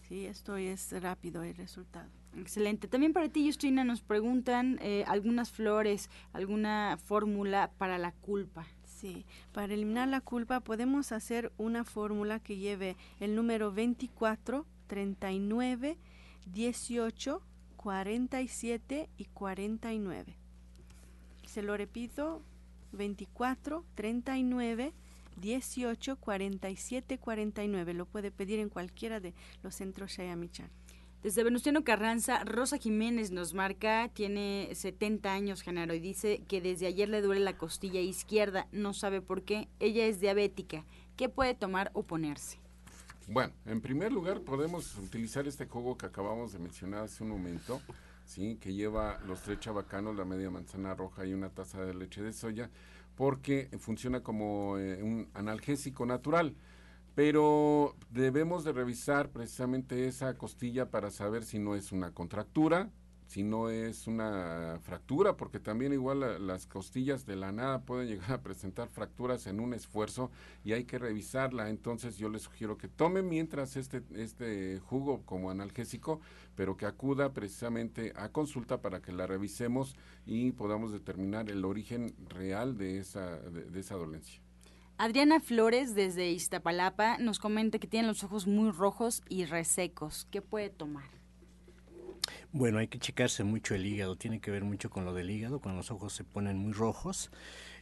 Sí, 0.08 0.26
esto 0.26 0.58
es 0.58 0.92
rápido 1.02 1.44
el 1.44 1.56
resultado. 1.56 2.10
Excelente. 2.38 2.88
También 2.88 3.14
para 3.14 3.30
ti, 3.30 3.46
Justina, 3.46 3.84
nos 3.84 4.02
preguntan 4.02 4.80
eh, 4.82 5.04
algunas 5.08 5.52
flores, 5.52 6.10
alguna 6.34 6.98
fórmula 7.04 7.72
para 7.78 7.98
la 7.98 8.12
culpa. 8.12 8.68
Sí, 9.00 9.26
para 9.54 9.74
eliminar 9.74 10.10
la 10.10 10.20
culpa 10.20 10.60
podemos 10.60 11.14
hacer 11.14 11.54
una 11.58 11.86
fórmula 11.86 12.42
que 12.42 12.58
lleve 12.58 12.98
el 13.22 13.34
número 13.34 13.72
24, 13.72 14.66
39, 14.88 15.98
18, 16.52 17.42
47 17.78 19.10
y 19.18 19.26
49. 19.26 20.36
Se 21.46 21.62
lo 21.62 21.78
repito, 21.78 22.42
24, 22.92 23.86
39, 23.96 24.94
18, 25.38 26.16
47, 26.18 27.18
49. 27.20 27.94
Lo 27.94 28.06
puede 28.06 28.32
pedir 28.32 28.60
en 28.60 28.68
cualquiera 28.68 29.22
de 29.22 29.34
los 29.64 29.76
centros 29.76 30.12
Shayamichan. 30.12 30.70
Desde 31.22 31.44
Venustiano 31.44 31.84
Carranza, 31.84 32.46
Rosa 32.46 32.78
Jiménez 32.78 33.32
nos 33.32 33.54
marca, 33.54 34.10
tiene 34.14 34.70
70 34.74 35.34
años, 35.34 35.62
Genaro, 35.62 35.94
y 35.94 36.00
dice 36.00 36.44
que 36.48 36.62
desde 36.62 36.88
ayer 36.88 37.10
le 37.10 37.22
duele 37.22 37.44
la 37.44 37.58
costilla 37.58 38.00
izquierda, 38.00 38.70
no 38.72 38.94
sabe 38.94 39.22
por 39.22 39.44
qué. 39.44 39.68
Ella 39.82 40.06
es 40.06 40.22
diabética. 40.22 40.86
¿Qué 41.18 41.28
puede 41.28 41.56
tomar 41.56 41.92
o 41.94 42.04
ponerse? 42.04 42.58
Bueno, 43.28 43.54
en 43.66 43.82
primer 43.82 44.14
lugar 44.14 44.40
podemos 44.44 44.98
utilizar 44.98 45.46
este 45.46 45.66
jugo 45.66 45.98
que 45.98 46.06
acabamos 46.06 46.54
de 46.54 46.60
mencionar 46.60 47.04
hace 47.04 47.22
un 47.22 47.32
momento, 47.32 47.82
¿sí? 48.24 48.58
que 48.62 48.74
lleva 48.74 49.20
los 49.28 49.42
tres 49.42 49.60
chabacanos, 49.60 50.16
la 50.16 50.24
media 50.24 50.50
manzana 50.50 50.96
roja 50.96 51.26
y 51.26 51.34
una 51.34 51.50
taza 51.50 51.84
de 51.84 51.96
leche 51.96 52.22
de 52.22 52.32
soya, 52.32 52.70
porque 53.16 53.70
funciona 53.78 54.24
como 54.24 54.78
eh, 54.78 55.04
un 55.04 55.28
analgésico 55.34 56.06
natural 56.06 56.56
pero 57.16 57.96
debemos 58.10 58.64
de 58.64 58.72
revisar 58.72 59.30
precisamente 59.30 60.08
esa 60.08 60.34
costilla 60.36 60.90
para 60.90 61.12
saber 61.12 61.44
si 61.44 61.60
no 61.60 61.76
es 61.76 61.92
una 61.92 62.14
contractura, 62.14 62.90
si 63.30 63.44
no 63.44 63.70
es 63.70 64.08
una 64.08 64.80
fractura, 64.82 65.38
porque 65.38 65.60
también 65.60 65.94
igual 65.94 66.48
las 66.48 66.66
costillas 66.66 67.28
de 67.28 67.36
la 67.36 67.52
nada 67.52 67.82
pueden 67.84 68.08
llegar 68.08 68.32
a 68.32 68.42
presentar 68.42 68.90
fracturas 68.90 69.46
en 69.46 69.60
un 69.60 69.76
esfuerzo 69.76 70.32
y 70.64 70.74
hay 70.74 70.86
que 70.86 70.98
revisarla. 70.98 71.70
Entonces 71.70 72.18
yo 72.18 72.28
les 72.30 72.42
sugiero 72.42 72.80
que 72.80 72.88
tome 72.88 73.22
mientras 73.22 73.76
este, 73.78 74.02
este 74.16 74.80
jugo 74.80 75.22
como 75.28 75.52
analgésico, 75.52 76.22
pero 76.56 76.76
que 76.76 76.88
acuda 76.88 77.32
precisamente 77.32 78.14
a 78.16 78.30
consulta 78.30 78.82
para 78.82 79.02
que 79.02 79.12
la 79.12 79.28
revisemos 79.28 79.96
y 80.26 80.52
podamos 80.54 80.92
determinar 80.92 81.52
el 81.52 81.66
origen 81.66 82.16
real 82.30 82.80
de 82.80 82.98
esa, 82.98 83.38
de 83.38 83.80
esa 83.80 83.94
dolencia. 83.94 84.42
Adriana 85.02 85.40
Flores 85.40 85.96
desde 85.96 86.30
Iztapalapa 86.30 87.20
nos 87.20 87.40
comenta 87.40 87.80
que 87.80 87.88
tiene 87.88 88.06
los 88.06 88.26
ojos 88.26 88.48
muy 88.48 88.70
rojos 88.70 89.22
y 89.30 89.46
resecos. 89.46 90.28
¿Qué 90.30 90.42
puede 90.42 90.70
tomar? 90.70 91.10
Bueno, 92.52 92.80
hay 92.80 92.90
que 92.90 93.00
checarse 93.00 93.46
mucho 93.46 93.76
el 93.76 93.86
hígado, 93.86 94.18
tiene 94.18 94.42
que 94.42 94.52
ver 94.52 94.66
mucho 94.66 94.90
con 94.90 95.06
lo 95.06 95.14
del 95.14 95.30
hígado, 95.30 95.62
cuando 95.62 95.78
los 95.78 95.90
ojos 95.90 96.12
se 96.12 96.26
ponen 96.26 96.58
muy 96.58 96.74
rojos. 96.74 97.32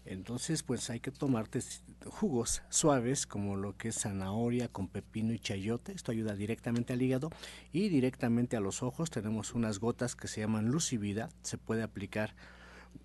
Entonces, 0.05 0.61
pues 0.61 0.91
hay 0.91 0.99
que 0.99 1.09
tomarte 1.09 1.59
jugos 2.05 2.61
suaves 2.70 3.26
como 3.26 3.55
lo 3.55 3.76
que 3.76 3.88
es 3.88 3.99
zanahoria 3.99 4.68
con 4.68 4.88
pepino 4.88 5.34
y 5.34 5.39
chayote. 5.39 5.93
Esto 5.93 6.11
ayuda 6.11 6.36
directamente 6.36 6.93
al 6.93 7.01
hígado 7.01 7.32
y 7.74 7.89
directamente 7.89 8.57
a 8.57 8.59
los 8.59 8.84
ojos. 8.84 9.09
Tenemos 9.09 9.55
unas 9.55 9.80
gotas 9.80 10.15
que 10.15 10.28
se 10.28 10.41
llaman 10.41 10.68
lucivida. 10.68 11.30
Se 11.41 11.57
puede 11.57 11.82
aplicar 11.82 12.36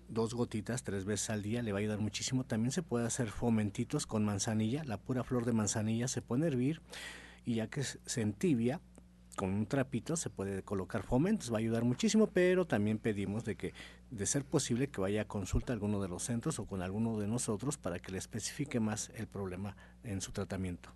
dos 0.09 0.33
gotitas 0.33 0.83
tres 0.83 1.05
veces 1.05 1.29
al 1.29 1.41
día 1.41 1.61
le 1.61 1.71
va 1.71 1.79
a 1.79 1.81
ayudar 1.81 1.99
muchísimo. 1.99 2.43
También 2.43 2.71
se 2.71 2.83
puede 2.83 3.05
hacer 3.05 3.29
fomentitos 3.29 4.05
con 4.05 4.25
manzanilla. 4.25 4.83
La 4.83 4.97
pura 4.97 5.23
flor 5.23 5.45
de 5.45 5.53
manzanilla 5.53 6.07
se 6.07 6.21
pone 6.21 6.45
a 6.45 6.47
hervir 6.49 6.81
y 7.45 7.55
ya 7.55 7.67
que 7.67 7.83
se 7.83 8.21
entibia, 8.21 8.81
con 9.35 9.49
un 9.49 9.65
trapito 9.65 10.15
se 10.15 10.29
puede 10.29 10.61
colocar 10.63 11.03
fomentos, 11.03 11.51
va 11.51 11.57
a 11.57 11.59
ayudar 11.59 11.83
muchísimo, 11.83 12.27
pero 12.27 12.65
también 12.65 12.99
pedimos 12.99 13.43
de 13.43 13.55
que, 13.55 13.73
de 14.11 14.25
ser 14.25 14.45
posible, 14.45 14.87
que 14.87 15.01
vaya 15.01 15.21
a 15.21 15.27
consulta 15.27 15.73
a 15.73 15.75
alguno 15.75 16.01
de 16.01 16.07
los 16.07 16.23
centros 16.23 16.59
o 16.59 16.65
con 16.65 16.81
alguno 16.81 17.19
de 17.19 17.27
nosotros 17.27 17.77
para 17.77 17.99
que 17.99 18.11
le 18.11 18.19
especifique 18.19 18.79
más 18.79 19.11
el 19.15 19.27
problema 19.27 19.75
en 20.03 20.21
su 20.21 20.31
tratamiento. 20.31 20.91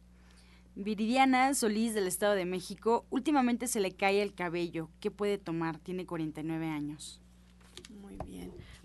Viridiana 0.76 1.56
Solís 1.56 1.96
del 1.96 2.06
Estado 2.06 2.36
de 2.36 2.46
México, 2.46 3.08
últimamente 3.10 3.68
se 3.68 3.80
le 3.80 3.96
cae 3.96 4.22
el 4.22 4.36
cabello. 4.36 4.92
¿Qué 5.00 5.10
puede 5.10 5.40
tomar? 5.40 5.80
Tiene 5.80 6.06
49 6.06 6.68
años. 6.68 7.20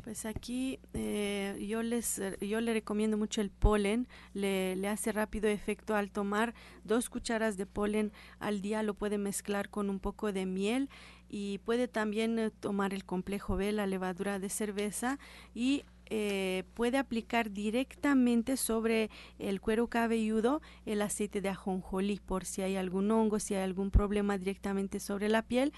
Pues 0.02 0.26
aquí 0.26 0.80
eh, 0.94 1.64
yo 1.68 1.82
les 1.84 2.20
yo 2.40 2.60
le 2.60 2.72
recomiendo 2.72 3.16
mucho 3.16 3.40
el 3.40 3.50
polen, 3.50 4.08
le, 4.34 4.74
le, 4.74 4.88
hace 4.88 5.12
rápido 5.12 5.48
efecto 5.48 5.94
al 5.94 6.10
tomar 6.10 6.54
dos 6.82 7.08
cucharas 7.08 7.56
de 7.56 7.66
polen 7.66 8.12
al 8.40 8.62
día, 8.62 8.82
lo 8.82 8.94
puede 8.94 9.16
mezclar 9.16 9.68
con 9.68 9.88
un 9.90 10.00
poco 10.00 10.32
de 10.32 10.44
miel 10.44 10.88
y 11.28 11.58
puede 11.58 11.86
también 11.86 12.38
eh, 12.38 12.50
tomar 12.50 12.92
el 12.94 13.04
complejo 13.04 13.56
B, 13.56 13.70
la 13.70 13.86
levadura 13.86 14.40
de 14.40 14.48
cerveza 14.48 15.20
y 15.54 15.84
eh, 16.14 16.64
puede 16.74 16.98
aplicar 16.98 17.52
directamente 17.52 18.58
sobre 18.58 19.08
el 19.38 19.62
cuero 19.62 19.86
cabelludo 19.86 20.60
el 20.84 21.00
aceite 21.00 21.40
de 21.40 21.48
ajonjolí 21.48 22.20
por 22.20 22.44
si 22.44 22.60
hay 22.60 22.76
algún 22.76 23.10
hongo, 23.10 23.38
si 23.38 23.54
hay 23.54 23.62
algún 23.62 23.90
problema 23.90 24.36
directamente 24.36 25.00
sobre 25.00 25.30
la 25.30 25.40
piel. 25.40 25.72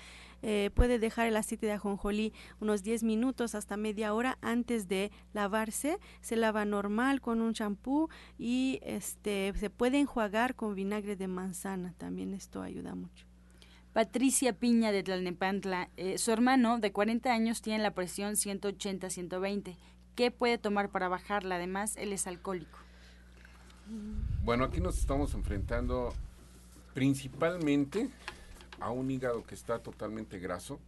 Eh, 0.47 0.70
puede 0.74 0.99
dejar 0.99 1.26
el 1.26 1.38
aceite 1.38 1.64
de 1.64 1.72
ajonjolí 1.72 2.34
unos 2.61 2.82
10 2.82 3.03
minutos 3.03 3.55
hasta 3.55 3.78
media 3.78 4.12
hora 4.12 4.36
antes 4.42 4.88
de 4.88 5.11
lavarse. 5.32 5.99
Se 6.20 6.36
lava 6.36 6.66
normal 6.66 7.22
con 7.22 7.40
un 7.40 7.55
champú 7.55 8.11
y 8.36 8.78
este, 8.82 9.55
se 9.57 9.70
puede 9.70 10.01
enjuagar 10.01 10.55
con 10.55 10.74
vinagre 10.74 11.16
de 11.16 11.28
manzana. 11.28 11.95
También 11.97 12.34
esto 12.34 12.61
ayuda 12.61 12.95
mucho. 12.95 13.24
Patricia 13.95 14.53
Piña 14.53 14.92
de 14.92 15.03
Tlalnepantla, 15.03 15.88
eh, 15.97 16.18
su 16.18 16.30
hermano 16.30 16.78
de 16.78 16.92
40 16.92 17.32
años 17.32 17.62
tiene 17.62 17.82
la 17.82 17.95
presión 17.95 18.34
180-120. 18.34 19.78
¿Qué 20.14 20.30
puede 20.30 20.59
tomar 20.59 20.90
para 20.90 21.09
bajarla? 21.09 21.55
Además, 21.55 21.97
él 21.97 22.12
es 22.12 22.26
alcohólico. 22.26 22.78
Bueno, 24.42 24.64
aquí 24.64 24.82
nos 24.82 24.99
estamos 24.99 25.32
enfrentando 25.32 26.12
principalmente 26.92 28.11
a 28.85 28.91
un 28.91 29.11
hígado 29.11 29.45
que 29.45 29.55
está 29.55 29.78
totalmente 29.78 30.39
graso, 30.39 30.78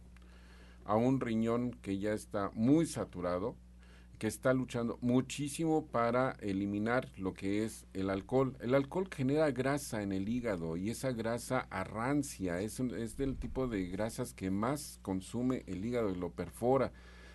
a 0.85 0.95
un 0.95 1.19
riñón 1.19 1.71
que 1.81 1.97
ya 1.97 2.13
está 2.13 2.51
muy 2.53 2.85
saturado, 2.85 3.55
que 4.19 4.27
está 4.27 4.53
luchando 4.53 4.99
muchísimo 5.01 5.87
para 5.87 6.37
eliminar 6.41 7.09
lo 7.17 7.33
que 7.33 7.65
es 7.65 7.87
el 7.93 8.11
alcohol. 8.11 8.55
El 8.59 8.75
alcohol 8.75 9.09
genera 9.11 9.49
grasa 9.49 10.03
en 10.03 10.11
el 10.11 10.29
hígado 10.29 10.77
y 10.77 10.91
esa 10.91 11.11
grasa 11.11 11.67
arrancia, 11.71 12.61
es, 12.61 12.79
es 12.79 13.17
del 13.17 13.35
tipo 13.35 13.67
de 13.67 13.87
grasas 13.87 14.35
que 14.35 14.51
más 14.51 14.99
consume 15.01 15.63
el 15.65 15.83
hígado 15.83 16.11
y 16.11 16.15
lo 16.15 16.29
perfora. 16.29 16.91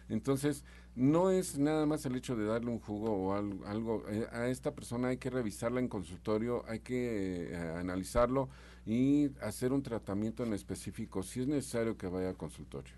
Entonces, 0.09 0.65
no 0.95 1.31
es 1.33 1.59
nada 1.59 1.87
más 1.87 2.07
el 2.07 2.15
hecho 2.15 2.37
de 2.37 2.45
darle 2.45 2.71
un 2.71 2.79
jugo 2.79 3.11
o 3.11 3.33
algo, 3.35 4.05
eh, 4.09 4.29
a 4.31 4.47
esta 4.47 4.75
persona 4.77 5.09
hay 5.09 5.17
que 5.17 5.31
revisarla 5.31 5.81
en 5.81 5.89
consultorio, 5.89 6.65
hay 6.69 6.81
que 6.81 7.51
eh, 7.51 7.57
analizarlo 7.57 8.49
y 8.87 9.31
hacer 9.41 9.73
un 9.73 9.83
tratamiento 9.83 10.45
en 10.45 10.53
específico 10.53 11.23
si 11.23 11.41
es 11.41 11.47
necesario 11.47 11.97
que 11.97 12.07
vaya 12.07 12.31
a 12.31 12.35
consultorio. 12.35 12.93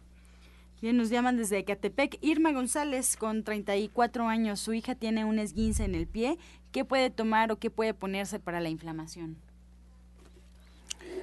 Bien, 0.80 0.97
nos 0.97 1.09
llaman 1.09 1.37
desde 1.37 1.59
Ecatepec. 1.59 2.18
Irma 2.20 2.53
González, 2.53 3.16
con 3.16 3.43
34 3.43 4.28
años, 4.28 4.61
su 4.61 4.74
hija 4.74 4.95
tiene 4.95 5.24
un 5.24 5.39
esguince 5.39 5.85
en 5.85 5.95
el 5.95 6.07
pie. 6.07 6.37
¿Qué 6.72 6.85
puede 6.85 7.11
tomar 7.11 7.53
o 7.53 7.59
qué 7.59 7.70
puede 7.70 7.95
ponerse 7.95 8.39
para 8.39 8.61
la 8.61 8.68
inflamación? 8.68 9.37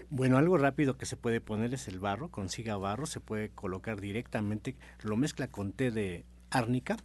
Bueno, 0.09 0.37
algo 0.37 0.57
rápido 0.57 0.97
que 0.97 1.05
se 1.05 1.15
puede 1.15 1.41
poner 1.41 1.73
es 1.73 1.87
el 1.87 1.99
barro, 1.99 2.29
consiga 2.29 2.75
barro, 2.75 3.05
se 3.05 3.19
puede 3.19 3.49
colocar 3.49 4.01
directamente, 4.01 4.75
lo 5.03 5.15
mezcla 5.15 5.47
con 5.47 5.71
té 5.71 5.91
de 5.91 6.25
árnica, 6.49 6.97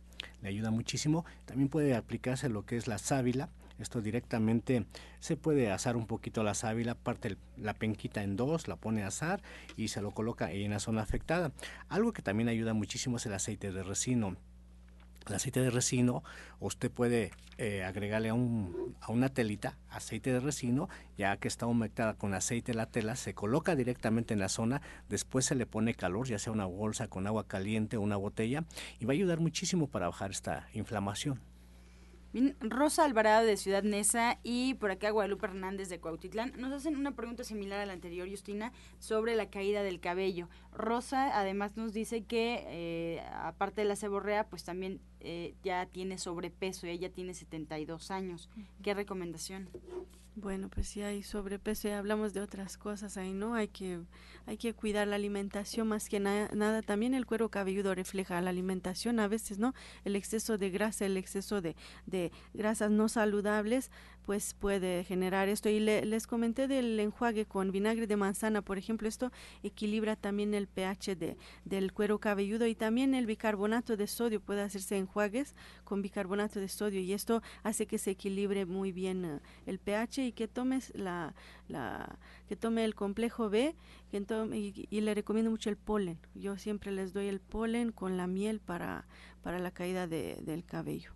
le 0.43 0.49
ayuda 0.49 0.71
muchísimo. 0.71 1.25
También 1.45 1.69
puede 1.69 1.95
aplicarse 1.95 2.49
lo 2.49 2.65
que 2.65 2.77
es 2.77 2.89
la 2.89 2.99
sábila, 2.99 3.51
esto 3.79 4.01
directamente 4.01 4.87
se 5.21 5.37
puede 5.37 5.71
asar 5.71 5.97
un 5.97 6.07
poquito 6.07 6.43
la 6.43 6.55
sábila, 6.55 6.95
parte 6.95 7.37
la 7.57 7.75
penquita 7.75 8.23
en 8.23 8.37
dos, 8.37 8.69
la 8.69 8.77
pone 8.77 9.03
a 9.03 9.09
asar 9.09 9.43
y 9.77 9.89
se 9.89 10.01
lo 10.03 10.13
coloca 10.13 10.51
en 10.53 10.71
la 10.71 10.81
zona 10.81 11.03
afectada. 11.03 11.53
Algo 11.89 12.13
que 12.13 12.23
también 12.23 12.49
ayuda 12.49 12.75
muchísimo 12.75 13.19
es 13.19 13.27
el 13.27 13.35
aceite 13.35 13.73
de 13.73 13.83
resino. 13.83 14.37
el 15.27 15.35
aceite 15.35 15.61
de 15.61 15.71
resino, 15.71 16.23
usted 16.61 16.91
puede 16.91 17.33
eh, 17.59 17.83
agregarle 17.83 18.29
a, 18.29 18.35
un, 18.35 18.97
a 19.01 19.11
una 19.11 19.29
telita 19.29 19.77
aceite 19.91 20.33
de 20.33 20.41
resino, 20.41 20.89
ya 21.19 21.37
que 21.37 21.49
está 21.49 21.67
humectada 21.67 22.15
con 22.15 22.33
aceite 22.33 22.75
la 22.75 22.87
tela, 22.87 23.17
se 23.17 23.35
coloca 23.35 23.75
directamente 23.75 24.35
en 24.35 24.41
la 24.41 24.49
zona, 24.49 24.83
después 25.09 25.45
se 25.45 25.57
le 25.57 25.67
pone 25.67 25.95
calor, 25.95 26.29
ya 26.29 26.39
sea 26.39 26.53
una 26.53 26.67
bolsa 26.67 27.09
con 27.09 27.27
agua 27.27 27.49
caliente 27.49 27.97
o 27.97 28.03
una 28.03 28.17
botella, 28.17 28.65
y 29.01 29.05
va 29.05 29.13
a 29.13 29.15
ayudar 29.15 29.41
muchísimo 29.41 29.89
para 29.89 30.07
bajar 30.07 30.31
esta 30.31 30.69
inflamación. 30.75 31.41
Rosa 32.61 33.05
Alvarado 33.05 33.47
de 33.47 33.57
Ciudad 33.57 33.83
Neza 33.83 34.39
y 34.43 34.75
por 34.75 34.91
acá 34.91 35.11
Guadalupe 35.11 35.47
Hernández 35.47 35.89
de 35.89 36.01
Cuautitlán 36.01 36.53
nos 36.59 36.73
hacen 36.73 36.97
una 36.97 37.15
pregunta 37.15 37.45
similar 37.45 37.81
a 37.81 37.87
la 37.87 37.95
anterior, 37.95 38.29
Justina, 38.29 38.73
sobre 38.99 39.35
la 39.37 39.49
caída 39.49 39.83
del 39.83 40.01
cabello. 40.01 40.49
Rosa 40.73 41.39
además 41.39 41.77
nos 41.77 41.93
dice 41.93 42.25
que 42.25 42.65
eh, 42.67 43.23
aparte 43.33 43.81
de 43.81 43.89
la 43.89 43.97
ceborrea, 43.97 44.49
pues 44.49 44.65
también 44.65 45.01
eh, 45.21 45.55
ya 45.63 45.87
tiene 45.87 46.19
sobrepeso, 46.19 46.87
ella 46.87 47.11
tiene 47.11 47.33
72 47.33 48.11
años. 48.11 48.51
¿Qué 48.83 48.93
recomendación? 48.93 49.71
Bueno, 50.39 50.69
pues 50.69 50.89
si 50.89 51.01
hay 51.01 51.23
sobrepeso 51.23 51.89
y 51.89 51.93
hablamos 51.93 52.35
de 52.35 52.43
otras 52.43 52.77
cosas 52.77 53.17
ahí, 53.17 53.33
¿no? 53.33 53.55
Hay 53.55 53.69
que, 53.69 54.01
hay 54.45 54.59
que 54.59 54.75
cuidar 54.75 55.09
la 55.09 55.17
alimentación 55.17 55.89
más 55.89 56.11
que 56.11 56.21
nada. 56.21 56.83
También 56.83 57.15
el 57.15 57.25
cuero 57.25 57.49
cabelludo 57.51 57.95
refleja 57.95 58.39
la 58.43 58.51
alimentación 58.51 59.19
a 59.19 59.29
veces, 59.29 59.59
¿no? 59.59 59.73
El 60.05 60.15
exceso 60.15 60.59
de 60.59 60.69
grasa, 60.69 61.07
el 61.07 61.17
exceso 61.17 61.63
de, 61.63 61.75
de 62.05 62.33
grasas 62.53 62.91
no 62.91 63.09
saludables, 63.09 63.91
pues 64.27 64.55
puede 64.55 65.05
generar 65.05 65.49
esto. 65.49 65.69
Y 65.69 65.79
les 65.81 66.27
comenté 66.27 66.67
del 66.67 66.99
enjuague 66.99 67.47
con 67.47 67.71
vinagre 67.71 68.09
de 68.09 68.17
manzana, 68.17 68.61
por 68.61 68.77
ejemplo, 68.77 69.09
esto 69.09 69.31
equilibra 69.63 70.17
también 70.17 70.53
el 70.53 70.67
pH 70.67 71.15
de, 71.15 71.37
del 71.65 71.93
cuero 71.93 72.19
cabelludo 72.19 72.67
y 72.67 72.75
también 72.75 73.15
el 73.15 73.25
bicarbonato 73.25 73.97
de 73.97 74.09
sodio 74.09 74.41
puede 74.41 74.63
hacerse 74.63 74.99
enjuagues 74.99 75.55
con 75.85 76.03
bicarbonato 76.03 76.59
de 76.59 76.69
sodio 76.69 77.01
y 77.01 77.13
esto 77.13 77.41
hace 77.63 77.87
que 77.87 77.99
se 77.99 78.11
equilibre 78.11 78.67
muy 78.67 78.91
bien 78.91 79.25
eh, 79.25 79.41
el 79.65 79.79
pH 79.79 80.27
y 80.27 80.33
que 80.33 80.49
tomes 80.49 80.93
la, 80.97 81.35
la 81.69 82.19
que 82.49 82.57
tome 82.57 82.85
el 82.85 82.97
complejo 82.97 83.49
B 83.49 83.77
que 84.11 84.21
tome, 84.23 84.59
y, 84.59 85.01
le 85.01 85.15
recomiendo 85.15 85.51
mucho 85.51 85.71
el 85.71 85.77
polen. 85.77 86.19
Yo 86.35 86.59
siempre 86.59 86.91
les 86.91 87.13
doy 87.13 87.29
el 87.29 87.41
polen 87.41 87.93
con 87.93 88.17
la 88.17 88.27
miel 88.27 88.61
para, 88.61 89.07
para 89.43 89.59
la 89.61 89.71
caída 89.71 90.07
de, 90.07 90.37
del 90.43 90.65
cabello. 90.65 91.13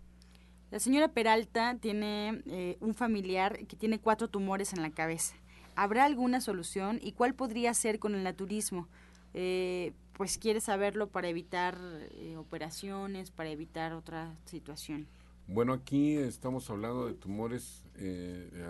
La 0.71 0.79
señora 0.79 1.09
Peralta 1.09 1.77
tiene 1.81 2.41
eh, 2.45 2.77
un 2.79 2.93
familiar 2.93 3.67
que 3.67 3.75
tiene 3.75 3.99
cuatro 3.99 4.29
tumores 4.29 4.71
en 4.71 4.81
la 4.81 4.89
cabeza. 4.89 5.35
¿Habrá 5.75 6.05
alguna 6.05 6.39
solución 6.39 6.97
y 7.03 7.11
cuál 7.11 7.33
podría 7.33 7.73
ser 7.73 7.99
con 7.99 8.15
el 8.15 8.23
naturismo? 8.23 8.87
Eh, 9.33 9.91
pues 10.13 10.37
quiere 10.37 10.61
saberlo 10.61 11.09
para 11.09 11.27
evitar 11.27 11.77
eh, 12.11 12.37
operaciones, 12.37 13.31
para 13.31 13.49
evitar 13.49 13.91
otra 13.91 14.33
situación. 14.45 15.07
Bueno, 15.45 15.73
aquí 15.73 16.15
estamos 16.15 16.69
hablando 16.69 17.05
de 17.05 17.15
tumores, 17.15 17.83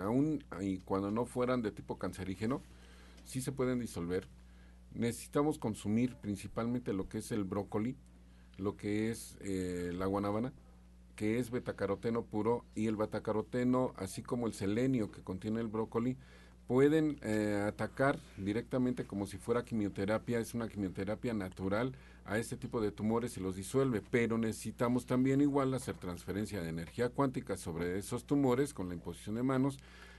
aún 0.00 0.42
y 0.60 0.78
cuando 0.78 1.12
no 1.12 1.24
fueran 1.24 1.62
de 1.62 1.70
tipo 1.70 1.98
cancerígeno, 1.98 2.62
sí 3.24 3.40
se 3.40 3.52
pueden 3.52 3.78
disolver. 3.78 4.26
Necesitamos 4.92 5.58
consumir 5.58 6.16
principalmente 6.16 6.92
lo 6.92 7.08
que 7.08 7.18
es 7.18 7.30
el 7.30 7.44
brócoli, 7.44 7.94
lo 8.58 8.76
que 8.76 9.10
es 9.10 9.38
la 9.42 10.06
guanábana, 10.06 10.52
que 11.16 11.38
es 11.38 11.50
betacaroteno 11.50 12.22
puro 12.24 12.64
y 12.74 12.86
el 12.86 12.96
betacaroteno, 12.96 13.92
así 13.96 14.22
como 14.22 14.46
el 14.46 14.54
selenio 14.54 15.10
que 15.10 15.22
contiene 15.22 15.60
el 15.60 15.68
brócoli, 15.68 16.16
pueden 16.66 17.18
eh, 17.22 17.62
atacar 17.66 18.18
directamente 18.36 19.04
como 19.04 19.26
si 19.26 19.36
fuera 19.36 19.64
quimioterapia, 19.64 20.38
es 20.38 20.54
una 20.54 20.68
quimioterapia 20.68 21.34
natural 21.34 21.92
a 22.24 22.38
este 22.38 22.56
tipo 22.56 22.80
de 22.80 22.92
tumores 22.92 23.36
y 23.36 23.40
los 23.40 23.56
disuelve, 23.56 24.00
pero 24.10 24.38
necesitamos 24.38 25.06
también 25.06 25.40
igual 25.40 25.74
hacer 25.74 25.96
transferencia 25.96 26.62
de 26.62 26.68
energía 26.68 27.08
cuántica 27.08 27.56
sobre 27.56 27.98
esos 27.98 28.24
tumores 28.24 28.72
con 28.72 28.88
la 28.88 28.94
imposición 28.94 29.34
de 29.34 29.42
manos 29.42 29.78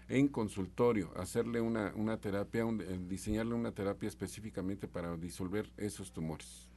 en 0.10 0.28
consultorio, 0.28 1.12
hacerle 1.16 1.62
una, 1.62 1.94
una 1.96 2.18
terapia, 2.18 2.64
eh, 2.64 3.00
diseñarle 3.08 3.56
una 3.56 3.72
terapia 3.72 4.10
específicamente 4.10 4.88
para 4.88 5.16
disolver 5.16 5.72
esos 5.78 6.12
tumores. 6.12 6.73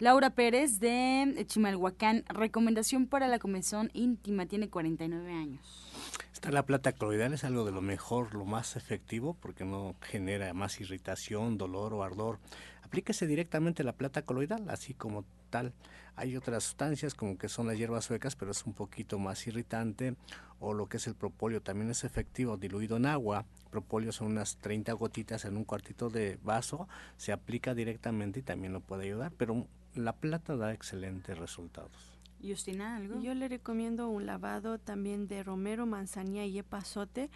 Laura 0.00 0.30
Pérez 0.30 0.80
de 0.80 1.44
Chimalhuacán, 1.46 2.24
recomendación 2.28 3.06
para 3.06 3.28
la 3.28 3.38
comezón 3.38 3.90
íntima, 3.94 4.46
tiene 4.46 4.68
49 4.68 5.32
años. 5.32 5.93
Está 6.32 6.50
la 6.50 6.66
plata 6.66 6.92
coloidal, 6.92 7.32
es 7.32 7.44
algo 7.44 7.64
de 7.64 7.72
lo 7.72 7.80
mejor, 7.80 8.34
lo 8.34 8.44
más 8.44 8.76
efectivo, 8.76 9.34
porque 9.40 9.64
no 9.64 9.94
genera 10.00 10.52
más 10.52 10.80
irritación, 10.80 11.58
dolor 11.58 11.94
o 11.94 12.02
ardor. 12.02 12.38
Aplíquese 12.82 13.26
directamente 13.26 13.82
la 13.82 13.94
plata 13.94 14.22
coloidal, 14.22 14.68
así 14.68 14.94
como 14.94 15.24
tal. 15.50 15.72
Hay 16.16 16.36
otras 16.36 16.64
sustancias 16.64 17.14
como 17.14 17.38
que 17.38 17.48
son 17.48 17.66
las 17.66 17.76
hierbas 17.76 18.04
suecas, 18.04 18.36
pero 18.36 18.52
es 18.52 18.64
un 18.66 18.72
poquito 18.72 19.18
más 19.18 19.46
irritante. 19.46 20.14
O 20.60 20.74
lo 20.74 20.86
que 20.86 20.98
es 20.98 21.06
el 21.06 21.14
propóleo, 21.14 21.60
también 21.60 21.90
es 21.90 22.04
efectivo, 22.04 22.56
diluido 22.56 22.96
en 22.96 23.06
agua. 23.06 23.46
Propóleo 23.70 24.12
son 24.12 24.28
unas 24.28 24.56
30 24.58 24.92
gotitas 24.92 25.44
en 25.44 25.56
un 25.56 25.64
cuartito 25.64 26.10
de 26.10 26.38
vaso. 26.42 26.88
Se 27.16 27.32
aplica 27.32 27.74
directamente 27.74 28.40
y 28.40 28.42
también 28.42 28.72
lo 28.72 28.80
puede 28.80 29.04
ayudar, 29.04 29.32
pero 29.36 29.66
la 29.94 30.12
plata 30.12 30.56
da 30.56 30.72
excelentes 30.72 31.36
resultados. 31.38 32.13
Justina, 32.48 32.96
¿algo? 32.96 33.20
Yo 33.20 33.34
le 33.34 33.48
recomiendo 33.48 34.08
un 34.08 34.26
lavado 34.26 34.78
también 34.78 35.26
de 35.28 35.42
romero, 35.42 35.86
manzanilla 35.86 36.44
y 36.44 36.58
epazote. 36.58 37.30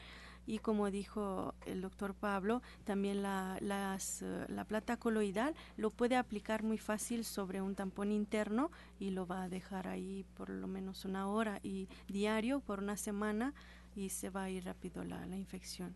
Y 0.46 0.60
como 0.60 0.90
dijo 0.90 1.54
el 1.66 1.82
doctor 1.82 2.14
Pablo, 2.14 2.62
también 2.84 3.22
la, 3.22 3.58
las, 3.60 4.22
eh, 4.22 4.46
la 4.48 4.64
plata 4.64 4.96
coloidal 4.96 5.54
lo 5.76 5.90
puede 5.90 6.16
aplicar 6.16 6.62
muy 6.62 6.78
fácil 6.78 7.26
sobre 7.26 7.60
un 7.60 7.74
tampón 7.74 8.10
interno 8.12 8.70
y 8.98 9.10
lo 9.10 9.26
va 9.26 9.42
a 9.42 9.48
dejar 9.50 9.88
ahí 9.88 10.24
por 10.36 10.48
lo 10.48 10.66
menos 10.66 11.04
una 11.04 11.28
hora 11.28 11.60
y 11.62 11.88
diario 12.08 12.60
por 12.60 12.78
una 12.78 12.96
semana 12.96 13.52
y 13.94 14.08
se 14.08 14.30
va 14.30 14.44
a 14.44 14.50
ir 14.50 14.64
rápido 14.64 15.04
la, 15.04 15.26
la 15.26 15.36
infección. 15.36 15.94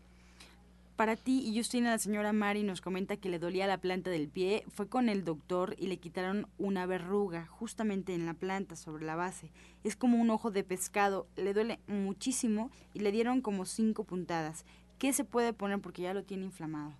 Para 0.95 1.15
ti 1.15 1.39
y 1.39 1.57
Justina, 1.57 1.89
la 1.89 1.97
señora 1.97 2.33
Mari 2.33 2.61
nos 2.61 2.79
comenta 2.79 3.17
que 3.17 3.27
le 3.27 3.39
dolía 3.39 3.65
la 3.65 3.79
planta 3.79 4.11
del 4.11 4.29
pie, 4.29 4.63
fue 4.67 4.87
con 4.87 5.09
el 5.09 5.23
doctor 5.23 5.75
y 5.79 5.87
le 5.87 5.97
quitaron 5.97 6.47
una 6.59 6.85
verruga 6.85 7.47
justamente 7.47 8.13
en 8.13 8.27
la 8.27 8.35
planta, 8.35 8.75
sobre 8.75 9.03
la 9.03 9.15
base. 9.15 9.51
Es 9.83 9.95
como 9.95 10.17
un 10.17 10.29
ojo 10.29 10.51
de 10.51 10.63
pescado, 10.63 11.25
le 11.35 11.55
duele 11.55 11.79
muchísimo 11.87 12.69
y 12.93 12.99
le 12.99 13.11
dieron 13.11 13.41
como 13.41 13.65
cinco 13.65 14.03
puntadas. 14.03 14.65
¿Qué 14.99 15.13
se 15.13 15.23
puede 15.23 15.51
poner 15.51 15.79
porque 15.79 16.03
ya 16.03 16.13
lo 16.13 16.23
tiene 16.23 16.45
inflamado? 16.45 16.93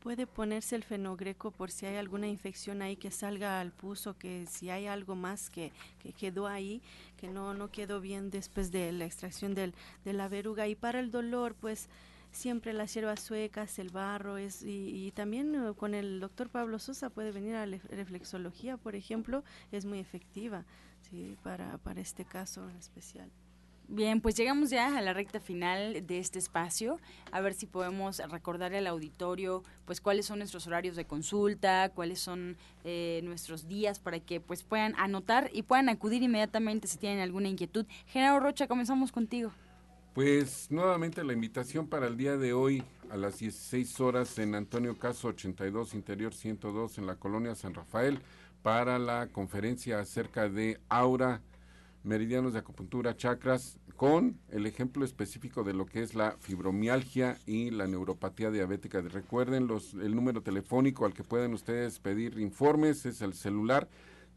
Puede 0.00 0.26
ponerse 0.26 0.76
el 0.76 0.84
fenogreco 0.84 1.50
por 1.50 1.70
si 1.70 1.86
hay 1.86 1.96
alguna 1.96 2.28
infección 2.28 2.82
ahí 2.82 2.96
que 2.96 3.10
salga 3.10 3.60
al 3.60 3.72
puso, 3.72 4.18
que 4.18 4.46
si 4.46 4.68
hay 4.68 4.86
algo 4.86 5.16
más 5.16 5.48
que, 5.48 5.72
que 6.02 6.12
quedó 6.12 6.46
ahí, 6.46 6.82
que 7.16 7.28
no, 7.28 7.54
no 7.54 7.70
quedó 7.70 8.00
bien 8.00 8.30
después 8.30 8.70
de 8.70 8.92
la 8.92 9.06
extracción 9.06 9.54
del, 9.54 9.74
de 10.04 10.12
la 10.12 10.28
verruga. 10.28 10.68
Y 10.68 10.74
para 10.74 11.00
el 11.00 11.10
dolor, 11.10 11.56
pues 11.58 11.88
siempre 12.30 12.72
las 12.72 12.92
hierbas 12.94 13.20
suecas, 13.20 13.78
el 13.78 13.90
barro, 13.90 14.36
es, 14.36 14.62
y, 14.62 15.12
también 15.12 15.54
eh, 15.54 15.72
con 15.76 15.94
el 15.94 16.20
doctor 16.20 16.48
Pablo 16.48 16.78
Sosa 16.78 17.10
puede 17.10 17.32
venir 17.32 17.54
a 17.54 17.66
la 17.66 17.78
reflexología, 17.90 18.76
por 18.76 18.94
ejemplo, 18.94 19.44
es 19.72 19.84
muy 19.84 19.98
efectiva 19.98 20.64
¿sí? 21.10 21.36
para, 21.42 21.78
para 21.78 22.00
este 22.00 22.24
caso 22.24 22.68
en 22.68 22.76
especial. 22.76 23.30
Bien, 23.90 24.20
pues 24.20 24.34
llegamos 24.34 24.68
ya 24.68 24.98
a 24.98 25.00
la 25.00 25.14
recta 25.14 25.40
final 25.40 26.06
de 26.06 26.18
este 26.18 26.38
espacio. 26.38 27.00
A 27.32 27.40
ver 27.40 27.54
si 27.54 27.64
podemos 27.64 28.18
recordarle 28.18 28.76
al 28.76 28.86
auditorio, 28.86 29.62
pues 29.86 30.02
cuáles 30.02 30.26
son 30.26 30.40
nuestros 30.40 30.66
horarios 30.66 30.94
de 30.94 31.06
consulta, 31.06 31.90
cuáles 31.94 32.20
son 32.20 32.58
eh, 32.84 33.20
nuestros 33.24 33.66
días 33.66 33.98
para 33.98 34.20
que 34.20 34.40
pues 34.40 34.62
puedan 34.62 34.94
anotar 34.98 35.48
y 35.54 35.62
puedan 35.62 35.88
acudir 35.88 36.22
inmediatamente 36.22 36.86
si 36.86 36.98
tienen 36.98 37.20
alguna 37.20 37.48
inquietud. 37.48 37.86
Genaro 38.08 38.40
Rocha, 38.40 38.68
comenzamos 38.68 39.10
contigo. 39.10 39.52
Pues 40.14 40.70
nuevamente 40.70 41.22
la 41.22 41.32
invitación 41.32 41.86
para 41.86 42.08
el 42.08 42.16
día 42.16 42.36
de 42.36 42.52
hoy 42.52 42.82
a 43.10 43.16
las 43.16 43.38
16 43.38 44.00
horas 44.00 44.38
en 44.38 44.54
Antonio 44.54 44.98
Caso 44.98 45.28
82, 45.28 45.94
Interior 45.94 46.34
102 46.34 46.98
en 46.98 47.06
la 47.06 47.16
colonia 47.16 47.54
San 47.54 47.74
Rafael 47.74 48.20
para 48.62 48.98
la 48.98 49.28
conferencia 49.28 50.00
acerca 50.00 50.48
de 50.48 50.80
aura, 50.88 51.42
meridianos 52.02 52.52
de 52.52 52.58
acupuntura, 52.58 53.16
chakras, 53.16 53.78
con 53.96 54.38
el 54.50 54.66
ejemplo 54.66 55.04
específico 55.04 55.64
de 55.64 55.74
lo 55.74 55.86
que 55.86 56.02
es 56.02 56.14
la 56.14 56.36
fibromialgia 56.38 57.36
y 57.46 57.70
la 57.70 57.86
neuropatía 57.86 58.50
diabética. 58.50 59.00
Recuerden 59.00 59.66
los, 59.66 59.94
el 59.94 60.14
número 60.14 60.42
telefónico 60.42 61.04
al 61.04 61.14
que 61.14 61.24
pueden 61.24 61.52
ustedes 61.54 61.98
pedir 61.98 62.38
informes, 62.38 63.06
es 63.06 63.22
el 63.22 63.34
celular 63.34 63.88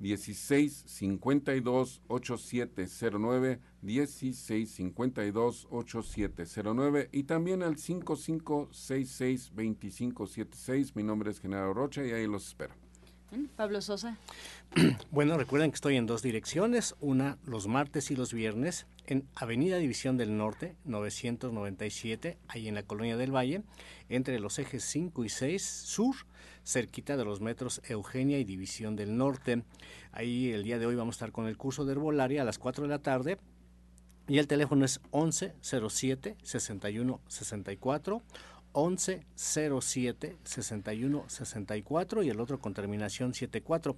16 0.02 0.84
52 0.88 2.02
8709 2.08 3.60
16 3.84 4.72
52 4.72 5.68
8709 5.70 7.10
y 7.12 7.24
también 7.24 7.62
al 7.62 7.78
5566 7.78 9.52
2576 9.56 10.95
mi 10.95 11.04
nombre 11.04 11.30
es 11.30 11.39
Genaro 11.39 11.74
Rocha 11.76 12.04
y 12.04 12.12
ahí 12.12 12.26
los 12.26 12.47
espero 12.47 12.74
Pablo 13.56 13.82
Sosa. 13.82 14.18
Bueno, 15.12 15.38
recuerden 15.38 15.72
que 15.72 15.76
estoy 15.76 15.98
en 15.98 16.06
dos 16.06 16.22
direcciones, 16.22 16.96
una 17.02 17.38
los 17.46 17.68
martes 17.68 18.10
y 18.10 18.16
los 18.16 18.34
viernes 18.34 18.88
en 19.06 19.28
Avenida 19.36 19.78
División 19.78 20.16
del 20.18 20.38
Norte, 20.38 20.76
997, 20.86 22.38
ahí 22.48 22.68
en 22.68 22.76
la 22.76 22.84
Colonia 22.84 23.18
del 23.18 23.36
Valle, 23.36 23.64
entre 24.08 24.40
los 24.40 24.58
ejes 24.60 24.84
5 24.86 25.26
y 25.26 25.30
6 25.30 25.62
sur, 25.62 26.16
cerquita 26.64 27.18
de 27.18 27.26
los 27.26 27.42
metros 27.42 27.82
Eugenia 27.84 28.40
y 28.40 28.46
División 28.46 28.96
del 28.96 29.18
Norte. 29.18 29.64
Ahí 30.14 30.52
el 30.52 30.64
día 30.64 30.80
de 30.80 30.86
hoy 30.86 30.96
vamos 30.96 31.16
a 31.16 31.18
estar 31.18 31.32
con 31.32 31.48
el 31.48 31.58
curso 31.58 31.86
de 31.86 31.92
herbolaria 31.92 32.42
a 32.42 32.46
las 32.46 32.60
4 32.60 32.84
de 32.84 32.90
la 32.90 33.00
tarde 33.00 33.38
y 34.28 34.38
el 34.38 34.48
teléfono 34.48 34.86
es 34.86 35.02
11 35.12 35.56
07 35.62 36.38
61 36.42 37.20
64 37.28 38.22
11 38.74 39.26
07 39.36 40.38
61 40.43 41.26
64 41.28 42.24
y 42.24 42.30
el 42.30 42.39
otro 42.39 42.59
con 42.59 42.74
terminación 42.74 43.34
74. 43.34 43.95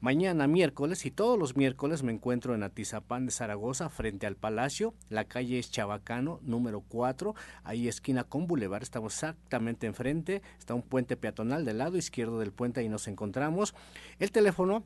Mañana 0.00 0.46
miércoles 0.46 1.06
y 1.06 1.10
todos 1.10 1.38
los 1.38 1.56
miércoles 1.56 2.02
me 2.02 2.12
encuentro 2.12 2.54
en 2.54 2.62
Atizapán 2.62 3.26
de 3.26 3.32
Zaragoza 3.32 3.88
frente 3.88 4.26
al 4.26 4.36
Palacio. 4.36 4.94
La 5.08 5.24
calle 5.24 5.58
es 5.58 5.70
Chabacano 5.70 6.40
número 6.42 6.80
4, 6.80 7.34
ahí 7.64 7.88
esquina 7.88 8.24
con 8.24 8.46
Boulevard. 8.46 8.82
Estamos 8.82 9.14
exactamente 9.14 9.86
enfrente. 9.86 10.42
Está 10.58 10.74
un 10.74 10.82
puente 10.82 11.16
peatonal 11.16 11.64
del 11.64 11.78
lado 11.78 11.96
izquierdo 11.96 12.38
del 12.38 12.52
puente 12.52 12.82
y 12.82 12.88
nos 12.88 13.08
encontramos. 13.08 13.74
El 14.18 14.32
teléfono 14.32 14.82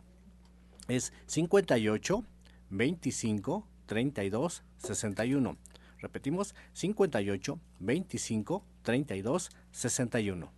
es 0.88 1.12
58 1.26 2.24
25 2.70 3.66
32 3.86 4.62
61. 4.78 5.57
Repetimos, 5.99 6.55
58 6.72 7.59
25 7.80 8.64
32 8.83 9.51
61. 9.70 10.51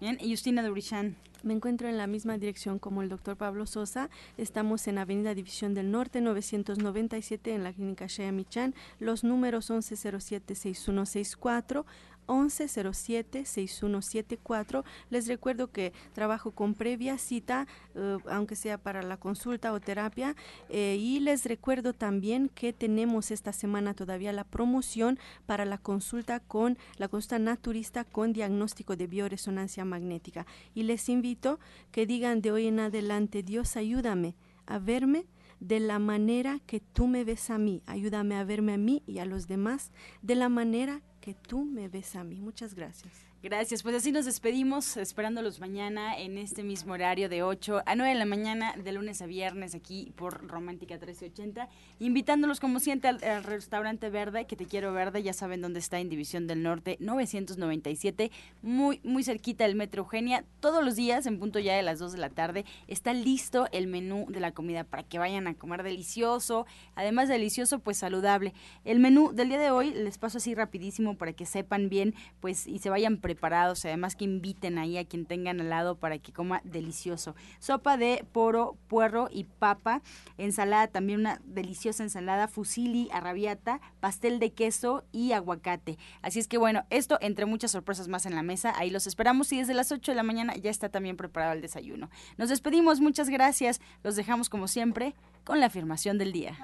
Bien, 0.00 0.18
y 0.20 0.30
Justina 0.30 0.62
Durishan. 0.62 1.16
Me 1.44 1.52
encuentro 1.52 1.88
en 1.88 1.98
la 1.98 2.06
misma 2.06 2.38
dirección 2.38 2.78
como 2.78 3.02
el 3.02 3.10
doctor 3.10 3.36
Pablo 3.36 3.66
Sosa. 3.66 4.08
Estamos 4.38 4.88
en 4.88 4.96
Avenida 4.96 5.34
División 5.34 5.74
del 5.74 5.90
Norte, 5.90 6.22
997, 6.22 7.54
en 7.54 7.64
la 7.64 7.74
clínica 7.74 8.06
Shea 8.06 8.32
Michan. 8.32 8.74
Los 8.98 9.24
números 9.24 9.70
1107-6164, 9.70 11.84
1107-6174. 12.26 14.84
Les 15.10 15.26
recuerdo 15.26 15.70
que 15.70 15.92
trabajo 16.12 16.52
con 16.52 16.74
previa 16.74 17.18
cita, 17.18 17.66
eh, 17.94 18.18
aunque 18.30 18.56
sea 18.56 18.78
para 18.78 19.02
la 19.02 19.16
consulta 19.16 19.72
o 19.72 19.80
terapia. 19.80 20.36
Eh, 20.68 20.96
y 20.98 21.20
les 21.20 21.44
recuerdo 21.44 21.92
también 21.92 22.48
que 22.48 22.72
tenemos 22.72 23.30
esta 23.30 23.52
semana 23.52 23.94
todavía 23.94 24.32
la 24.32 24.44
promoción 24.44 25.18
para 25.46 25.64
la 25.64 25.78
consulta 25.78 26.40
con 26.40 26.78
la 26.98 27.08
consulta 27.08 27.38
naturista 27.38 28.04
con 28.04 28.32
diagnóstico 28.32 28.96
de 28.96 29.06
bioresonancia 29.06 29.84
magnética. 29.84 30.46
Y 30.74 30.84
les 30.84 31.08
invito 31.08 31.58
que 31.90 32.06
digan 32.06 32.40
de 32.40 32.52
hoy 32.52 32.66
en 32.66 32.80
adelante, 32.80 33.42
Dios 33.42 33.76
ayúdame 33.76 34.36
a 34.66 34.78
verme 34.78 35.26
de 35.60 35.80
la 35.80 35.98
manera 35.98 36.60
que 36.66 36.80
tú 36.80 37.06
me 37.06 37.24
ves 37.24 37.50
a 37.50 37.58
mí. 37.58 37.82
Ayúdame 37.86 38.36
a 38.36 38.44
verme 38.44 38.74
a 38.74 38.78
mí 38.78 39.02
y 39.06 39.18
a 39.18 39.24
los 39.24 39.48
demás 39.48 39.92
de 40.22 40.34
la 40.34 40.48
manera 40.48 41.00
que 41.13 41.13
tú 41.32 41.64
me 41.64 41.88
ves 41.88 42.16
a 42.16 42.24
mí. 42.24 42.42
Muchas 42.42 42.74
gracias. 42.74 43.33
Gracias, 43.44 43.82
pues 43.82 43.94
así 43.94 44.10
nos 44.10 44.24
despedimos, 44.24 44.96
esperándolos 44.96 45.60
mañana 45.60 46.18
en 46.18 46.38
este 46.38 46.62
mismo 46.62 46.94
horario 46.94 47.28
de 47.28 47.42
8 47.42 47.82
a 47.84 47.94
9 47.94 48.14
de 48.14 48.18
la 48.18 48.24
mañana, 48.24 48.72
de 48.72 48.90
lunes 48.90 49.20
a 49.20 49.26
viernes, 49.26 49.74
aquí 49.74 50.14
por 50.16 50.48
Romántica 50.48 50.94
1380, 50.94 51.68
invitándolos 51.98 52.58
como 52.58 52.80
siempre 52.80 53.10
al, 53.10 53.44
restaurante 53.44 54.08
Verde, 54.08 54.46
que 54.46 54.56
te 54.56 54.64
quiero 54.64 54.94
Verde, 54.94 55.22
ya 55.22 55.34
saben 55.34 55.60
dónde 55.60 55.80
está 55.80 56.00
en 56.00 56.08
División 56.08 56.46
del 56.46 56.62
Norte 56.62 56.96
997, 57.00 58.30
muy, 58.62 59.02
muy 59.04 59.22
cerquita 59.22 59.64
del 59.64 59.76
Metro 59.76 60.04
Eugenia, 60.04 60.46
todos 60.60 60.82
los 60.82 60.96
días 60.96 61.26
en 61.26 61.38
punto 61.38 61.58
ya 61.58 61.76
de 61.76 61.82
las 61.82 61.98
2 61.98 62.12
de 62.12 62.18
la 62.18 62.30
tarde, 62.30 62.64
está 62.88 63.12
listo 63.12 63.68
el 63.72 63.88
menú 63.88 64.24
de 64.30 64.40
la 64.40 64.52
comida 64.52 64.84
para 64.84 65.02
que 65.02 65.18
vayan 65.18 65.48
a 65.48 65.52
comer 65.52 65.82
delicioso, 65.82 66.64
además 66.94 67.28
delicioso, 67.28 67.78
pues 67.80 67.98
saludable. 67.98 68.54
El 68.86 69.00
menú 69.00 69.32
del 69.34 69.48
día 69.48 69.58
de 69.58 69.70
hoy 69.70 69.92
les 69.92 70.16
paso 70.16 70.38
así 70.38 70.54
rapidísimo 70.54 71.18
para 71.18 71.34
que 71.34 71.44
sepan 71.44 71.90
bien, 71.90 72.14
pues, 72.40 72.66
y 72.66 72.78
se 72.78 72.88
vayan 72.88 73.18
preparando 73.18 73.33
preparados, 73.34 73.84
además 73.84 74.14
que 74.14 74.24
inviten 74.24 74.78
ahí 74.78 74.96
a 74.96 75.04
quien 75.04 75.26
tengan 75.26 75.60
al 75.60 75.70
lado 75.70 75.96
para 75.96 76.18
que 76.18 76.32
coma 76.32 76.60
delicioso. 76.64 77.34
Sopa 77.58 77.96
de 77.96 78.24
poro, 78.32 78.76
puerro 78.86 79.28
y 79.30 79.44
papa, 79.44 80.02
ensalada 80.38 80.86
también 80.86 81.20
una 81.20 81.40
deliciosa 81.44 82.02
ensalada, 82.02 82.46
fusili, 82.46 83.08
arrabiata, 83.12 83.80
pastel 84.00 84.38
de 84.38 84.52
queso 84.52 85.04
y 85.10 85.32
aguacate. 85.32 85.98
Así 86.22 86.38
es 86.38 86.46
que 86.46 86.58
bueno, 86.58 86.84
esto 86.90 87.18
entre 87.20 87.46
muchas 87.46 87.72
sorpresas 87.72 88.08
más 88.08 88.26
en 88.26 88.36
la 88.36 88.42
mesa, 88.42 88.72
ahí 88.76 88.90
los 88.90 89.06
esperamos 89.06 89.52
y 89.52 89.58
desde 89.58 89.74
las 89.74 89.90
8 89.90 90.12
de 90.12 90.16
la 90.16 90.22
mañana 90.22 90.54
ya 90.56 90.70
está 90.70 90.88
también 90.88 91.16
preparado 91.16 91.52
el 91.52 91.60
desayuno. 91.60 92.10
Nos 92.38 92.48
despedimos, 92.48 93.00
muchas 93.00 93.28
gracias, 93.28 93.80
los 94.02 94.16
dejamos 94.16 94.48
como 94.48 94.68
siempre 94.68 95.14
con 95.44 95.60
la 95.60 95.66
afirmación 95.66 96.18
del 96.18 96.32
día. 96.32 96.56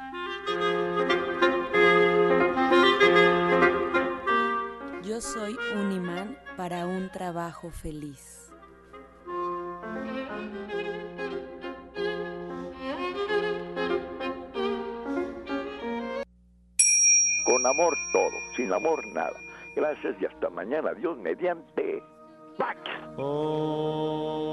Yo 5.03 5.21
soy 5.21 5.57
un 5.75 5.91
imán 5.91 6.39
para 6.61 6.87
un 6.87 7.09
trabajo 7.09 7.71
feliz. 7.71 8.53
Con 17.47 17.67
amor 17.67 17.97
todo, 18.13 18.29
sin 18.57 18.71
amor 18.75 19.01
nada. 19.15 19.33
Gracias 19.75 20.17
y 20.21 20.27
hasta 20.27 20.51
mañana. 20.51 20.93
Dios 20.93 21.17
mediante. 21.17 22.03
Pax. 22.59 22.79
Oh. 23.17 24.51